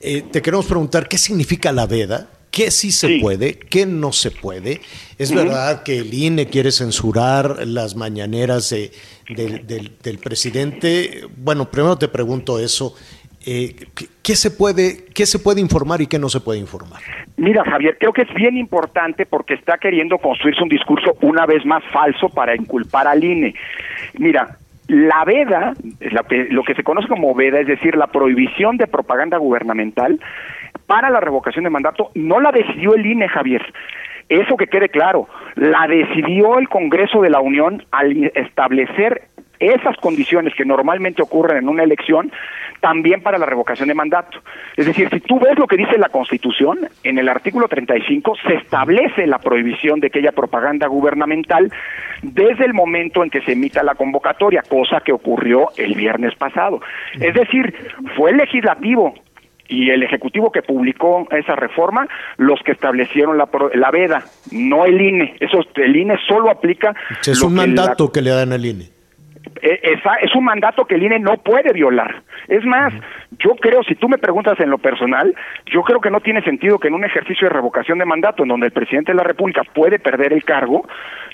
[0.00, 2.30] eh, te queremos preguntar qué significa la veda.
[2.52, 3.58] ¿Qué sí se puede?
[3.58, 4.80] ¿Qué no se puede?
[5.18, 11.22] Es verdad que el INE quiere censurar las mañaneras del, presidente.
[11.36, 12.94] Bueno, primero te pregunto eso.
[13.46, 13.74] Eh,
[14.22, 17.00] ¿qué, se puede, ¿Qué se puede informar y qué no se puede informar?
[17.36, 21.64] Mira, Javier, creo que es bien importante porque está queriendo construirse un discurso una vez
[21.66, 23.54] más falso para inculpar al INE.
[24.18, 24.56] Mira,
[24.88, 25.74] la veda,
[26.50, 30.18] lo que se conoce como veda, es decir, la prohibición de propaganda gubernamental
[30.86, 33.62] para la revocación de mandato, no la decidió el INE, Javier.
[34.28, 40.54] Eso que quede claro, la decidió el Congreso de la Unión al establecer esas condiciones
[40.54, 42.32] que normalmente ocurren en una elección
[42.84, 44.42] también para la revocación de mandato.
[44.76, 48.56] Es decir, si tú ves lo que dice la Constitución, en el artículo 35 se
[48.56, 51.72] establece la prohibición de aquella propaganda gubernamental
[52.20, 56.82] desde el momento en que se emita la convocatoria, cosa que ocurrió el viernes pasado.
[57.18, 57.74] Es decir,
[58.18, 59.14] fue el legislativo
[59.66, 62.06] y el Ejecutivo que publicó esa reforma,
[62.36, 65.36] los que establecieron la, la veda, no el INE.
[65.40, 66.94] Eso, el INE solo aplica...
[67.26, 68.90] Es un mandato que le dan al INE.
[69.62, 72.22] E, es un mandato que el INE no puede violar.
[72.48, 72.92] Es más,
[73.38, 75.34] yo creo, si tú me preguntas en lo personal,
[75.66, 78.48] yo creo que no tiene sentido que en un ejercicio de revocación de mandato, en
[78.50, 80.86] donde el presidente de la República puede perder el cargo,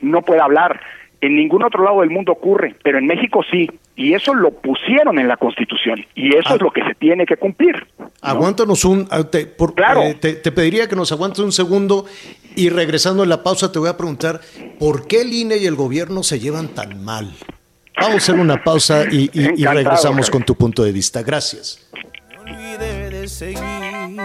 [0.03, 0.81] no pueda hablar.
[1.23, 3.71] En ningún otro lado del mundo ocurre, pero en México sí.
[3.95, 6.03] Y eso lo pusieron en la Constitución.
[6.15, 7.87] Y eso es lo que se tiene que cumplir.
[8.23, 9.07] Aguántanos un...
[9.11, 10.01] Ah, te, claro.
[10.03, 12.07] Eh, te, pediría que nos aguantes un segundo
[12.57, 14.41] y regresando a la pausa te voy a preguntar,
[14.79, 17.31] ¿por qué el INE y el gobierno se llevan tan mal?
[18.01, 19.29] Vamos a hacer una pausa y,
[19.65, 21.23] regresamos con tu punto de vista.
[21.23, 21.81] Gracias.
[22.39, 24.17] olvidé de seguir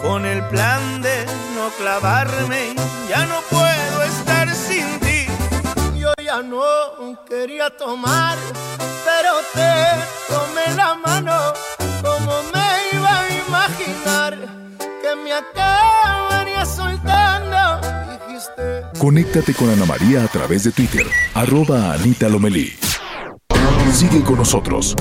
[0.00, 2.74] con el plan de no clavarme.
[3.08, 5.26] Ya no puedo estar sin ti.
[5.98, 6.62] Yo ya no
[7.28, 8.38] quería tomar,
[9.04, 11.52] pero te tomé la mano.
[12.02, 14.38] Como me iba a imaginar
[14.78, 16.31] que me soltando
[18.98, 22.72] Conéctate con Ana María a través de Twitter, arroba Anita Lomelí.
[23.92, 24.94] Sigue con nosotros.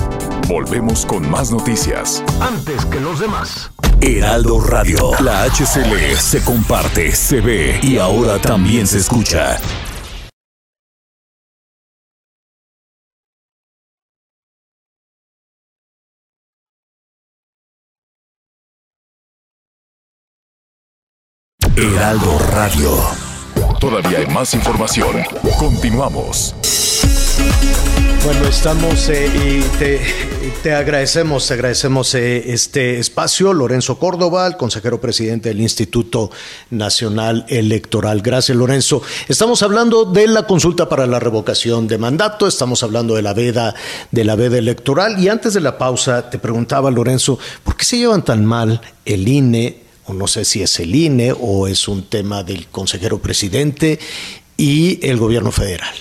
[0.47, 2.23] Volvemos con más noticias.
[2.41, 3.71] Antes que los demás.
[4.01, 5.11] Heraldo Radio.
[5.21, 9.57] La HCL se comparte, se ve y ahora también se escucha.
[21.77, 23.30] Heraldo Radio.
[23.81, 25.23] Todavía hay más información.
[25.57, 26.53] Continuamos.
[28.23, 33.53] Bueno, estamos eh, y te, agradecemos, te agradecemos eh, este espacio.
[33.53, 36.29] Lorenzo Córdoba, el consejero presidente del Instituto
[36.69, 38.21] Nacional Electoral.
[38.21, 39.01] Gracias, Lorenzo.
[39.27, 43.73] Estamos hablando de la consulta para la revocación de mandato, estamos hablando de la veda,
[44.11, 45.17] de la veda electoral.
[45.17, 49.27] Y antes de la pausa, te preguntaba, Lorenzo, ¿por qué se llevan tan mal el
[49.27, 49.90] INE?
[50.13, 53.99] No sé si es el INE o es un tema del consejero presidente
[54.57, 55.93] y el gobierno federal.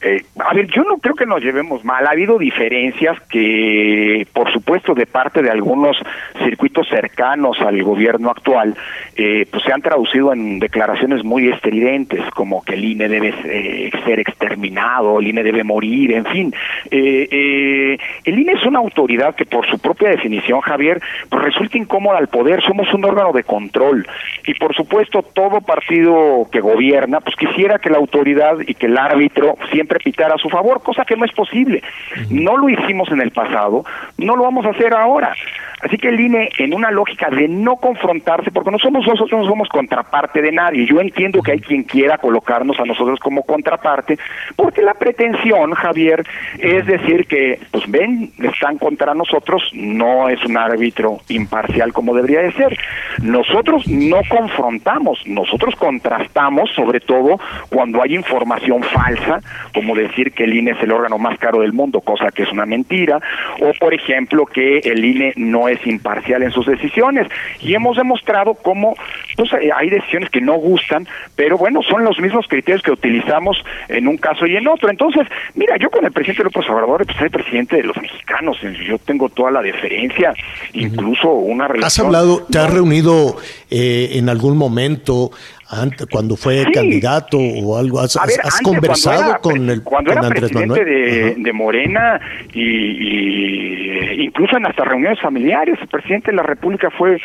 [0.00, 2.06] Eh, a ver, yo no creo que nos llevemos mal.
[2.06, 5.96] Ha habido diferencias que, por supuesto, de parte de algunos
[6.44, 8.76] circuitos cercanos al gobierno actual,
[9.16, 13.90] eh, pues se han traducido en declaraciones muy estridentes, como que el INE debe eh,
[14.04, 16.54] ser exterminado, el INE debe morir, en fin.
[16.90, 17.98] el
[18.38, 22.62] INE es una autoridad que, por su propia definición, Javier, pues resulta incómoda al poder.
[22.62, 24.06] Somos un órgano de control.
[24.46, 28.96] Y, por supuesto, todo partido que gobierna, pues quisiera que la autoridad y que el
[28.96, 31.82] árbitro siempre pitara a su favor, cosa que no es posible.
[32.30, 33.84] No lo hicimos en el pasado,
[34.18, 35.34] no lo vamos a hacer ahora.
[35.80, 39.48] Así que el INE, en una lógica de no confrontarse, porque no somos nosotros, no
[39.48, 40.86] somos contraparte de nadie.
[40.86, 44.18] Yo entiendo que hay quien quiera colocarnos a nosotros como contraparte,
[44.56, 46.24] porque la pretensión, Javier,
[46.58, 52.40] es decir que, pues ven, están contra nosotros, no es un árbitro imparcial como debería
[52.40, 52.76] de ser.
[53.22, 57.38] Nosotros no confrontamos, nosotros contrastamos, sobre todo
[57.70, 59.40] cuando hay información falsa,
[59.78, 62.50] como decir que el INE es el órgano más caro del mundo, cosa que es
[62.50, 63.20] una mentira,
[63.60, 67.28] o por ejemplo que el INE no es imparcial en sus decisiones.
[67.60, 68.96] Y hemos demostrado cómo
[69.36, 71.06] pues, eh, hay decisiones que no gustan,
[71.36, 73.56] pero bueno, son los mismos criterios que utilizamos
[73.88, 74.90] en un caso y en otro.
[74.90, 78.98] Entonces, mira, yo con el presidente López Obrador, pues el presidente de los mexicanos, yo
[78.98, 80.34] tengo toda la deferencia,
[80.72, 81.86] incluso una relación...
[81.86, 83.36] ¿Has hablado, te has reunido
[83.70, 85.30] eh, en algún momento
[85.70, 88.16] antes, cuando fue candidato o algo, ¿has,
[88.62, 92.20] conversado con el cuando era presidente De, Morena
[92.52, 97.20] y, incluso en hasta reuniones familiares, el presidente de la República fue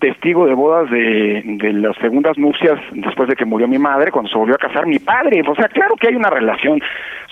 [0.00, 4.30] testigo de bodas de, de las segundas nupcias después de que murió mi madre, cuando
[4.30, 6.80] se volvió a casar mi padre, o sea, claro que hay una relación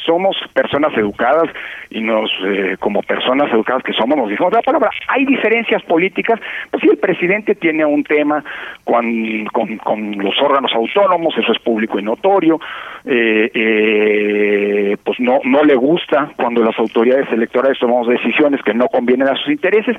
[0.07, 1.51] somos personas educadas
[1.91, 4.91] y nos, eh, como personas educadas que somos, nos decimos la palabra.
[5.09, 8.43] Hay diferencias políticas, pues si el presidente tiene un tema
[8.85, 12.61] con, con, los órganos autónomos, eso es público y notorio,
[13.05, 18.89] eh, eh, pues no, no le gusta cuando las autoridades electorales tomamos decisiones que no
[18.89, 19.97] convienen a sus intereses,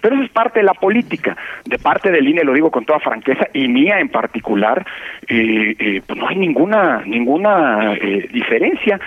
[0.00, 3.00] pero eso es parte de la política, de parte del INE, lo digo con toda
[3.00, 4.84] franqueza, y mía en particular,
[5.26, 7.94] pues no hay ninguna, ninguna
[8.32, 9.00] diferencia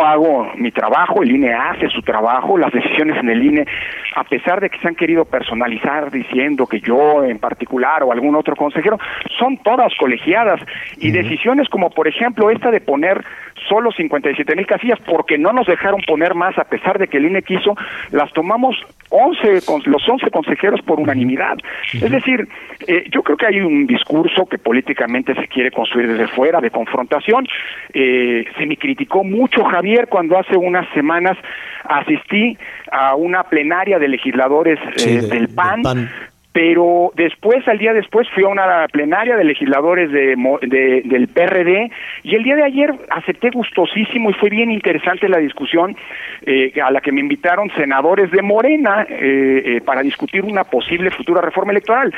[0.00, 3.66] hago mi trabajo, el INE hace su trabajo, las decisiones en el INE,
[4.14, 8.34] a pesar de que se han querido personalizar diciendo que yo en particular o algún
[8.36, 8.98] otro consejero,
[9.38, 10.60] son todas colegiadas.
[10.98, 13.24] Y decisiones como por ejemplo esta de poner
[13.68, 17.26] solo 57 mil casillas porque no nos dejaron poner más a pesar de que el
[17.26, 17.76] INE quiso,
[18.10, 18.76] las tomamos
[19.10, 21.58] 11, con, los 11 consejeros por unanimidad.
[21.92, 22.48] Es decir,
[22.86, 26.70] eh, yo creo que hay un discurso que políticamente se quiere construir desde fuera, de
[26.70, 27.46] confrontación.
[27.92, 31.36] Eh, se me criticó mucho, Javier, cuando hace unas semanas
[31.84, 32.56] asistí
[32.90, 35.82] a una plenaria de legisladores eh, del PAN
[36.52, 40.36] pero después, al día después, fui a una plenaria de legisladores de,
[41.04, 41.90] del PRD
[42.22, 45.96] y el día de ayer acepté gustosísimo y fue bien interesante la discusión
[46.42, 51.10] eh, a la que me invitaron senadores de Morena eh, eh, para discutir una posible
[51.10, 52.12] futura reforma electoral.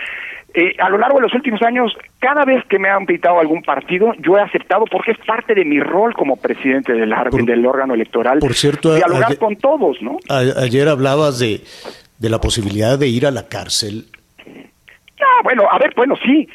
[0.78, 4.14] a lo largo de los últimos años, cada vez que me han invitado algún partido,
[4.18, 7.14] yo he aceptado porque es parte de mi rol como presidente del,
[7.46, 8.40] del órgano electoral.
[8.40, 10.18] Por cierto, dialogar con todos, ¿no?
[10.28, 11.60] ayer hablabas de,
[12.18, 14.06] de la posibilidad de ir a la cárcel
[15.42, 16.48] Bueno, a ver, bueno, sí.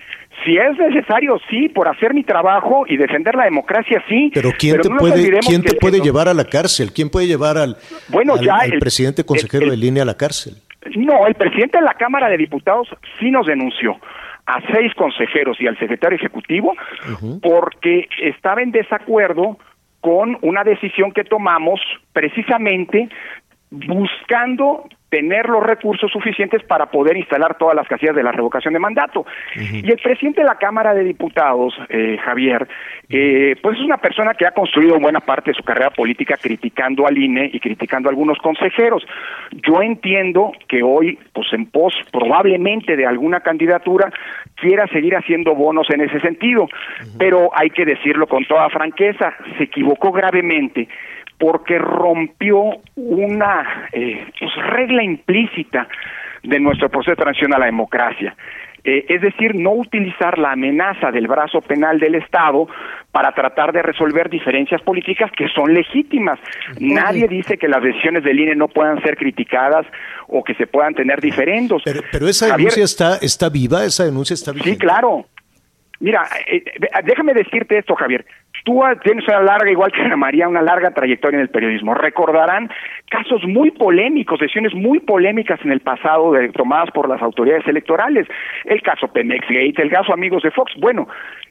[0.44, 4.32] Si es necesario, sí, por hacer mi trabajo y defender la democracia, sí.
[4.34, 6.92] Pero ¿quién te puede, ¿quién te puede llevar a la cárcel?
[6.94, 7.76] ¿Quién puede llevar al,
[8.08, 10.56] bueno, ya el, presidente consejero de línea a la cárcel?
[10.96, 12.88] No, el presidente de la Cámara de Diputados
[13.20, 14.00] sí nos denunció
[14.46, 16.74] a seis consejeros y al secretario ejecutivo
[17.42, 19.58] porque estaba en desacuerdo
[20.02, 21.80] con una decisión que tomamos
[22.14, 23.10] precisamente
[23.70, 28.80] buscando tener los recursos suficientes para poder instalar todas las casillas de la revocación de
[28.80, 29.26] mandato.
[29.56, 32.68] Y el presidente de la Cámara de Diputados, eh, Javier,
[33.10, 37.08] eh, pues es una persona que ha construido buena parte de su carrera política criticando
[37.08, 39.04] al INE y criticando a algunos consejeros.
[39.52, 44.12] Yo entiendo que hoy, pues en pos probablemente de alguna candidatura,
[44.56, 46.68] quiera seguir haciendo bonos en ese sentido,
[47.18, 50.88] pero hay que decirlo con toda franqueza, se equivocó gravemente
[51.40, 52.62] porque rompió
[52.96, 55.88] una eh, pues, regla implícita
[56.44, 58.36] de nuestro proceso de transición a la democracia.
[58.84, 62.68] Eh, es decir, no utilizar la amenaza del brazo penal del Estado
[63.12, 66.40] para tratar de resolver diferencias políticas que son legítimas.
[66.80, 69.86] Nadie dice que las decisiones del INE no puedan ser criticadas
[70.28, 71.84] o que se puedan tener diferendos.
[71.84, 74.66] Pero, esa denuncia está, está viva, esa denuncia está viva.
[74.66, 75.26] Sí, claro.
[76.00, 76.64] Mira, eh,
[77.04, 78.26] déjame decirte esto, Javier.
[78.64, 81.94] Tú tienes una larga, igual que Ana María, una larga trayectoria en el periodismo.
[81.94, 82.70] Recordarán
[83.10, 88.28] casos muy polémicos, decisiones muy polémicas en el pasado de, tomadas por las autoridades electorales.
[88.66, 90.74] El caso Pemex Gate, el caso Amigos de Fox.
[90.78, 91.08] Bueno,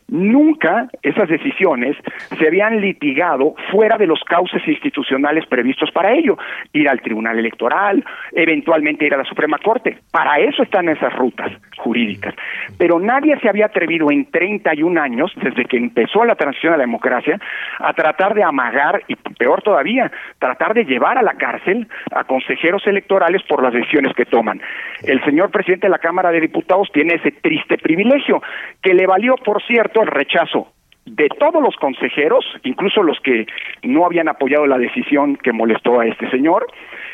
[0.09, 1.97] Nunca esas decisiones
[2.39, 6.39] se habían litigado fuera de los cauces institucionales previstos para ello.
[6.73, 8.03] Ir al Tribunal Electoral,
[8.33, 9.99] eventualmente ir a la Suprema Corte.
[10.11, 12.35] Para eso están esas rutas jurídicas.
[12.79, 16.85] Pero nadie se había atrevido en 31 años, desde que empezó la transición a la
[16.85, 17.39] democracia,
[17.79, 22.87] a tratar de amagar, y peor todavía, tratar de llevar a la cárcel a consejeros
[22.87, 24.61] electorales por las decisiones que toman.
[25.03, 28.43] El señor presidente de la Cámara de Diputados tiene ese triste privilegio,
[28.83, 30.69] que le valió, por cierto, el rechazo
[31.05, 33.47] de todos los consejeros, incluso los que
[33.83, 36.67] no habían apoyado la decisión que molestó a este señor,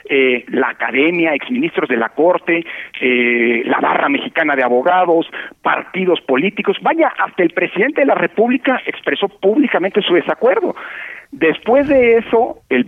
[0.09, 2.65] eh, la academia, exministros de la Corte,
[3.01, 5.27] eh, la barra mexicana de abogados,
[5.63, 10.75] partidos políticos, vaya, hasta el presidente de la República expresó públicamente su desacuerdo.
[11.31, 12.85] Después de eso, el,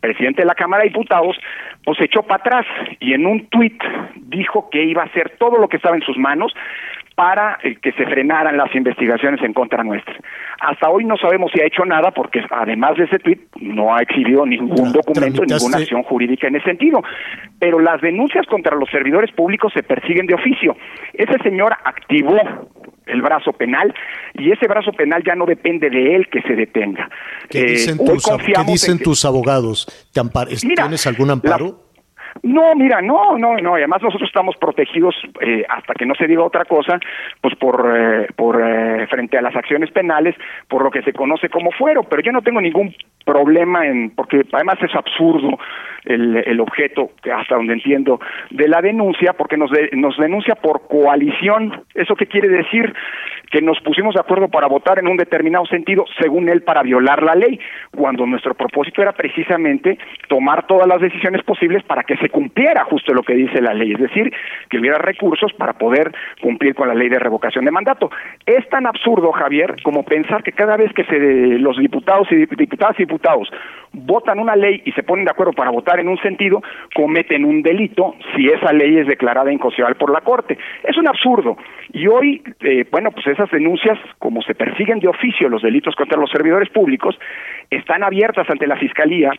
[0.00, 1.36] presidente de la Cámara de Diputados
[1.84, 2.66] pues echó para atrás
[2.98, 3.82] y en un tuit
[4.16, 6.54] dijo que iba a hacer todo lo que estaba en sus manos
[7.20, 10.14] para eh, que se frenaran las investigaciones en contra nuestra.
[10.58, 14.00] Hasta hoy no sabemos si ha hecho nada porque además de ese tuit no ha
[14.00, 17.02] exhibido ningún documento, ninguna acción jurídica en ese sentido.
[17.58, 20.74] Pero las denuncias contra los servidores públicos se persiguen de oficio.
[21.12, 22.40] Ese señor activó
[23.04, 23.94] el brazo penal
[24.32, 27.10] y ese brazo penal ya no depende de él que se detenga.
[27.50, 29.86] ¿Qué dicen, eh, tus, ¿qué dicen que, tus abogados?
[30.14, 30.22] ¿Te
[30.66, 31.66] mira, ¿Tienes algún amparo?
[31.66, 31.89] La,
[32.42, 33.76] no, mira, no, no, no.
[33.76, 36.98] Y además nosotros estamos protegidos eh, hasta que no se diga otra cosa,
[37.40, 40.34] pues por, eh, por eh, frente a las acciones penales,
[40.68, 42.04] por lo que se conoce como fuero.
[42.04, 42.94] Pero yo no tengo ningún
[43.24, 45.58] problema en, porque además es absurdo
[46.04, 48.20] el, el objeto, hasta donde entiendo,
[48.50, 51.84] de la denuncia, porque nos, de, nos denuncia por coalición.
[51.94, 52.92] ¿Eso qué quiere decir?
[53.50, 57.22] Que nos pusimos de acuerdo para votar en un determinado sentido, según él, para violar
[57.22, 57.58] la ley,
[57.90, 59.98] cuando nuestro propósito era precisamente
[60.28, 63.92] tomar todas las decisiones posibles para que se cumpliera justo lo que dice la ley,
[63.92, 64.32] es decir,
[64.68, 68.10] que hubiera recursos para poder cumplir con la ley de revocación de mandato.
[68.46, 71.18] Es tan absurdo, Javier, como pensar que cada vez que se,
[71.58, 73.50] los diputados y diputadas y diputados
[73.92, 76.62] votan una ley y se ponen de acuerdo para votar en un sentido,
[76.94, 80.58] cometen un delito si esa ley es declarada inconstitucional por la Corte.
[80.84, 81.56] Es un absurdo.
[81.92, 86.18] Y hoy, eh, bueno, pues esas denuncias, como se persiguen de oficio los delitos contra
[86.18, 87.18] los servidores públicos,
[87.70, 89.30] están abiertas ante la Fiscalía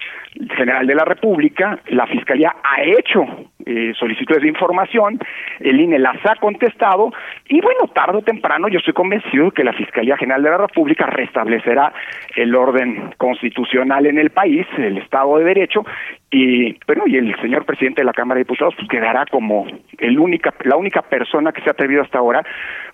[0.55, 1.79] General de la República.
[1.89, 3.25] La Fiscalía ha hecho
[3.65, 5.19] eh, solicitudes de información,
[5.59, 7.11] el INE las ha contestado
[7.47, 11.05] y bueno, tarde o temprano yo estoy convencido que la Fiscalía General de la República
[11.05, 11.93] restablecerá
[12.35, 15.85] el orden constitucional en el país, el Estado de Derecho
[16.31, 19.67] y bueno, y el señor presidente de la Cámara de Diputados pues quedará como
[19.97, 22.41] el única la única persona que se ha atrevido hasta ahora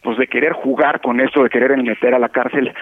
[0.02, 2.74] pues de querer jugar con esto de querer meter a la cárcel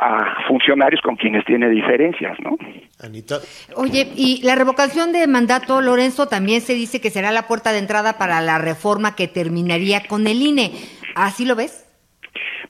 [0.00, 2.56] a funcionarios con quienes tiene diferencias, ¿no?
[3.02, 3.36] Anita.
[3.76, 7.78] Oye, y la revocación de mandato, Lorenzo, también se dice que será la puerta de
[7.78, 10.72] entrada para la reforma que terminaría con el INE.
[11.14, 11.84] ¿Así lo ves?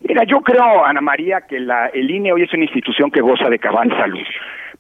[0.00, 3.48] Mira, yo creo, Ana María, que la, el INE hoy es una institución que goza
[3.48, 4.26] de cabal salud.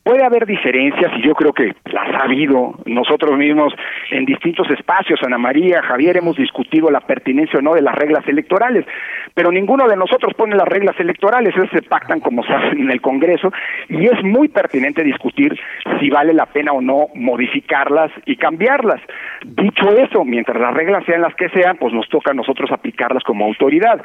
[0.06, 3.74] Puede haber diferencias y yo creo que las ha habido nosotros mismos
[4.12, 5.18] en distintos espacios.
[5.24, 8.86] Ana María, Javier, hemos discutido la pertinencia o no de las reglas electorales,
[9.34, 12.88] pero ninguno de nosotros pone las reglas electorales, esas se pactan como se hace en
[12.88, 13.52] el Congreso
[13.88, 15.58] y es muy pertinente discutir
[15.98, 19.00] si vale la pena o no modificarlas y cambiarlas.
[19.44, 23.24] Dicho eso, mientras las reglas sean las que sean, pues nos toca a nosotros aplicarlas
[23.24, 24.00] como autoridad.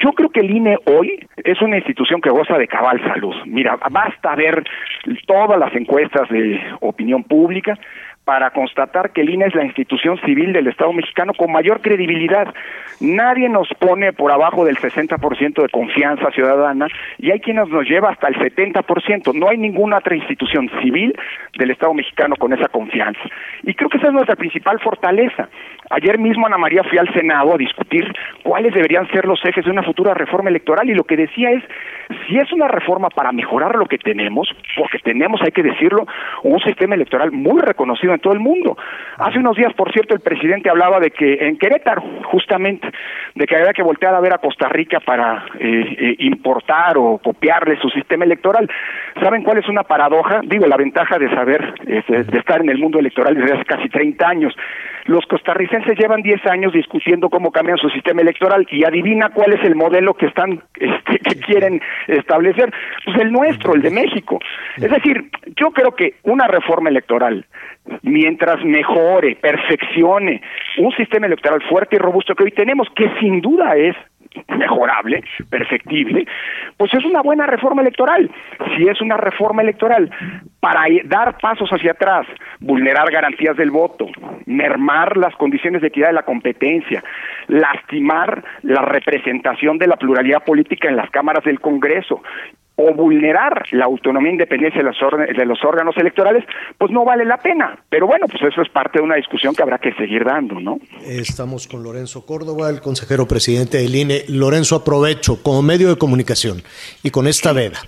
[0.00, 3.36] Yo creo que el INE hoy es una institución que goza de cabal salud.
[3.46, 4.64] Mira, basta ver
[5.36, 7.78] todas las encuestas de opinión pública
[8.26, 12.52] para constatar que el INE es la institución civil del Estado mexicano con mayor credibilidad.
[13.00, 16.88] Nadie nos pone por abajo del 60% de confianza ciudadana
[17.18, 19.32] y hay quienes nos lleva hasta el 70%.
[19.32, 21.14] No hay ninguna otra institución civil
[21.56, 23.20] del Estado mexicano con esa confianza.
[23.62, 25.48] Y creo que esa es nuestra principal fortaleza.
[25.90, 28.12] Ayer mismo Ana María fui al Senado a discutir
[28.42, 31.62] cuáles deberían ser los ejes de una futura reforma electoral y lo que decía es,
[32.26, 36.06] si es una reforma para mejorar lo que tenemos, porque tenemos, hay que decirlo,
[36.42, 38.76] un sistema electoral muy reconocido en todo el mundo.
[39.18, 42.88] Hace unos días, por cierto, el presidente hablaba de que en Querétaro, justamente,
[43.34, 47.18] de que había que voltear a ver a Costa Rica para eh, eh, importar o
[47.18, 48.68] copiarle su sistema electoral.
[49.22, 50.40] ¿Saben cuál es una paradoja?
[50.44, 53.88] Digo, la ventaja de saber, este, de estar en el mundo electoral desde hace casi
[53.88, 54.54] 30 años.
[55.06, 59.64] Los costarricenses llevan 10 años discutiendo cómo cambian su sistema electoral y adivina cuál es
[59.64, 62.72] el modelo que están este, que quieren establecer,
[63.04, 64.40] pues el nuestro, el de México.
[64.76, 67.46] Es decir, yo creo que una reforma electoral
[68.02, 70.42] mientras mejore, perfeccione
[70.78, 73.96] un sistema electoral fuerte y robusto que hoy tenemos, que sin duda es
[74.48, 76.26] mejorable, perfectible,
[76.76, 78.30] pues es una buena reforma electoral.
[78.76, 80.10] Si es una reforma electoral
[80.60, 82.26] para dar pasos hacia atrás,
[82.60, 84.06] vulnerar garantías del voto,
[84.46, 87.02] mermar las condiciones de equidad de la competencia,
[87.48, 92.22] lastimar la representación de la pluralidad política en las cámaras del Congreso
[92.76, 94.96] o vulnerar la autonomía e independencia de los,
[95.36, 96.44] de los órganos electorales,
[96.78, 97.78] pues no vale la pena.
[97.88, 100.78] Pero bueno, pues eso es parte de una discusión que habrá que seguir dando, ¿no?
[101.04, 104.24] Estamos con Lorenzo Córdoba, el consejero presidente del INE.
[104.28, 106.62] Lorenzo, aprovecho como medio de comunicación
[107.02, 107.78] y con esta veda.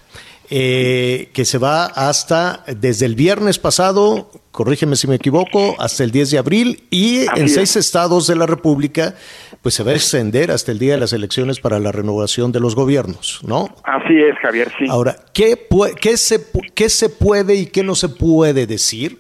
[0.51, 6.11] Eh, que se va hasta desde el viernes pasado, corrígeme si me equivoco, hasta el
[6.11, 9.15] 10 de abril y en seis estados de la República,
[9.63, 12.61] pues se va a extender hasta el día de las elecciones para la renovación de
[12.61, 13.69] los gobiernos, ¿no?
[13.85, 14.87] Así es, Javier, sí.
[14.89, 15.67] Ahora, ¿qué,
[16.01, 16.39] qué, se,
[16.75, 19.19] qué se puede y qué no se puede decir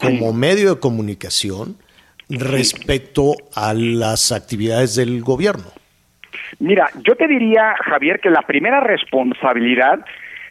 [0.00, 1.76] como medio de comunicación
[2.28, 5.66] respecto a las actividades del gobierno?
[6.58, 10.00] Mira, yo te diría, Javier, que la primera responsabilidad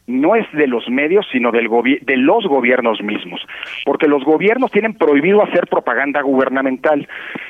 [0.07, 1.67] no es de los medios, sino del
[2.01, 3.45] de los gobiernos mismos,
[3.85, 7.07] porque los gobiernos tienen prohibido hacer propaganda gubernamental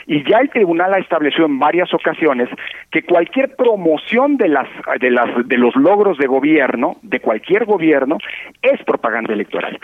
[0.08, 2.50] y ya el tribunal ha establecido en varias ocasiones
[2.92, 4.68] que cualquier promoción de las
[5.00, 8.18] de las de los logros de gobierno, de cualquier gobierno,
[8.62, 9.80] es propaganda electoral.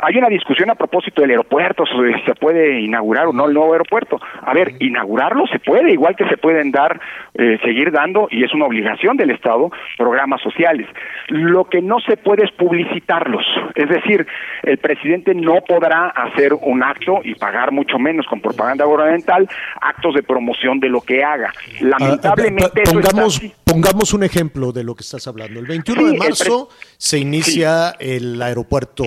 [0.00, 3.54] Hay una discusión a propósito del aeropuerto, sobre si se puede inaugurar o no el
[3.54, 4.20] nuevo aeropuerto.
[4.42, 7.00] A ver, inaugurarlo se puede, igual que se pueden dar,
[7.34, 10.86] eh, seguir dando, y es una obligación del Estado, programas sociales.
[11.28, 13.44] Lo que no se puede es publicitarlos.
[13.74, 14.26] Es decir,
[14.62, 19.48] el presidente no podrá hacer un acto y pagar mucho menos con propaganda gubernamental
[19.80, 21.52] actos de promoción de lo que haga.
[21.80, 25.60] Lamentablemente, pongamos, pongamos un ejemplo de lo que estás hablando.
[25.60, 29.04] El 21 de marzo se inicia el aeropuerto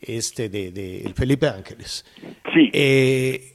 [0.00, 2.04] este de, de Felipe Ángeles.
[2.54, 2.70] Sí.
[2.72, 3.52] Eh,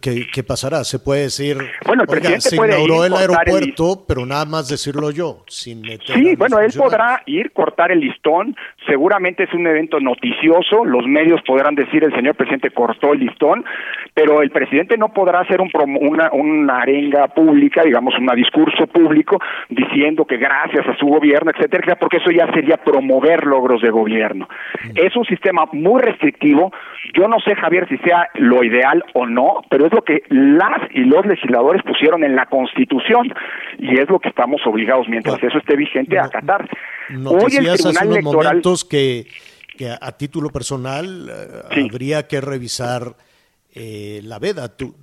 [0.00, 0.84] ¿Qué, qué, pasará?
[0.84, 1.56] Se puede decir,
[1.86, 5.80] bueno, el presidente se puede inauguró ir, el aeropuerto, pero nada más decirlo yo, sin
[5.80, 8.56] meter Sí, bueno, él podrá ir, cortar el listón,
[8.86, 13.64] seguramente es un evento noticioso, los medios podrán decir el señor presidente cortó el listón,
[14.12, 18.86] pero el presidente no podrá hacer un promo- una, una arenga pública, digamos, un discurso
[18.86, 19.38] público
[19.68, 23.90] diciendo que gracias a su gobierno, etcétera, etcétera, porque eso ya sería promover logros de
[23.90, 24.48] gobierno.
[24.94, 26.72] Es un sistema muy restrictivo,
[27.14, 30.90] yo no sé, Javier, si sea lo ideal o no, pero es lo que las
[30.92, 33.32] y los legisladores pusieron en la Constitución
[33.78, 36.68] y es lo que estamos obligados, mientras eso esté vigente, a acatar.
[37.24, 38.46] Hoy el decías hace Tribunal unos Electoral...
[38.46, 39.26] momentos que,
[39.76, 43.14] que a, a título personal eh, habría que revisar
[43.74, 44.68] eh, la veda.
[44.76, 44.94] Tú,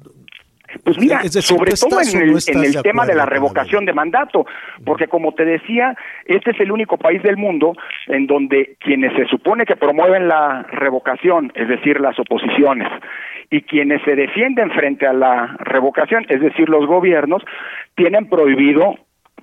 [0.84, 3.26] Pues mira, decir, sobre ¿tú todo en el, no en el de tema de la
[3.26, 4.46] revocación de mandato,
[4.86, 7.74] porque como te decía, este es el único país del mundo
[8.08, 12.88] en donde quienes se supone que promueven la revocación, es decir, las oposiciones,
[13.52, 17.44] y quienes se defienden frente a la revocación, es decir, los gobiernos,
[17.96, 18.96] tienen prohibido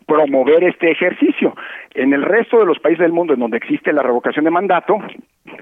[0.07, 1.55] promover este ejercicio.
[1.95, 4.99] En el resto de los países del mundo en donde existe la revocación de mandato,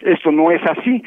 [0.02, 1.02] esto no es así.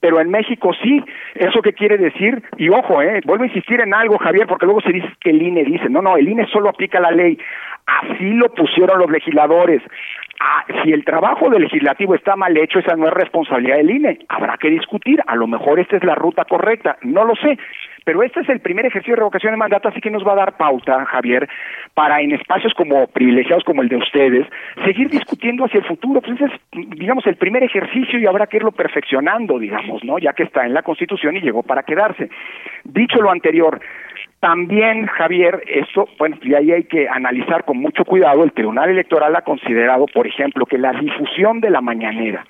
[0.00, 1.02] Pero en México sí.
[1.34, 2.42] ¿Eso qué quiere decir?
[2.56, 5.42] Y ojo, eh, vuelvo a insistir en algo, Javier, porque luego se dice que el
[5.42, 5.88] INE dice.
[5.88, 7.38] No, no, el INE solo aplica la ley.
[7.86, 9.82] Así lo pusieron los legisladores.
[10.40, 14.18] Ah, si el trabajo del legislativo está mal hecho, esa no es responsabilidad del INE.
[14.28, 15.20] Habrá que discutir.
[15.26, 16.96] A lo mejor esta es la ruta correcta.
[17.02, 17.58] No lo sé.
[18.04, 20.36] Pero este es el primer ejercicio de revocación de mandato, así que nos va a
[20.36, 21.46] dar pauta, Javier,
[21.92, 24.46] para en espacios como privilegiados como el de ustedes,
[24.82, 26.22] seguir discutiendo hacia el futuro.
[26.22, 30.18] Pues ese es, digamos, el primer ejercicio y habrá que irlo perfeccionando, digamos, ¿no?
[30.18, 32.30] Ya que está en la Constitución y llegó para quedarse.
[32.84, 33.78] Dicho lo anterior,
[34.40, 38.44] también, Javier, esto, bueno, y ahí hay que analizar con mucho cuidado.
[38.44, 42.44] El Tribunal Electoral ha considerado, por ejemplo, que la difusión de la mañanera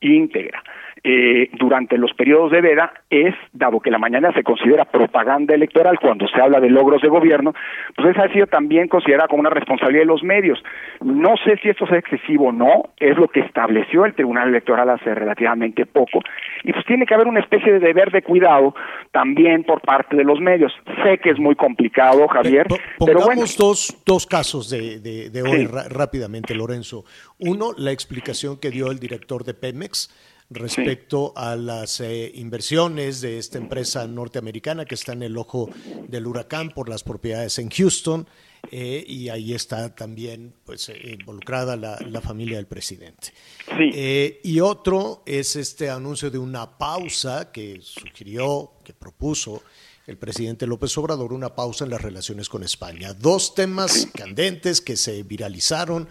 [0.00, 0.62] íntegra
[1.04, 5.98] eh, durante los periodos de veda es, dado que la mañana se considera propaganda electoral
[6.00, 7.54] cuando se habla de logros de gobierno,
[7.96, 10.62] pues esa ha sido también considerada como una responsabilidad de los medios.
[11.02, 14.90] No sé si esto es excesivo o no, es lo que estableció el Tribunal Electoral
[14.90, 16.20] hace relativamente poco,
[16.64, 18.74] y pues tiene que haber una especie de deber de cuidado
[19.12, 20.72] también por parte de los medios.
[21.04, 22.66] Sé que es muy complicado, Javier,
[23.04, 23.42] pero bueno.
[23.58, 25.66] Dos, dos casos de, de- de hoy Sí.
[25.90, 27.04] rápidamente, Lorenzo.
[27.38, 30.08] Uno, la explicación que dio el director de Pemex
[30.50, 35.68] respecto a las eh, inversiones de esta empresa norteamericana que está en el ojo
[36.08, 38.26] del huracán por las propiedades en Houston
[38.70, 43.32] eh, y ahí está también pues eh, involucrada la, la familia del presidente.
[43.78, 49.62] Eh, y otro es este anuncio de una pausa que sugirió, que propuso
[50.06, 53.14] el presidente López Obrador, una pausa en las relaciones con España.
[53.14, 56.08] Dos temas candentes que se viralizaron.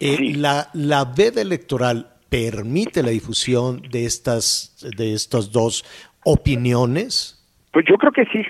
[0.00, 5.84] La, la veda electoral permite la difusión de estas, de estas dos
[6.24, 7.34] opiniones.
[7.72, 8.44] Pues yo creo que sí.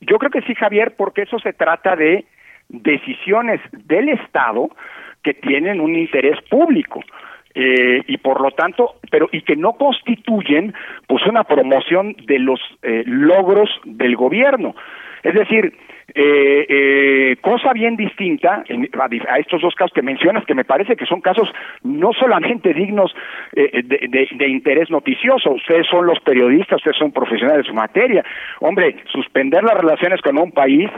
[0.00, 2.24] Yo creo que sí, Javier, porque eso se trata de
[2.68, 4.70] decisiones del Estado
[5.22, 7.00] que tienen un interés público.
[7.54, 10.72] Eh, y por lo tanto, pero y que no constituyen
[11.06, 14.74] pues una promoción de los eh, logros del gobierno.
[15.22, 15.72] Es decir,
[16.14, 18.88] eh, eh, cosa bien distinta en,
[19.28, 21.48] a, estos dos casos que mencionas, que me parece que son casos
[21.82, 23.14] no solamente dignos
[23.54, 27.74] eh, de, de, de, interés noticioso, ustedes son los periodistas, ustedes son profesionales de su
[27.74, 28.24] materia.
[28.60, 30.90] Hombre, suspender las relaciones con un país,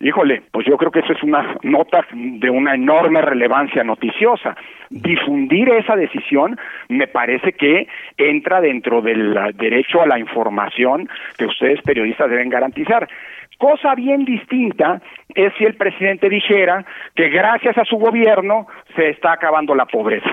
[0.00, 4.56] híjole, pues yo creo que eso es una nota de una enorme relevancia noticiosa.
[4.90, 11.82] Difundir esa decisión me parece que entra dentro del derecho a la información que ustedes
[11.82, 13.08] periodistas deben garantizar.
[13.58, 15.00] Cosa bien distinta
[15.34, 18.66] es si el presidente dijera que gracias a su gobierno
[18.96, 20.30] se está acabando la pobreza.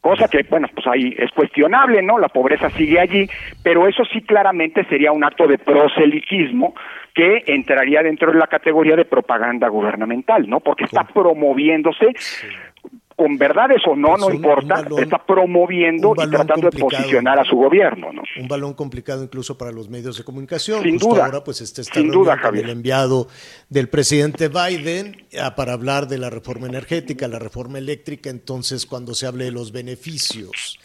[0.00, 2.18] Cosa que, bueno, pues ahí es cuestionable, ¿no?
[2.18, 3.28] La pobreza sigue allí,
[3.62, 6.74] pero eso sí claramente sería un acto de proselitismo
[7.14, 10.58] que entraría dentro de la categoría de propaganda gubernamental, ¿no?
[10.58, 12.14] Porque está promoviéndose
[13.22, 17.54] con verdades o no, no importa, balón, está promoviendo y tratando de posicionar a su
[17.54, 18.12] gobierno.
[18.12, 18.22] ¿no?
[18.40, 20.82] Un balón complicado incluso para los medios de comunicación.
[20.82, 21.26] Sin Justo duda.
[21.26, 22.64] Ahora, pues, este está Sin duda, Javier.
[22.64, 23.28] el enviado
[23.68, 28.28] del presidente Biden a, para hablar de la reforma energética, la reforma eléctrica.
[28.28, 30.80] Entonces, cuando se hable de los beneficios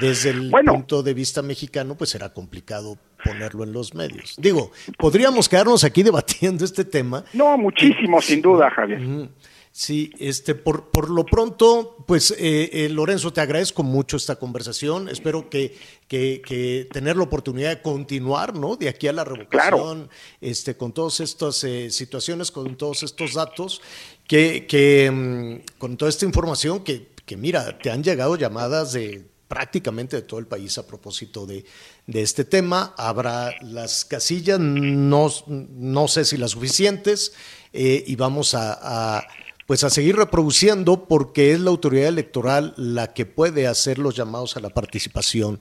[0.00, 4.34] desde el bueno, punto de vista mexicano, pues será complicado ponerlo en los medios.
[4.38, 7.22] Digo, podríamos quedarnos aquí debatiendo este tema.
[7.34, 9.02] No, muchísimo, y, sin duda, Javier.
[9.02, 9.28] Uh,
[9.74, 15.08] Sí, este, por, por lo pronto, pues eh, eh, Lorenzo, te agradezco mucho esta conversación.
[15.08, 15.74] Espero que,
[16.08, 18.76] que, que, tener la oportunidad de continuar, ¿no?
[18.76, 20.08] De aquí a la revocación, claro.
[20.42, 23.80] este, con todas estas eh, situaciones, con todos estos datos,
[24.28, 29.24] que, que um, con toda esta información que, que, mira, te han llegado llamadas de
[29.48, 31.64] prácticamente de todo el país a propósito de,
[32.06, 32.94] de este tema.
[32.98, 37.32] Habrá las casillas, no, no sé si las suficientes,
[37.74, 39.26] y vamos a, a
[39.72, 44.54] pues a seguir reproduciendo porque es la autoridad electoral la que puede hacer los llamados
[44.58, 45.58] a la participación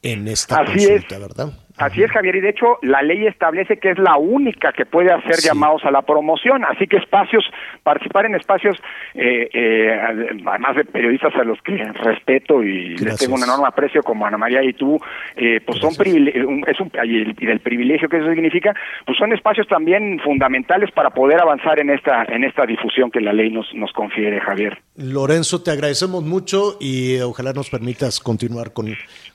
[0.00, 1.20] en esta Así consulta, es.
[1.20, 1.52] ¿verdad?
[1.78, 5.12] Así es, Javier, y de hecho la ley establece que es la única que puede
[5.12, 5.48] hacer sí.
[5.48, 7.44] llamados a la promoción, así que espacios,
[7.82, 8.76] participar en espacios,
[9.14, 10.00] eh, eh,
[10.46, 13.04] además de periodistas a los que respeto y Gracias.
[13.04, 15.00] les tengo un enorme aprecio como Ana María y tú,
[15.36, 16.06] eh, pues Gracias.
[16.06, 18.74] son es un, y del privilegio que eso significa,
[19.06, 23.32] pues son espacios también fundamentales para poder avanzar en esta, en esta difusión que la
[23.32, 24.78] ley nos, nos confiere, Javier.
[24.96, 28.88] Lorenzo, te agradecemos mucho y ojalá nos permitas continuar con,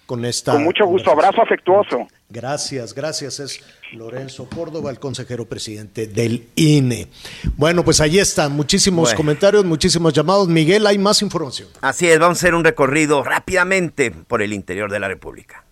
[0.08, 0.54] con esta.
[0.54, 2.08] Con mucho gusto, abrazo afectuoso.
[2.30, 3.40] Gracias, gracias.
[3.40, 3.62] Es
[3.94, 7.08] Lorenzo Córdoba, el consejero presidente del INE.
[7.56, 9.18] Bueno, pues ahí están muchísimos bueno.
[9.18, 10.48] comentarios, muchísimos llamados.
[10.48, 11.70] Miguel, hay más información.
[11.82, 15.67] Así es, vamos a hacer un recorrido rápidamente por el interior de la República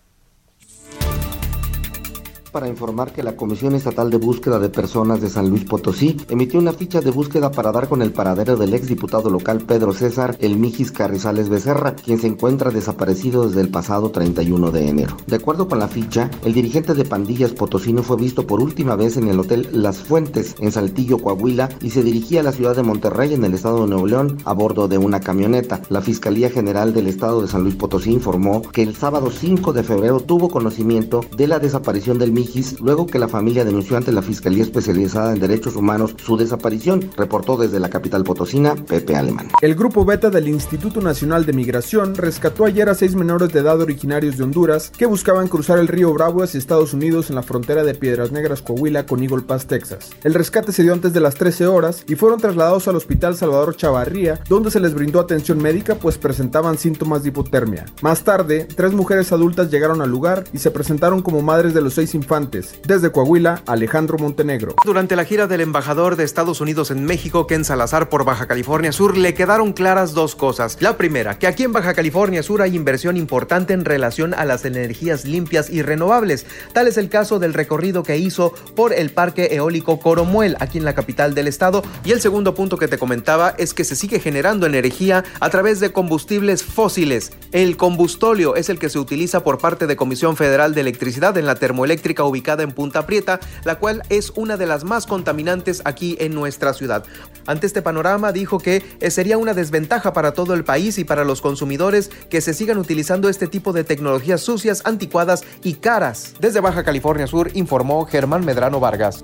[2.56, 6.58] para informar que la Comisión Estatal de Búsqueda de Personas de San Luis Potosí emitió
[6.58, 10.56] una ficha de búsqueda para dar con el paradero del exdiputado local Pedro César El
[10.56, 15.18] Mijis Carrizales Becerra, quien se encuentra desaparecido desde el pasado 31 de enero.
[15.26, 19.18] De acuerdo con la ficha, el dirigente de pandillas potosino fue visto por última vez
[19.18, 22.82] en el Hotel Las Fuentes, en Saltillo, Coahuila, y se dirigía a la ciudad de
[22.82, 25.82] Monterrey, en el estado de Nuevo León, a bordo de una camioneta.
[25.90, 29.82] La Fiscalía General del Estado de San Luis Potosí informó que el sábado 5 de
[29.82, 32.45] febrero tuvo conocimiento de la desaparición del Mijis
[32.80, 37.56] luego que la familia denunció ante la Fiscalía Especializada en Derechos Humanos su desaparición, reportó
[37.56, 39.48] desde la capital potosina Pepe Alemán.
[39.62, 43.80] El grupo Beta del Instituto Nacional de Migración rescató ayer a seis menores de edad
[43.80, 47.84] originarios de Honduras que buscaban cruzar el río Bravo hacia Estados Unidos en la frontera
[47.84, 50.10] de Piedras Negras, Coahuila con Eagle Pass, Texas.
[50.24, 53.76] El rescate se dio antes de las 13 horas y fueron trasladados al Hospital Salvador
[53.76, 57.86] Chavarría, donde se les brindó atención médica pues presentaban síntomas de hipotermia.
[58.02, 61.94] Más tarde, tres mujeres adultas llegaron al lugar y se presentaron como madres de los
[61.94, 62.35] seis infantes.
[62.36, 64.74] Desde Coahuila, Alejandro Montenegro.
[64.84, 68.92] Durante la gira del embajador de Estados Unidos en México, Ken Salazar, por Baja California
[68.92, 70.76] Sur, le quedaron claras dos cosas.
[70.80, 74.66] La primera, que aquí en Baja California Sur hay inversión importante en relación a las
[74.66, 76.44] energías limpias y renovables.
[76.74, 80.84] Tal es el caso del recorrido que hizo por el Parque Eólico Coromuel, aquí en
[80.84, 81.82] la capital del estado.
[82.04, 85.80] Y el segundo punto que te comentaba es que se sigue generando energía a través
[85.80, 87.32] de combustibles fósiles.
[87.52, 91.46] El combustóleo es el que se utiliza por parte de Comisión Federal de Electricidad en
[91.46, 96.16] la termoeléctrica ubicada en Punta Prieta, la cual es una de las más contaminantes aquí
[96.20, 97.04] en nuestra ciudad.
[97.46, 101.40] Ante este panorama dijo que sería una desventaja para todo el país y para los
[101.40, 106.34] consumidores que se sigan utilizando este tipo de tecnologías sucias, anticuadas y caras.
[106.40, 109.22] Desde Baja California Sur informó Germán Medrano Vargas.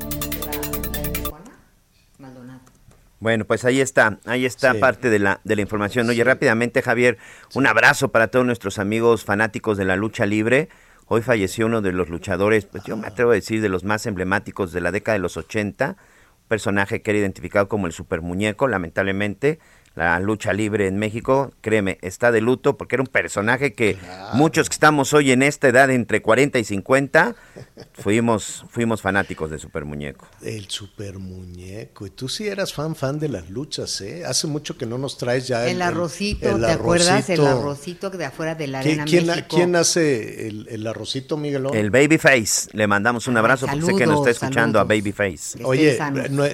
[3.22, 4.78] Bueno, pues ahí está, ahí está sí.
[4.80, 6.08] parte de la, de la información.
[6.08, 6.24] Oye, sí.
[6.24, 7.18] rápidamente, Javier,
[7.50, 7.56] sí.
[7.56, 10.70] un abrazo para todos nuestros amigos fanáticos de la lucha libre.
[11.14, 14.06] Hoy falleció uno de los luchadores, pues yo me atrevo a decir, de los más
[14.06, 15.98] emblemáticos de la década de los 80,
[16.48, 19.58] personaje que era identificado como el super muñeco, lamentablemente
[19.94, 23.98] la lucha libre en México, créeme, está de luto porque era un personaje que
[24.34, 27.34] muchos que estamos hoy en esta edad entre 40 y 50
[27.92, 30.26] fuimos fuimos fanáticos de Super Muñeco.
[30.40, 34.24] El Super Muñeco, y tú sí eras fan fan de las luchas, ¿eh?
[34.24, 37.28] Hace mucho que no nos traes ya el, arrocito, ¿te acuerdas?
[37.28, 39.48] El arrocito de afuera de la arena ¿Quién, México.
[39.50, 41.74] ¿Quién hace el, el arrocito, Miguelón?
[41.76, 45.62] El Babyface, le mandamos un abrazo porque sé que nos está escuchando a Babyface.
[45.64, 45.98] Oye,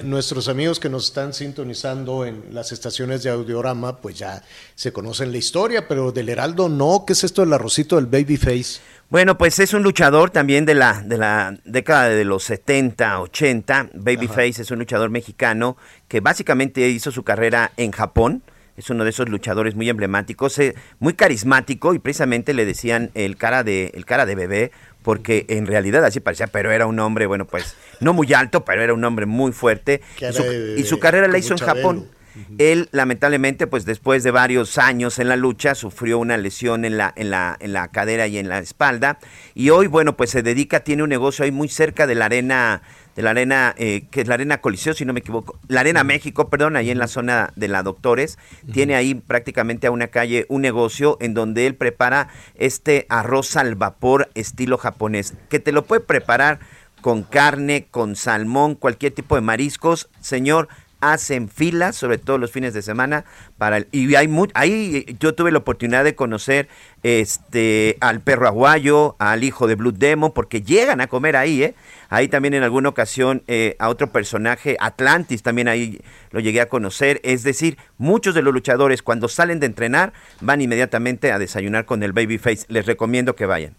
[0.03, 4.43] nuestros amigos que nos están sintonizando en las estaciones de Audiorama, pues ya
[4.75, 7.03] se conocen la historia, pero del Heraldo no.
[7.05, 8.79] ¿Qué es esto del arrocito del Babyface?
[9.09, 13.89] Bueno, pues es un luchador también de la, de la década de los 70, 80.
[13.95, 15.77] Babyface es un luchador mexicano
[16.07, 18.43] que básicamente hizo su carrera en Japón.
[18.77, 23.35] Es uno de esos luchadores muy emblemáticos, eh, muy carismático y precisamente le decían el
[23.35, 27.25] cara de, el cara de bebé porque en realidad así parecía, pero era un hombre,
[27.25, 30.01] bueno, pues no muy alto, pero era un hombre muy fuerte.
[30.19, 30.43] Y su,
[30.77, 32.07] y su carrera la hizo en Japón.
[32.57, 37.13] Él, lamentablemente, pues después de varios años en la lucha, sufrió una lesión en la,
[37.15, 39.19] en la, en la cadera y en la espalda.
[39.55, 42.81] Y hoy, bueno, pues se dedica, tiene un negocio ahí muy cerca de la arena,
[43.15, 46.03] de la arena, eh, que es la arena Coliseo, si no me equivoco, la arena
[46.03, 48.37] México, perdón, ahí en la zona de la Doctores.
[48.71, 53.75] Tiene ahí prácticamente a una calle un negocio en donde él prepara este arroz al
[53.75, 56.59] vapor estilo japonés, que te lo puede preparar
[57.01, 60.09] con carne, con salmón, cualquier tipo de mariscos.
[60.19, 60.67] Señor,
[61.01, 63.25] hacen filas, sobre todo los fines de semana,
[63.57, 66.67] para el, y hay mu- ahí yo tuve la oportunidad de conocer
[67.03, 71.75] este al perro aguayo, al hijo de Blue Demon, porque llegan a comer ahí, ¿eh?
[72.09, 76.01] Ahí también en alguna ocasión eh, a otro personaje, Atlantis, también ahí
[76.31, 77.21] lo llegué a conocer.
[77.23, 82.01] Es decir, muchos de los luchadores cuando salen de entrenar van inmediatamente a desayunar con
[82.01, 82.65] el Babyface.
[82.67, 83.75] Les recomiendo que vayan.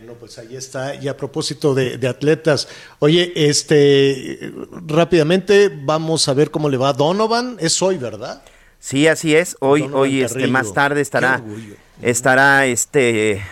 [0.00, 0.94] Bueno, pues ahí está.
[0.94, 2.68] Y a propósito de, de atletas,
[3.00, 4.50] oye, este,
[4.86, 7.56] rápidamente vamos a ver cómo le va a Donovan.
[7.60, 8.42] Es hoy, ¿verdad?
[8.78, 9.56] Sí, así es.
[9.60, 11.42] Hoy, Donovan hoy este, más tarde estará,
[12.00, 13.42] estará este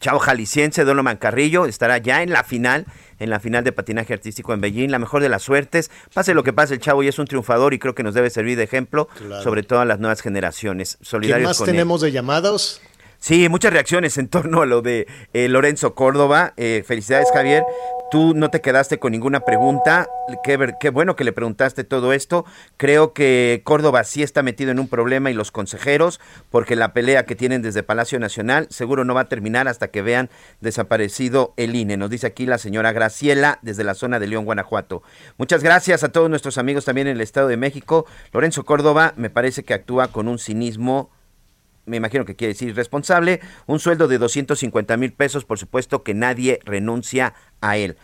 [0.00, 2.86] Chavo Jalisciense, Donovan Carrillo, estará ya en la final,
[3.18, 5.90] en la final de patinaje artístico en Beijing, la mejor de las suertes.
[6.14, 8.30] Pase lo que pase, el Chavo ya es un triunfador y creo que nos debe
[8.30, 9.42] servir de ejemplo, Claro.
[9.42, 10.98] sobre todo a las nuevas generaciones.
[11.20, 11.72] ¿Qué más con él.
[11.74, 12.80] tenemos de llamados?
[13.26, 16.54] Sí, muchas reacciones en torno a lo de eh, Lorenzo Córdoba.
[16.56, 17.64] Eh, felicidades, Javier.
[18.08, 20.06] Tú no te quedaste con ninguna pregunta.
[20.44, 22.44] Qué, qué bueno que le preguntaste todo esto.
[22.76, 26.20] Creo que Córdoba sí está metido en un problema y los consejeros,
[26.50, 30.02] porque la pelea que tienen desde Palacio Nacional seguro no va a terminar hasta que
[30.02, 30.30] vean
[30.60, 31.96] desaparecido el INE.
[31.96, 35.02] Nos dice aquí la señora Graciela desde la zona de León, Guanajuato.
[35.36, 38.06] Muchas gracias a todos nuestros amigos también en el Estado de México.
[38.32, 41.10] Lorenzo Córdoba me parece que actúa con un cinismo
[41.86, 46.14] me imagino que quiere decir responsable, un sueldo de 250 mil pesos, por supuesto que
[46.14, 47.96] nadie renuncia a él.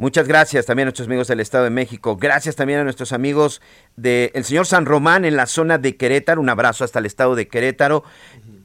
[0.00, 2.16] Muchas gracias también a nuestros amigos del Estado de México.
[2.16, 3.60] Gracias también a nuestros amigos
[3.96, 6.40] del señor San Román en la zona de Querétaro.
[6.40, 8.02] Un abrazo hasta el Estado de Querétaro.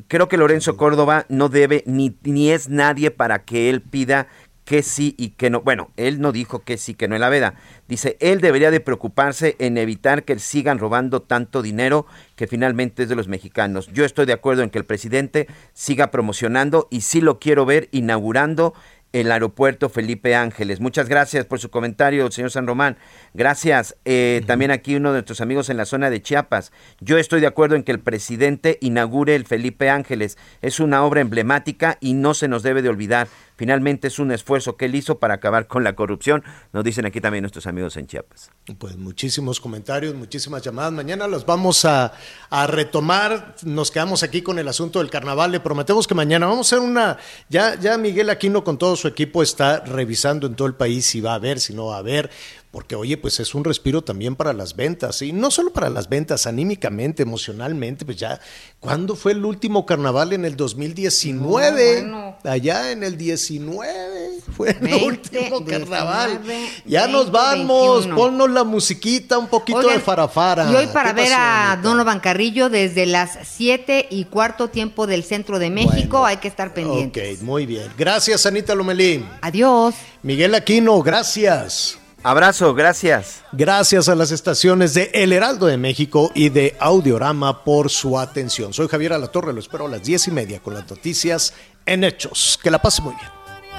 [0.07, 4.27] Creo que Lorenzo Córdoba no debe ni, ni es nadie para que él pida
[4.65, 5.61] que sí y que no.
[5.61, 7.53] Bueno, él no dijo que sí, que no en la veda.
[7.87, 13.09] Dice, él debería de preocuparse en evitar que sigan robando tanto dinero que finalmente es
[13.09, 13.87] de los mexicanos.
[13.93, 17.87] Yo estoy de acuerdo en que el presidente siga promocionando y sí lo quiero ver
[17.91, 18.73] inaugurando
[19.15, 20.81] el aeropuerto Felipe Ángeles.
[20.81, 22.97] Muchas gracias por su comentario, señor San Román.
[23.33, 23.95] Gracias.
[24.03, 26.73] Eh, También aquí uno de nuestros amigos en la zona de Chiapas.
[26.99, 30.37] Yo estoy de acuerdo en que el presidente inaugure el Felipe Ángeles.
[30.61, 33.29] Es una obra emblemática y no se nos debe de olvidar.
[33.55, 36.43] Finalmente es un esfuerzo que él hizo para acabar con la corrupción.
[36.73, 38.51] Nos dicen aquí también nuestros amigos en Chiapas.
[38.77, 40.91] Pues muchísimos comentarios, muchísimas llamadas.
[40.91, 42.13] Mañana las vamos a,
[42.49, 43.55] a retomar.
[43.63, 45.51] Nos quedamos aquí con el asunto del carnaval.
[45.51, 47.17] Le prometemos que mañana vamos a hacer una.
[47.49, 51.21] Ya, ya Miguel Aquino con todo su equipo está revisando en todo el país si
[51.21, 52.29] va a haber, si no va a haber.
[52.75, 55.21] Porque, oye, pues es un respiro también para las ventas.
[55.21, 58.03] Y no solo para las ventas, anímicamente, emocionalmente.
[58.03, 58.41] Pues ya,
[58.81, 60.33] ¿cuándo fue el último carnaval?
[60.33, 62.01] En el 2019.
[62.01, 62.37] No, bueno.
[62.43, 66.41] Allá en el 19 fue el 20, último carnaval.
[66.43, 67.99] 19, ya nos 20, vamos.
[67.99, 68.15] 21.
[68.17, 70.69] Ponnos la musiquita, un poquito Oigan, de farafara.
[70.69, 71.79] Y hoy para ¿Qué ver a?
[71.81, 76.73] Donovan Carrillo desde las 7 y cuarto tiempo del centro de México, hay que estar
[76.73, 77.37] pendientes.
[77.37, 77.89] Ok, muy bien.
[77.97, 79.25] Gracias, Anita Lomelí.
[79.39, 79.95] Adiós.
[80.23, 81.99] Miguel Aquino, gracias.
[82.25, 83.43] Abrazo, gracias.
[83.51, 88.73] Gracias a las estaciones de El Heraldo de México y de Audiorama por su atención.
[88.73, 91.53] Soy Javier Alatorre, lo espero a las diez y media con las noticias
[91.85, 92.59] en Hechos.
[92.63, 93.29] Que la pase muy bien.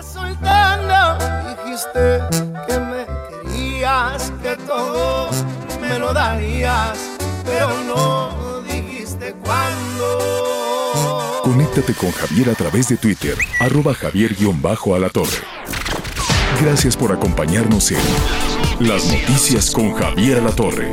[0.00, 1.18] soltando
[1.64, 2.20] dijiste
[2.68, 3.04] que me
[3.50, 5.28] querías, que todo
[5.80, 6.96] me lo darías,
[7.44, 11.40] pero no dijiste cuándo.
[11.42, 15.42] Conéctate con Javier a través de Twitter, arroba javier-alatorre.
[16.60, 17.98] Gracias por acompañarnos en
[18.80, 20.90] Las Noticias con Javier La Torre.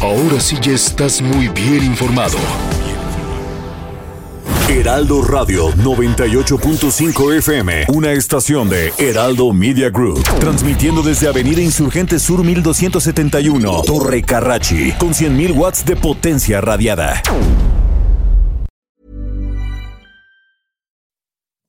[0.00, 2.38] Ahora sí ya estás muy bien informado.
[4.68, 12.44] Heraldo Radio 98.5 FM, una estación de Heraldo Media Group, transmitiendo desde Avenida Insurgente Sur
[12.44, 17.20] 1271, Torre Carrachi, con 100.000 watts de potencia radiada.